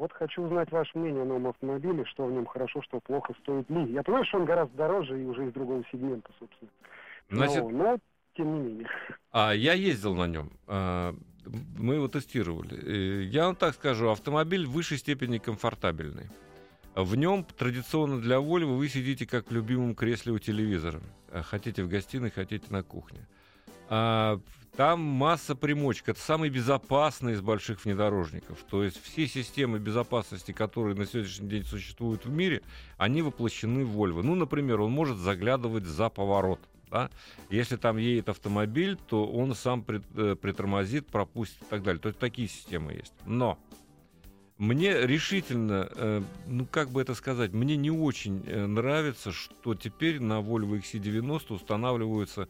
Вот 0.00 0.14
хочу 0.14 0.40
узнать 0.40 0.72
ваше 0.72 0.96
мнение 0.96 1.20
о 1.20 1.26
новом 1.26 1.48
автомобиле, 1.48 2.06
что 2.06 2.24
в 2.24 2.32
нем 2.32 2.46
хорошо, 2.46 2.80
что 2.80 3.00
плохо, 3.00 3.34
стоит 3.42 3.68
ли. 3.68 3.92
Я 3.92 4.02
понимаю, 4.02 4.24
что 4.24 4.38
он 4.38 4.46
гораздо 4.46 4.74
дороже 4.74 5.20
и 5.20 5.26
уже 5.26 5.46
из 5.46 5.52
другого 5.52 5.84
сегмента, 5.92 6.30
собственно. 6.38 6.70
Значит... 7.28 7.62
Но, 7.64 7.68
но 7.68 7.98
тем 8.34 8.54
не 8.54 8.60
менее. 8.60 8.88
А 9.30 9.52
я 9.52 9.74
ездил 9.74 10.14
на 10.14 10.26
нем. 10.26 10.52
А, 10.66 11.14
мы 11.78 11.96
его 11.96 12.08
тестировали. 12.08 13.24
Я 13.24 13.44
вам 13.44 13.56
так 13.56 13.74
скажу, 13.74 14.08
автомобиль 14.08 14.64
в 14.64 14.70
высшей 14.70 14.96
степени 14.96 15.36
комфортабельный. 15.36 16.30
В 16.94 17.14
нем 17.14 17.44
традиционно 17.44 18.22
для 18.22 18.36
Volvo 18.36 18.78
вы 18.78 18.88
сидите 18.88 19.26
как 19.26 19.50
в 19.50 19.52
любимом 19.52 19.94
кресле 19.94 20.32
у 20.32 20.38
телевизора. 20.38 21.02
Хотите 21.30 21.82
в 21.82 21.90
гостиной, 21.90 22.30
хотите 22.30 22.72
на 22.72 22.82
кухне. 22.82 23.20
А 23.90 24.40
там 24.76 25.00
масса 25.00 25.54
примочек. 25.54 26.10
Это 26.10 26.20
самый 26.20 26.48
безопасный 26.48 27.32
из 27.32 27.40
больших 27.40 27.84
внедорожников. 27.84 28.58
То 28.70 28.84
есть 28.84 29.02
все 29.02 29.26
системы 29.26 29.78
безопасности, 29.78 30.52
которые 30.52 30.96
на 30.96 31.06
сегодняшний 31.06 31.48
день 31.48 31.64
существуют 31.64 32.24
в 32.24 32.30
мире, 32.30 32.62
они 32.96 33.22
воплощены 33.22 33.84
в 33.84 33.96
Volvo. 33.96 34.22
Ну, 34.22 34.34
например, 34.34 34.80
он 34.80 34.92
может 34.92 35.18
заглядывать 35.18 35.84
за 35.84 36.08
поворот. 36.08 36.60
Да? 36.90 37.10
Если 37.50 37.76
там 37.76 37.96
едет 37.98 38.28
автомобиль, 38.28 38.96
то 38.96 39.26
он 39.26 39.54
сам 39.54 39.84
э, 39.88 40.34
притормозит, 40.34 41.06
пропустит 41.06 41.62
и 41.62 41.66
так 41.66 41.82
далее. 41.82 42.00
То 42.00 42.08
есть 42.08 42.18
такие 42.18 42.48
системы 42.48 42.92
есть. 42.94 43.14
Но 43.26 43.58
мне 44.60 45.06
решительно, 45.06 45.88
э, 45.94 46.22
ну 46.46 46.66
как 46.66 46.90
бы 46.90 47.00
это 47.00 47.14
сказать, 47.14 47.52
мне 47.52 47.76
не 47.76 47.90
очень 47.90 48.42
э, 48.46 48.66
нравится, 48.66 49.32
что 49.32 49.74
теперь 49.74 50.20
на 50.20 50.40
Volvo 50.40 50.78
XC90 50.78 51.54
устанавливаются 51.54 52.46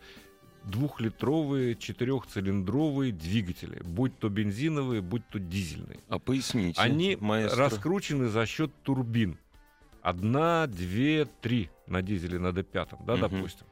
двухлитровые 0.64 1.76
четырехцилиндровые 1.76 3.12
двигатели, 3.12 3.80
будь 3.82 4.18
то 4.18 4.28
бензиновые, 4.28 5.00
будь 5.00 5.26
то 5.28 5.38
дизельные. 5.38 6.00
А 6.08 6.18
поясните. 6.18 6.80
Они 6.80 7.16
маэстро. 7.20 7.64
раскручены 7.64 8.28
за 8.28 8.46
счет 8.46 8.70
турбин. 8.82 9.38
Одна, 10.02 10.66
две, 10.66 11.26
три 11.40 11.70
на 11.86 12.02
дизеле 12.02 12.38
на 12.38 12.48
D5, 12.48 13.04
да, 13.04 13.14
угу. 13.14 13.20
допустим. 13.20 13.66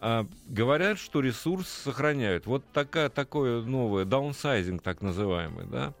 А, 0.00 0.26
говорят, 0.48 0.98
что 0.98 1.20
ресурс 1.20 1.68
сохраняют. 1.68 2.46
Вот 2.46 2.64
такая, 2.72 3.08
такое 3.08 3.62
новое, 3.62 4.04
даунсайзинг 4.04 4.82
так 4.82 5.02
называемый, 5.02 5.66
да. 5.66 5.94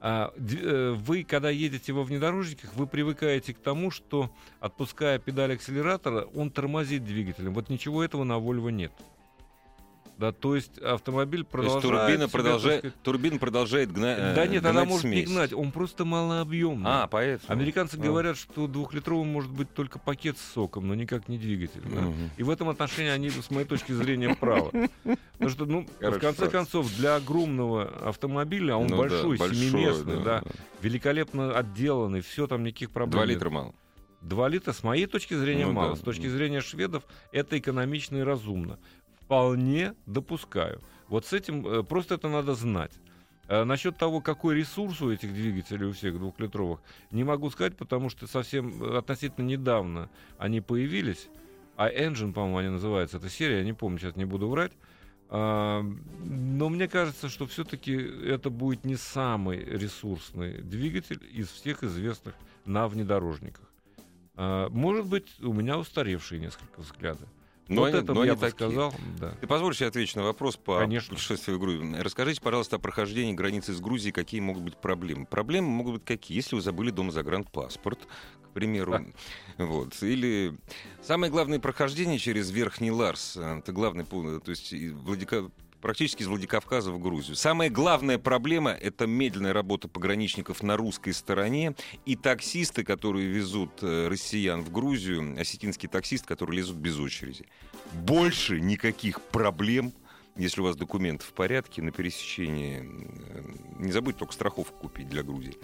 А, 0.00 0.32
э, 0.36 0.92
вы, 0.96 1.24
когда 1.24 1.50
едете 1.50 1.92
во 1.92 2.04
внедорожниках, 2.04 2.74
вы 2.74 2.86
привыкаете 2.86 3.52
к 3.52 3.58
тому, 3.58 3.90
что, 3.90 4.30
отпуская 4.60 5.18
педаль 5.18 5.54
акселератора, 5.54 6.22
он 6.34 6.50
тормозит 6.50 7.04
двигателем. 7.04 7.54
Вот 7.54 7.68
ничего 7.68 8.04
этого 8.04 8.22
на 8.24 8.34
Volvo 8.34 8.70
нет. 8.70 8.92
Да, 10.18 10.32
то 10.32 10.56
есть 10.56 10.78
автомобиль 10.78 11.44
продолжает... 11.44 11.82
То 11.82 11.94
есть 11.94 12.06
турбина, 12.06 12.28
продолжает, 12.28 12.78
сказать... 12.80 13.02
турбина 13.02 13.38
продолжает 13.38 13.92
гнать 13.92 14.34
Да 14.34 14.48
нет, 14.48 14.66
она 14.66 14.84
может 14.84 15.02
смесь. 15.02 15.28
не 15.28 15.32
гнать, 15.32 15.52
он 15.52 15.70
просто 15.70 16.04
малообъемный. 16.04 16.90
А, 16.90 17.06
поэтому. 17.06 17.52
Американцы 17.52 17.94
а. 17.94 18.00
говорят, 18.00 18.36
что 18.36 18.66
двухлитровый 18.66 19.24
может 19.24 19.52
быть 19.52 19.72
только 19.72 20.00
пакет 20.00 20.36
с 20.36 20.54
соком, 20.54 20.88
но 20.88 20.96
никак 20.96 21.28
не 21.28 21.38
двигатель. 21.38 21.82
Да? 21.84 22.00
Угу. 22.00 22.14
И 22.36 22.42
в 22.42 22.50
этом 22.50 22.68
отношении 22.68 23.10
они, 23.10 23.30
с 23.30 23.48
моей 23.50 23.64
точки 23.64 23.92
зрения, 23.92 24.34
правы. 24.34 24.90
Потому 25.34 25.50
что, 25.50 25.66
ну, 25.66 25.86
Хорошо. 26.00 26.18
в 26.18 26.20
конце 26.20 26.50
концов, 26.50 26.96
для 26.96 27.14
огромного 27.14 27.84
автомобиля, 28.04 28.72
а 28.72 28.76
он 28.78 28.88
ну, 28.88 28.96
большой, 28.96 29.38
да, 29.38 29.48
семиместный, 29.48 30.16
да, 30.16 30.40
да, 30.40 30.42
великолепно 30.82 31.56
отделанный, 31.56 32.22
все 32.22 32.48
там 32.48 32.64
никаких 32.64 32.90
проблем. 32.90 33.12
Два 33.12 33.24
литра 33.24 33.50
мало. 33.50 33.74
Два 34.20 34.48
литра, 34.48 34.72
с 34.72 34.82
моей 34.82 35.06
точки 35.06 35.34
зрения, 35.34 35.66
ну, 35.66 35.72
мало. 35.72 35.90
Да. 35.90 35.96
С 35.96 36.00
точки 36.00 36.26
зрения 36.26 36.60
шведов, 36.60 37.04
это 37.30 37.56
экономично 37.56 38.16
и 38.16 38.22
разумно 38.22 38.80
вполне 39.28 39.94
допускаю. 40.06 40.80
Вот 41.08 41.26
с 41.26 41.34
этим 41.34 41.66
э, 41.66 41.82
просто 41.82 42.14
это 42.14 42.30
надо 42.30 42.54
знать. 42.54 42.92
А 43.46 43.66
насчет 43.66 43.98
того, 43.98 44.22
какой 44.22 44.56
ресурс 44.56 45.02
у 45.02 45.12
этих 45.12 45.34
двигателей, 45.34 45.86
у 45.86 45.92
всех 45.92 46.18
двухлитровых, 46.18 46.80
не 47.10 47.24
могу 47.24 47.50
сказать, 47.50 47.76
потому 47.76 48.08
что 48.08 48.26
совсем 48.26 48.82
э, 48.82 48.96
относительно 48.96 49.44
недавно 49.44 50.08
они 50.38 50.62
появились. 50.62 51.28
А 51.76 51.90
Engine, 51.90 52.32
по-моему, 52.32 52.56
они 52.56 52.68
называются, 52.70 53.18
эта 53.18 53.28
серия, 53.28 53.58
я 53.58 53.64
не 53.64 53.74
помню, 53.74 53.98
сейчас 53.98 54.16
не 54.16 54.24
буду 54.24 54.48
врать. 54.48 54.72
А, 55.28 55.82
но 56.24 56.70
мне 56.70 56.88
кажется, 56.88 57.28
что 57.28 57.46
все-таки 57.46 57.92
это 57.92 58.48
будет 58.48 58.86
не 58.86 58.96
самый 58.96 59.62
ресурсный 59.62 60.62
двигатель 60.62 61.20
из 61.30 61.48
всех 61.50 61.84
известных 61.84 62.34
на 62.64 62.88
внедорожниках. 62.88 63.70
А, 64.36 64.70
может 64.70 65.04
быть, 65.06 65.38
у 65.40 65.52
меня 65.52 65.78
устаревшие 65.78 66.40
несколько 66.40 66.80
взгляды. 66.80 67.26
Но 67.68 67.82
вот 67.82 67.88
они, 67.88 67.98
это 68.02 68.14
но 68.14 68.24
я 68.24 68.34
бы 68.34 68.40
такие. 68.40 68.70
сказал. 68.70 68.94
Да. 69.20 69.32
Ты 69.40 69.46
позволишь, 69.46 69.80
я 69.80 69.88
отвечу 69.88 70.18
на 70.18 70.24
вопрос 70.24 70.56
по 70.56 70.78
Конечно. 70.78 71.14
путешествию 71.14 71.58
в 71.58 71.60
Грузию. 71.60 72.02
Расскажите, 72.02 72.40
пожалуйста, 72.40 72.76
о 72.76 72.78
прохождении 72.78 73.34
границы 73.34 73.74
с 73.74 73.80
Грузией, 73.80 74.12
какие 74.12 74.40
могут 74.40 74.62
быть 74.62 74.76
проблемы. 74.76 75.26
Проблемы 75.26 75.68
могут 75.68 75.94
быть 75.94 76.04
какие? 76.04 76.36
Если 76.36 76.56
вы 76.56 76.62
забыли 76.62 76.90
дома 76.90 77.12
загранпаспорт, 77.12 78.08
к 78.44 78.48
примеру, 78.54 78.92
да. 79.58 79.64
вот, 79.64 80.02
или 80.02 80.56
самое 81.02 81.30
главное 81.30 81.58
прохождение 81.58 82.18
через 82.18 82.50
Верхний 82.50 82.90
Ларс, 82.90 83.36
это 83.36 83.72
главный 83.72 84.04
пункт, 84.04 84.44
то 84.44 84.50
есть 84.50 84.72
Владика 84.72 85.50
практически 85.80 86.22
из 86.22 86.26
Владикавказа 86.26 86.90
в 86.92 87.00
Грузию. 87.00 87.36
Самая 87.36 87.70
главная 87.70 88.18
проблема— 88.18 88.70
это 88.80 89.06
медленная 89.06 89.52
работа 89.52 89.88
пограничников 89.88 90.62
на 90.62 90.76
русской 90.76 91.12
стороне 91.12 91.74
и 92.06 92.16
таксисты, 92.16 92.84
которые 92.84 93.26
везут 93.26 93.82
э, 93.82 94.08
россиян 94.08 94.62
в 94.62 94.72
Грузию, 94.72 95.40
осетинский 95.40 95.88
таксист, 95.88 96.26
который 96.26 96.56
лезут 96.56 96.76
без 96.76 96.98
очереди. 96.98 97.46
Больше 97.92 98.60
никаких 98.60 99.20
проблем 99.20 99.92
если 100.38 100.60
у 100.60 100.64
вас 100.64 100.76
документы 100.76 101.24
в 101.24 101.32
порядке 101.32 101.82
на 101.82 101.90
пересечении, 101.90 102.84
э, 102.84 103.42
не 103.80 103.90
забудьте 103.90 104.20
только 104.20 104.32
страховку 104.32 104.78
купить 104.78 105.08
для 105.08 105.24
Грузии. 105.24 105.56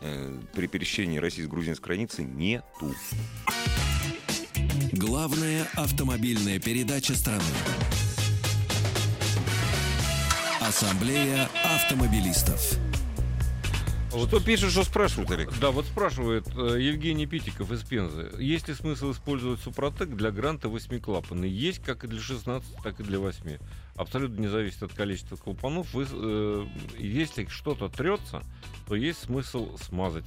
Э, 0.00 0.36
при 0.52 0.66
пересечении 0.66 1.18
российско-грузинской 1.18 1.94
границы 1.94 2.24
нету. 2.24 2.92
Главная 4.92 5.68
автомобильная 5.74 6.58
передача 6.58 7.14
страны. 7.14 7.44
Ассамблея 10.66 11.48
автомобилистов. 11.62 12.76
Вот 14.10 14.26
кто 14.26 14.40
пишет, 14.40 14.72
что 14.72 14.82
спрашивают, 14.82 15.30
Олег? 15.30 15.56
Да, 15.60 15.70
вот 15.70 15.84
спрашивает 15.84 16.44
э, 16.56 16.78
Евгений 16.80 17.26
Питиков 17.26 17.70
из 17.70 17.84
Пензы. 17.84 18.32
Есть 18.40 18.66
ли 18.66 18.74
смысл 18.74 19.12
использовать 19.12 19.60
Супротек 19.60 20.08
для 20.08 20.32
гранта 20.32 20.66
8-клапанный? 20.66 21.48
Есть 21.48 21.84
как 21.84 22.02
и 22.02 22.08
для 22.08 22.20
16, 22.20 22.68
так 22.82 22.98
и 22.98 23.04
для 23.04 23.20
8. 23.20 23.58
Абсолютно 23.94 24.40
не 24.40 24.48
зависит 24.48 24.82
от 24.82 24.92
количества 24.92 25.36
клапанов. 25.36 25.94
Вы, 25.94 26.04
э, 26.10 26.66
если 26.98 27.46
что-то 27.46 27.88
трется, 27.88 28.42
то 28.88 28.96
есть 28.96 29.20
смысл 29.20 29.76
смазать. 29.76 30.26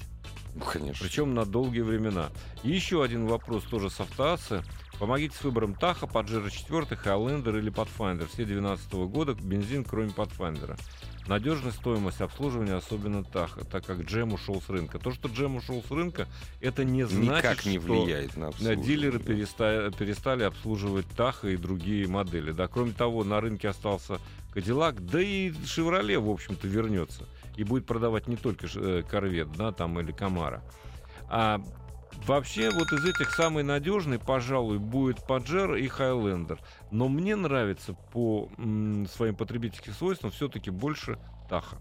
Ну, 0.56 0.62
конечно. 0.62 1.06
Причем 1.06 1.34
на 1.34 1.44
долгие 1.46 1.82
времена. 1.82 2.30
И 2.64 2.72
еще 2.72 3.04
один 3.04 3.28
вопрос 3.28 3.64
тоже 3.64 3.90
с 3.90 4.00
автоассы. 4.00 4.64
Помогите 5.00 5.36
с 5.36 5.44
выбором 5.44 5.76
Таха, 5.76 6.08
Паджеро 6.08 6.50
4, 6.50 6.86
Хайлендер 6.98 7.56
или 7.56 7.72
Pathfinder. 7.72 8.28
Все 8.28 8.44
2012 8.44 8.94
года 9.10 9.34
бензин, 9.34 9.86
кроме 9.86 10.10
Pathfinder. 10.10 10.78
Надежность, 11.26 11.78
стоимость 11.78 12.20
обслуживания, 12.22 12.74
особенно 12.74 13.24
Таха, 13.24 13.64
так 13.64 13.86
как 13.86 14.02
джем 14.02 14.34
ушел 14.34 14.62
с 14.62 14.70
рынка. 14.70 15.00
То, 15.00 15.12
что 15.12 15.30
джем 15.30 15.56
ушел 15.56 15.82
с 15.88 15.92
рынка, 15.92 16.28
это 16.60 16.84
не 16.84 17.06
значит, 17.06 17.44
Никак 17.44 17.66
не 17.66 17.78
влияет 17.78 18.36
на 18.36 18.48
обслуживание. 18.48 18.84
дилеры 18.86 19.20
перестали, 19.20 19.92
перестали 19.92 20.44
обслуживать 20.44 21.08
Таха 21.16 21.48
и 21.50 21.56
другие 21.56 22.08
модели. 22.08 22.52
Да, 22.52 22.68
кроме 22.68 22.92
того, 22.92 23.24
на 23.24 23.40
рынке 23.40 23.70
остался 23.70 24.20
Кадиллак, 24.54 25.06
да 25.06 25.22
и 25.22 25.54
Шевроле, 25.66 26.20
в 26.20 26.30
общем-то, 26.30 26.68
вернется. 26.68 27.26
И 27.56 27.64
будет 27.64 27.86
продавать 27.86 28.28
не 28.28 28.36
только 28.36 28.68
э, 28.76 29.04
Корвет, 29.10 29.52
да, 29.54 29.72
там 29.72 30.00
или 30.00 30.12
Камара. 30.12 30.62
А 31.30 31.62
Вообще, 32.26 32.70
вот 32.70 32.92
из 32.92 33.06
этих 33.06 33.32
самый 33.32 33.64
надежный, 33.64 34.20
пожалуй, 34.20 34.78
будет 34.78 35.26
Паджер 35.26 35.76
и 35.76 35.88
Хайлендер. 35.88 36.60
Но 36.92 37.08
мне 37.08 37.36
нравится 37.36 37.94
по 38.14 38.50
м, 38.58 39.08
своим 39.08 39.36
потребительским 39.36 39.94
свойствам 39.94 40.32
все-таки 40.32 40.70
больше 40.70 41.18
Таха. 41.50 41.78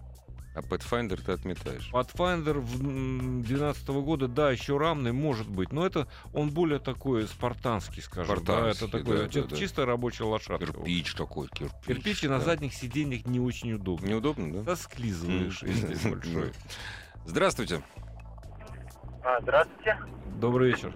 А 0.54 0.60
Pathfinder 0.60 1.20
ты 1.24 1.32
отметаешь? 1.32 1.88
Pathfinder 1.92 2.60
2012 2.60 3.88
года, 3.88 4.26
да, 4.26 4.50
еще 4.50 4.76
рамный, 4.76 5.12
может 5.12 5.48
быть, 5.48 5.72
но 5.72 5.86
это 5.86 6.08
он 6.32 6.50
более 6.50 6.80
такой 6.80 7.28
спартанский, 7.28 8.02
скажем. 8.02 8.36
Спартанский, 8.36 8.80
да, 8.80 8.86
это 8.86 8.98
такой 8.98 9.18
да, 9.18 9.24
это 9.26 9.42
да, 9.42 9.48
да. 9.48 9.56
чистая 9.56 9.86
рабочая 9.86 10.24
лошадка. 10.24 10.66
Кирпич 10.66 11.14
такой, 11.14 11.46
кирпич. 11.48 11.86
Кирпич 11.86 12.24
и 12.24 12.28
на 12.28 12.38
да. 12.38 12.44
задних 12.44 12.74
сиденьях 12.74 13.24
не 13.26 13.38
очень 13.38 13.72
удобно. 13.72 14.06
Неудобно, 14.06 14.64
да? 14.64 14.74
Сосклизываешь, 14.74 15.60
здесь 15.60 16.02
большой. 16.02 16.52
Здравствуйте. 17.24 17.82
А, 19.28 19.40
здравствуйте. 19.42 19.98
Добрый 20.40 20.70
вечер. 20.70 20.90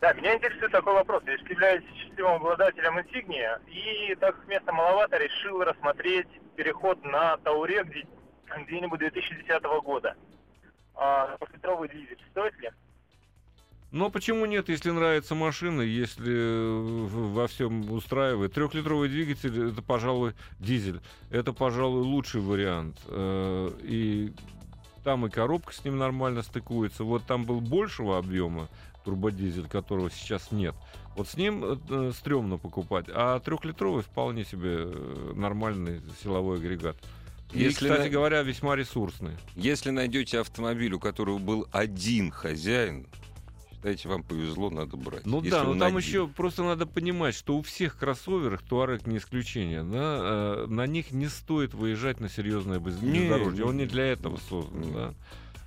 Да, 0.00 0.12
меня 0.12 0.36
интересует 0.36 0.70
такой 0.70 0.94
вопрос. 0.94 1.24
Я 1.26 1.32
являюсь 1.32 1.82
счастливым 1.96 2.34
обладателем 2.34 3.00
инсигния, 3.00 3.60
и 3.66 4.14
так 4.14 4.36
как 4.36 4.46
места 4.46 4.70
маловато, 4.72 5.16
решил 5.18 5.60
рассмотреть 5.64 6.28
переход 6.54 7.04
на 7.04 7.36
Тауре 7.38 7.82
где- 7.82 8.06
где-нибудь 8.64 9.00
2010 9.00 9.80
года. 9.80 10.14
А, 10.94 11.36
двухлитровый 11.38 11.88
двигатель 11.88 12.24
стоит 12.30 12.56
ли? 12.60 12.70
Но 13.90 14.08
почему 14.08 14.46
нет, 14.46 14.68
если 14.68 14.92
нравится 14.92 15.34
машина, 15.34 15.80
если 15.82 16.32
э, 16.32 17.06
во 17.08 17.48
всем 17.48 17.90
устраивает? 17.90 18.52
Трехлитровый 18.54 19.08
двигатель 19.08 19.70
это, 19.72 19.82
пожалуй, 19.82 20.34
дизель. 20.60 21.00
Это, 21.32 21.52
пожалуй, 21.52 22.02
лучший 22.02 22.40
вариант. 22.40 22.98
Э, 23.08 23.68
И 23.82 24.32
там 25.04 25.26
и 25.26 25.30
коробка 25.30 25.72
с 25.72 25.84
ним 25.84 25.98
нормально 25.98 26.42
стыкуется. 26.42 27.04
Вот 27.04 27.24
там 27.24 27.44
был 27.44 27.60
большего 27.60 28.18
объема 28.18 28.68
турбодизель, 29.04 29.66
которого 29.68 30.10
сейчас 30.10 30.50
нет. 30.52 30.74
Вот 31.16 31.28
с 31.28 31.36
ним 31.36 31.64
э, 31.64 31.76
э, 31.88 32.12
стрёмно 32.14 32.58
покупать. 32.58 33.06
А 33.08 33.40
трехлитровый 33.40 34.02
вполне 34.02 34.44
себе 34.44 34.76
э, 34.84 35.32
нормальный 35.34 36.00
силовой 36.22 36.58
агрегат. 36.58 36.96
И, 37.52 37.60
Если 37.60 37.88
кстати 37.88 38.08
на- 38.08 38.10
говоря, 38.10 38.42
весьма 38.42 38.76
ресурсный. 38.76 39.32
Если 39.56 39.90
найдете 39.90 40.38
автомобиль, 40.40 40.92
у 40.92 41.00
которого 41.00 41.38
был 41.38 41.66
один 41.72 42.30
хозяин, 42.30 43.06
считайте, 43.80 44.08
вам 44.08 44.22
повезло, 44.22 44.70
надо 44.70 44.96
брать. 44.96 45.24
Ну 45.24 45.40
да, 45.40 45.64
но 45.64 45.70
он 45.70 45.78
там 45.78 45.96
один. 45.96 46.08
еще 46.08 46.28
просто 46.28 46.62
надо 46.62 46.86
понимать, 46.86 47.34
что 47.34 47.56
у 47.56 47.62
всех 47.62 47.96
кроссоверах, 47.96 48.62
Туарек 48.62 49.06
не 49.06 49.16
исключение, 49.16 49.82
да, 49.82 50.18
э, 50.20 50.66
на 50.68 50.86
них 50.86 51.12
не 51.12 51.28
стоит 51.28 51.72
выезжать 51.72 52.20
на 52.20 52.28
серьезное 52.28 52.78
Не, 52.78 52.84
бездорожье. 52.84 53.64
Он 53.64 53.76
не, 53.76 53.84
не 53.84 53.88
для 53.88 54.04
этого 54.06 54.38
создан, 54.48 54.80
не. 54.82 54.92
да. 54.92 55.14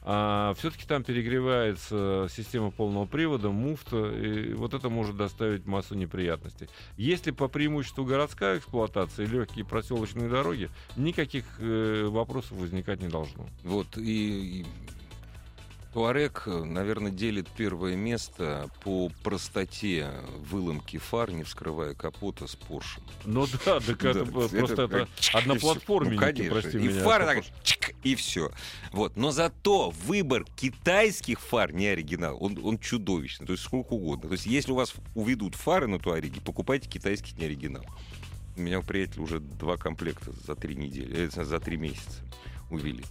А 0.05 0.53
все-таки 0.59 0.85
там 0.85 1.01
перегревается 1.03 2.27
система 2.29 2.71
полного 2.71 3.05
привода, 3.05 3.49
муфта, 3.49 4.11
и 4.11 4.53
вот 4.53 4.73
это 4.73 4.89
может 4.89 5.15
доставить 5.15 5.65
массу 5.65 5.95
неприятностей. 5.95 6.67
Если 6.97 7.31
по 7.31 7.47
преимуществу 7.47 8.03
городская 8.03 8.57
эксплуатация, 8.57 9.25
легкие 9.25 9.63
проселочные 9.63 10.29
дороги, 10.29 10.69
никаких 10.97 11.45
э, 11.59 12.05
вопросов 12.09 12.57
возникать 12.57 13.01
не 13.01 13.07
должно. 13.07 13.47
Вот, 13.63 13.97
и, 13.97 14.59
и 14.61 14.65
Туарек, 15.93 16.47
наверное, 16.47 17.11
делит 17.11 17.47
первое 17.55 17.95
место 17.95 18.67
по 18.83 19.11
простоте 19.23 20.09
выломки 20.49 20.97
фар, 20.97 21.31
не 21.31 21.43
вскрывая 21.43 21.93
капота 21.93 22.47
с 22.47 22.55
Порше. 22.55 22.99
Ну 23.25 23.45
да, 23.65 23.79
так 23.87 24.03
это 24.03 24.25
просто 24.25 24.57
это 24.57 25.07
одноплатформенники, 25.33 26.41
Ну, 26.41 26.49
прости 26.49 26.77
и 26.79 26.89
фары 26.89 27.25
так, 27.25 27.45
чик, 27.61 27.95
и 28.03 28.15
все. 28.15 28.51
Вот. 28.91 29.15
Но 29.17 29.29
зато 29.31 29.91
выбор 29.91 30.45
китайских 30.55 31.39
фар, 31.39 31.71
не 31.71 31.85
оригинал, 31.85 32.37
он, 32.43 32.59
он 32.63 32.79
чудовищный. 32.79 33.45
То 33.45 33.53
есть 33.53 33.63
сколько 33.63 33.93
угодно. 33.93 34.29
То 34.29 34.33
есть 34.33 34.47
если 34.47 34.71
у 34.71 34.75
вас 34.75 34.95
уведут 35.13 35.53
фары 35.53 35.85
на 35.85 35.99
Туареге, 35.99 36.41
покупайте 36.41 36.89
китайский 36.89 37.35
не 37.35 37.45
оригинал. 37.45 37.85
У 38.57 38.61
меня 38.61 38.79
у 38.79 38.83
приятеля 38.83 39.21
уже 39.21 39.39
два 39.39 39.77
комплекта 39.77 40.31
за 40.31 40.55
три 40.55 40.75
недели, 40.75 41.27
э, 41.27 41.43
за 41.43 41.59
три 41.59 41.77
месяца 41.77 42.21
увели. 42.71 43.03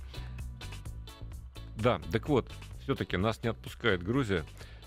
Да, 1.77 2.01
так 2.13 2.29
вот, 2.29 2.51
все-таки 2.85 3.17
нас 3.17 3.43
не 3.43 3.51
отпускает 3.51 4.03
Грузия. 4.03 4.45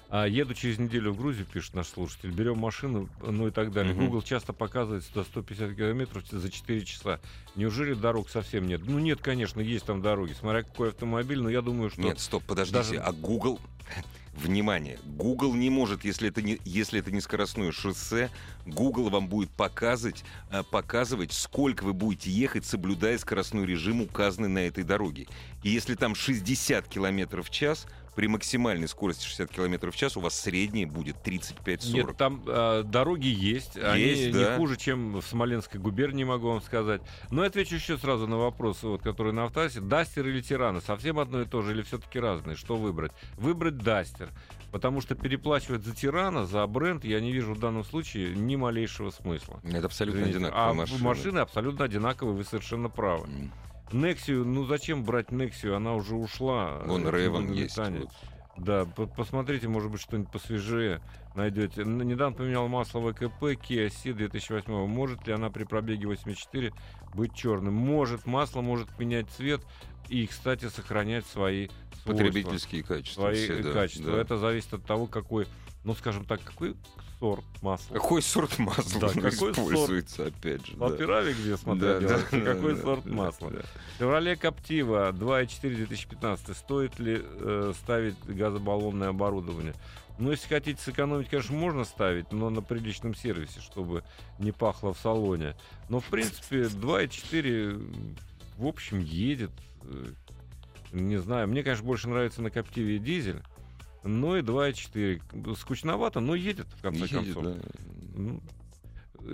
А 0.08 0.28
еду 0.28 0.54
через 0.54 0.78
неделю 0.78 1.12
в 1.14 1.18
Грузию, 1.18 1.48
пишет 1.52 1.74
наш 1.74 1.88
слушатель, 1.88 2.30
берем 2.30 2.60
машину, 2.60 3.10
ну 3.22 3.48
и 3.48 3.52
так 3.52 3.72
далее. 3.72 3.94
Мгм. 3.94 4.06
Google 4.06 4.22
часто 4.22 4.54
показывает 4.54 5.04
100-150 5.14 5.74
километров 5.76 6.24
за 6.30 6.50
4 6.52 6.86
часа. 6.86 7.20
Неужели 7.56 7.96
дорог 7.96 8.30
совсем 8.30 8.68
нет? 8.68 8.82
Ну 8.86 9.00
нет, 9.00 9.20
конечно, 9.22 9.62
есть 9.62 9.86
там 9.86 10.02
дороги, 10.04 10.34
смотря 10.34 10.62
какой 10.62 10.90
автомобиль, 10.90 11.42
но 11.42 11.50
я 11.50 11.62
думаю, 11.64 11.90
что... 11.90 12.02
Нет, 12.02 12.20
стоп, 12.20 12.44
подождите. 12.46 12.78
даже- 12.78 12.98
А 12.98 13.12
Google... 13.14 13.60
Внимание, 14.46 15.00
Google 15.04 15.56
не 15.56 15.72
может, 15.72 16.06
если 16.06 16.30
это 16.30 16.44
не, 16.44 16.60
если 16.66 17.00
это 17.00 17.10
не 17.10 17.20
скоростное 17.20 17.72
шоссе, 17.72 18.30
Google 18.68 19.10
вам 19.10 19.28
будет 19.28 19.50
показывать, 19.50 20.24
э, 20.52 20.62
показывать, 20.62 21.34
сколько 21.34 21.84
вы 21.84 21.94
будете 21.94 22.30
ехать, 22.30 22.64
соблюдая 22.64 23.18
скоростной 23.18 23.66
режим, 23.66 24.02
указанный 24.02 24.50
на 24.50 24.60
этой 24.60 24.84
дороге. 24.84 25.26
И 25.64 25.70
если 25.70 25.96
там 25.96 26.14
60 26.14 26.88
километров 26.88 27.48
в 27.48 27.50
час, 27.50 27.88
при 28.16 28.28
максимальной 28.28 28.88
скорости 28.88 29.26
60 29.26 29.52
километров 29.52 29.94
в 29.94 29.98
час 29.98 30.16
у 30.16 30.22
вас 30.22 30.40
средняя 30.40 30.88
будет 30.88 31.18
35-40. 31.24 31.92
Нет, 31.92 32.18
там 32.18 32.42
э, 32.48 32.84
дороги 32.86 33.28
есть, 33.28 33.78
они 33.78 34.02
Есть, 34.02 34.28
не 34.28 34.44
да. 34.44 34.58
хуже, 34.58 34.78
чем 34.78 35.20
в 35.20 35.22
Смоленской 35.22 35.80
губернии, 35.80 36.24
могу 36.24 36.48
вам 36.48 36.62
сказать. 36.62 37.02
Но 37.30 37.42
я 37.44 37.50
отвечу 37.50 37.76
еще 37.76 37.98
сразу 37.98 38.28
на 38.28 38.38
вопрос, 38.38 38.82
вот, 38.84 39.02
который 39.02 39.34
на 39.34 39.44
автоасе. 39.44 39.82
Дастер 39.82 40.28
или 40.28 40.42
Тирана? 40.42 40.80
Совсем 40.80 41.20
одно 41.20 41.42
и 41.42 41.46
то 41.46 41.62
же 41.62 41.74
или 41.74 41.82
все-таки 41.82 42.20
разные? 42.20 42.56
Что 42.56 42.78
выбрать? 42.78 43.12
Выбрать 43.38 43.78
Дастер. 43.78 44.30
Потому 44.72 45.02
что 45.02 45.16
переплачивать 45.16 45.84
за 45.84 45.94
Тирана, 45.94 46.46
за 46.46 46.66
бренд, 46.68 47.06
я 47.06 47.20
не 47.20 47.32
вижу 47.32 47.54
в 47.54 47.60
данном 47.60 47.84
случае 47.84 48.36
ни 48.36 48.56
малейшего 48.56 49.10
смысла. 49.10 49.60
Это 49.64 49.86
абсолютно 49.86 50.20
Извините. 50.20 50.38
одинаковая 50.38 50.70
а 50.70 50.74
машина. 50.74 51.04
машины 51.04 51.40
абсолютно 51.40 51.86
одинаковые, 51.86 52.36
вы 52.36 52.44
совершенно 52.44 52.90
правы. 52.90 53.28
М. 53.28 53.52
Нексию, 53.92 54.46
ну 54.46 54.66
зачем 54.66 55.04
брать 55.04 55.32
Нексию? 55.32 55.76
Она 55.76 55.94
уже 55.96 56.16
ушла. 56.16 56.82
Вон 56.86 57.04
в 57.04 57.10
Реван 57.14 57.52
есть. 57.52 57.78
Вот. 57.78 58.10
Да, 58.58 58.86
по- 58.86 59.06
посмотрите, 59.06 59.68
может 59.68 59.92
быть, 59.92 60.02
что-нибудь 60.02 60.32
посвежее 60.32 61.02
найдете. 61.36 61.84
Недавно 61.84 62.36
поменял 62.38 62.68
масло 62.70 63.02
ВКП 63.02 63.54
Kia 63.54 63.88
Ceed 63.90 64.14
2008. 64.14 64.72
Может 64.88 65.28
ли 65.28 65.34
она 65.34 65.50
при 65.50 65.66
пробеге 65.66 66.08
84 66.08 66.74
быть 67.14 67.34
черным? 67.36 67.74
Может. 67.74 68.26
Масло 68.26 68.62
может 68.62 68.98
менять 68.98 69.30
цвет 69.32 69.62
и, 70.08 70.26
кстати, 70.26 70.70
сохранять 70.70 71.26
свои 71.26 71.68
свойства, 72.04 72.12
Потребительские 72.14 72.84
качества. 72.84 73.22
свои 73.24 73.36
все, 73.36 73.62
да, 73.64 73.72
качества. 73.74 74.12
да. 74.14 74.22
Это 74.22 74.38
зависит 74.38 74.74
от 74.74 74.86
того, 74.86 75.08
какой, 75.08 75.48
ну, 75.84 75.94
скажем 75.94 76.24
так, 76.24 76.42
какой 76.42 76.76
сорт 77.20 77.46
масла. 77.62 77.94
Какой 77.96 78.22
сорт 78.22 78.60
масла 78.60 79.02
Да, 79.02 79.08
какой 79.10 79.32
сорт? 79.32 79.58
используется, 79.58 80.26
опять 80.28 80.66
же. 80.66 80.76
В 80.76 80.80
да. 80.80 81.32
Где 81.34 81.52
Да, 81.52 81.58
смотрел, 81.58 82.00
да, 82.02 82.08
да, 82.32 82.54
какой 82.54 82.76
да, 82.76 82.82
сорт 82.82 83.04
да, 83.06 83.12
масла. 83.14 83.52
да. 83.52 83.62
Chevrolet 84.00 84.36
Captiva 84.40 85.12
2.4 85.12 85.76
2015. 85.76 86.56
Стоит 86.58 87.00
ли 87.00 87.22
э, 87.24 87.74
ставить 87.82 88.16
газобаллонное 88.26 89.10
оборудование? 89.10 89.74
Ну, 90.18 90.32
если 90.32 90.48
хотите 90.48 90.82
сэкономить, 90.82 91.28
конечно, 91.30 91.56
можно 91.56 91.84
ставить, 91.84 92.32
но 92.32 92.50
на 92.50 92.62
приличном 92.62 93.16
сервисе, 93.16 93.60
чтобы 93.60 94.04
не 94.40 94.52
пахло 94.54 94.94
в 94.94 94.98
салоне. 95.00 95.56
Но, 95.90 96.00
в 96.00 96.06
принципе, 96.06 96.64
2.4, 96.64 98.26
в 98.58 98.66
общем, 98.66 99.00
едет. 99.00 99.52
Э, 99.84 100.06
Не 100.94 101.18
знаю, 101.18 101.48
мне, 101.50 101.64
конечно, 101.64 101.86
больше 101.86 102.08
нравится 102.08 102.42
на 102.42 102.48
Captiva 102.48 102.98
дизель, 102.98 103.42
но 104.06 104.38
и 104.38 104.42
2.4. 104.42 105.56
Скучновато, 105.56 106.20
но 106.20 106.36
едет, 106.36 106.68
в 106.78 106.82
конце 106.82 107.02
Едет, 107.02 107.34
концов. 107.34 107.44
да. 107.44 107.56
Ну, 108.16 108.42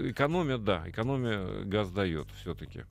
экономия, 0.09 0.57
да, 0.57 0.83
экономия 0.87 1.63
газ 1.65 1.91
дает 1.91 2.27
все-таки. 2.41 2.85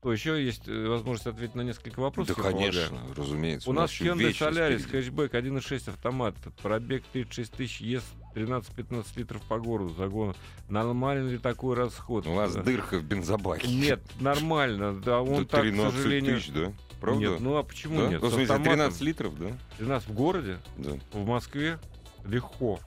Что 0.00 0.12
еще 0.12 0.44
есть 0.44 0.68
э, 0.68 0.86
возможность 0.86 1.26
ответить 1.26 1.54
на 1.54 1.62
несколько 1.62 2.00
вопросов? 2.00 2.36
Да, 2.36 2.42
я 2.42 2.50
полагаю? 2.50 2.72
конечно, 2.72 2.98
разумеется. 3.16 3.70
У 3.70 3.72
нас 3.72 3.90
еще 3.90 4.04
Hyundai 4.04 4.32
Solaris, 4.32 4.86
хэтчбэк 4.86 5.32
1.6 5.32 5.88
автомат, 5.90 6.34
пробег 6.62 7.04
36 7.14 7.52
тысяч, 7.52 7.80
ест 7.80 8.04
13-15 8.34 9.06
литров 9.16 9.40
по 9.42 9.58
городу 9.58 9.94
загона. 9.94 10.34
Нормальный 10.68 11.32
ли 11.32 11.38
такой 11.38 11.76
расход? 11.76 12.26
У 12.26 12.34
вас 12.34 12.54
Э, 12.54 12.62
дырка 12.62 12.98
в 12.98 13.04
бензобаке. 13.04 13.66
Нет, 13.66 14.02
нормально, 14.20 15.00
да, 15.00 15.22
он 15.22 15.46
так, 15.46 15.60
к 15.60 15.64
13 15.64 15.94
сожалению... 15.94 16.36
тысяч, 16.36 16.50
да? 16.52 16.72
Правда? 17.04 17.20
Нет, 17.20 17.40
ну 17.40 17.56
а 17.56 17.62
почему 17.62 18.00
да? 18.00 18.08
нет? 18.08 18.22
Ну, 18.22 18.28
в 18.28 18.32
смысле, 18.32 18.54
автоматом 18.54 18.72
13 18.72 19.00
литров, 19.02 19.38
да? 19.38 19.58
13 19.78 20.08
в 20.08 20.14
городе, 20.14 20.58
Да. 20.78 20.90
в 21.12 21.26
Москве 21.26 21.78
легко. 22.24 22.80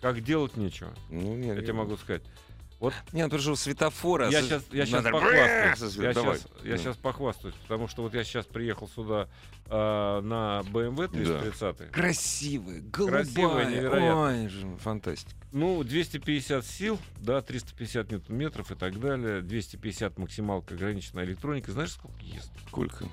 как 0.00 0.22
делать 0.22 0.56
нечего. 0.56 0.94
Ну, 1.10 1.36
нет, 1.36 1.56
я 1.56 1.62
тебе 1.62 1.74
могу 1.74 1.96
сказать. 1.96 2.22
Вот. 2.80 2.94
Не, 3.12 3.24
ну 3.24 3.28
потому 3.28 3.42
что 3.42 3.56
светофора... 3.56 4.30
Я 4.30 4.40
сейчас, 4.40 4.64
я 4.72 4.86
сейчас 4.86 5.04
похвастаюсь. 5.04 5.96
Я, 5.96 6.14
сейчас, 6.14 6.46
я 6.64 6.78
сейчас 6.78 6.96
похвастаюсь, 6.96 7.54
потому 7.62 7.88
что 7.88 8.02
вот 8.02 8.14
я 8.14 8.24
сейчас 8.24 8.46
приехал 8.46 8.88
сюда 8.88 9.28
э, 9.66 10.20
на 10.22 10.62
BMW 10.72 11.08
330. 11.08 11.76
Да. 11.76 11.84
Красивый, 11.92 12.80
голубая. 12.80 13.24
Красивая, 13.24 13.66
невероятно. 13.66 14.22
Ой, 14.22 14.48
же, 14.48 14.66
фантастика. 14.78 15.36
Ну, 15.52 15.84
250 15.84 16.64
сил, 16.64 16.98
да, 17.18 17.42
350 17.42 18.12
ньютон-метров 18.12 18.72
и 18.72 18.74
так 18.74 18.98
далее. 18.98 19.42
250 19.42 20.18
максималка 20.18 20.72
ограниченная 20.72 21.26
электроника. 21.26 21.72
Знаешь, 21.72 21.92
сколько 21.92 22.22
ест? 22.22 22.50
Сколько? 22.68 23.04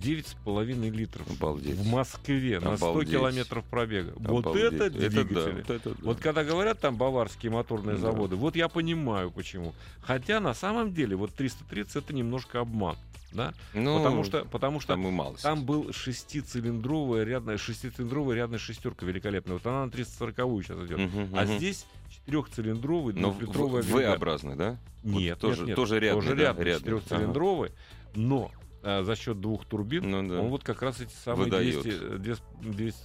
9,5 0.00 0.90
литров 0.90 1.30
Обалдеть. 1.30 1.76
в 1.76 1.86
Москве 1.86 2.56
Обалдеть. 2.56 2.80
на 2.80 2.90
100 2.90 3.04
километров 3.04 3.64
пробега. 3.64 4.12
Обалдеть. 4.12 4.44
Вот 4.44 4.56
это 4.56 4.90
двигатели. 4.90 5.30
Это 5.30 5.34
да, 5.34 5.50
вот, 5.52 5.70
это 5.70 5.90
да. 5.90 5.96
вот 6.02 6.20
когда 6.20 6.44
говорят 6.44 6.80
там 6.80 6.96
баварские 6.96 7.52
моторные 7.52 7.96
да. 7.96 8.02
заводы, 8.02 8.36
вот 8.36 8.56
я 8.56 8.68
понимаю 8.68 9.30
почему. 9.30 9.74
Хотя 10.00 10.40
на 10.40 10.54
самом 10.54 10.94
деле 10.94 11.16
вот 11.16 11.34
330 11.34 11.96
это 11.96 12.14
немножко 12.14 12.60
обман. 12.60 12.96
Да? 13.32 13.54
Ну, 13.74 13.98
потому 13.98 14.24
что, 14.24 14.44
потому 14.44 14.80
что 14.80 14.96
там, 14.96 15.36
там 15.40 15.64
был 15.64 15.92
шестицилиндровая 15.92 17.22
рядная, 17.22 17.58
шестицилиндровая 17.58 18.36
рядная 18.36 18.58
шестерка 18.58 19.06
великолепная. 19.06 19.54
Вот 19.54 19.66
она 19.66 19.84
на 19.84 19.90
340 19.90 20.36
сейчас 20.64 20.78
идет. 20.86 20.98
Угу, 20.98 21.36
а 21.36 21.44
угу. 21.44 21.52
здесь 21.56 21.86
четырехцилиндровый, 22.10 23.14
двухлитровый 23.14 23.82
V-образный, 23.82 24.56
да? 24.56 24.78
Нет, 25.04 25.40
вот 25.42 25.50
тоже, 25.50 25.64
нет, 25.64 25.76
тоже 25.76 26.00
рядный. 26.00 26.22
Тоже 26.22 26.36
рядный, 26.36 26.64
да, 26.64 26.78
четырехцилиндровый. 26.78 27.68
Ага. 27.68 27.78
Но 28.16 28.50
а, 28.82 29.02
за 29.02 29.16
счет 29.16 29.40
двух 29.40 29.64
турбин, 29.66 30.10
ну, 30.10 30.26
да. 30.28 30.40
он 30.40 30.48
вот 30.48 30.64
как 30.64 30.82
раз 30.82 31.00
эти 31.00 31.12
самые 31.24 31.50
200, 31.50 32.16
200, 32.18 32.42
200 32.62 32.96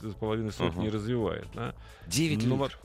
сотни 0.51 0.87
uh-huh. 0.87 0.91
развивает. 0.91 1.47
Да? 1.53 1.75
9 2.07 2.45
ну, 2.45 2.55
литров. 2.55 2.79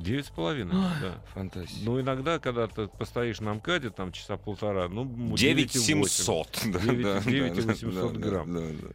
Девять 0.00 0.26
с 0.26 0.30
половиной, 0.30 0.72
да. 0.72 1.22
Фантастика. 1.34 1.80
Ну, 1.84 2.00
иногда, 2.00 2.38
когда 2.38 2.66
ты 2.66 2.88
постоишь 2.88 3.40
на 3.40 3.52
МКАДе, 3.54 3.90
там, 3.90 4.12
часа 4.12 4.38
полтора, 4.38 4.88
ну, 4.88 5.04
9 5.36 5.72
700. 5.72 6.60
9 6.64 7.64
800 7.64 8.16
грамм. 8.16 8.50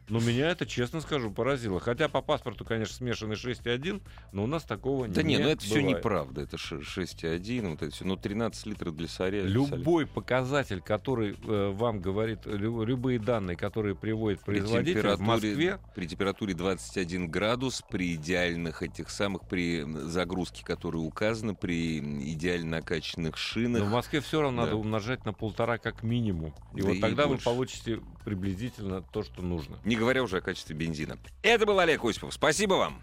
Но 0.09 0.19
меня 0.19 0.49
это, 0.49 0.65
честно 0.65 1.01
скажу, 1.01 1.31
поразило. 1.31 1.79
Хотя 1.79 2.09
по 2.09 2.21
паспорту, 2.21 2.65
конечно, 2.65 2.95
смешанный 2.95 3.35
6,1, 3.35 4.01
но 4.31 4.43
у 4.43 4.47
нас 4.47 4.63
такого 4.63 5.07
да 5.07 5.21
не 5.21 5.37
Да 5.37 5.43
нет, 5.43 5.47
ну 5.47 5.49
это 5.49 5.61
все 5.61 5.81
неправда. 5.81 6.41
Это 6.41 6.57
6,1, 6.57 7.69
вот 7.69 7.81
это 7.83 7.91
все. 7.91 8.05
Ну, 8.05 8.15
13 8.15 8.65
литров 8.65 8.95
для 8.95 9.07
соря. 9.07 9.43
Любой 9.43 10.07
показатель, 10.07 10.81
который 10.81 11.35
э, 11.47 11.71
вам 11.71 11.99
говорит, 11.99 12.39
любые 12.45 13.19
данные, 13.19 13.55
которые 13.55 13.95
приводит 13.95 14.41
производитель 14.41 15.15
в 15.15 15.19
Москве... 15.19 15.79
При 15.93 16.07
температуре 16.07 16.53
21 16.53 17.29
градус, 17.29 17.83
при 17.89 18.15
идеальных 18.15 18.81
этих 18.81 19.09
самых, 19.09 19.47
при 19.47 19.83
загрузке, 19.83 20.63
которые 20.63 20.94
которые 20.95 21.07
указаны 21.07 21.55
при 21.55 21.99
идеально 21.99 22.77
накачанных 22.77 23.37
шинах. 23.37 23.81
Но 23.81 23.87
в 23.87 23.91
Москве 23.91 24.21
все 24.21 24.41
равно 24.41 24.61
да. 24.61 24.65
надо 24.65 24.77
умножать 24.77 25.25
на 25.25 25.33
полтора 25.33 25.77
как 25.77 26.03
минимум. 26.03 26.53
И 26.73 26.81
да 26.81 26.87
вот 26.87 26.93
и 26.95 26.99
тогда 26.99 27.27
больше. 27.27 27.37
вы 27.37 27.43
получите 27.43 28.01
приблизительно 28.23 29.01
то, 29.01 29.23
что 29.23 29.41
нужно. 29.41 29.79
Не 29.83 29.95
говоря 29.95 30.23
уже 30.23 30.37
о 30.37 30.41
качестве 30.41 30.75
бензина. 30.75 31.17
Это 31.41 31.65
был 31.65 31.79
Олег 31.79 32.03
Осипов. 32.03 32.33
Спасибо 32.33 32.75
вам. 32.75 33.01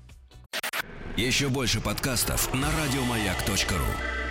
Еще 1.17 1.49
больше 1.49 1.81
подкастов 1.81 2.53
на 2.55 2.69
радиомаяк.ру 2.71 4.22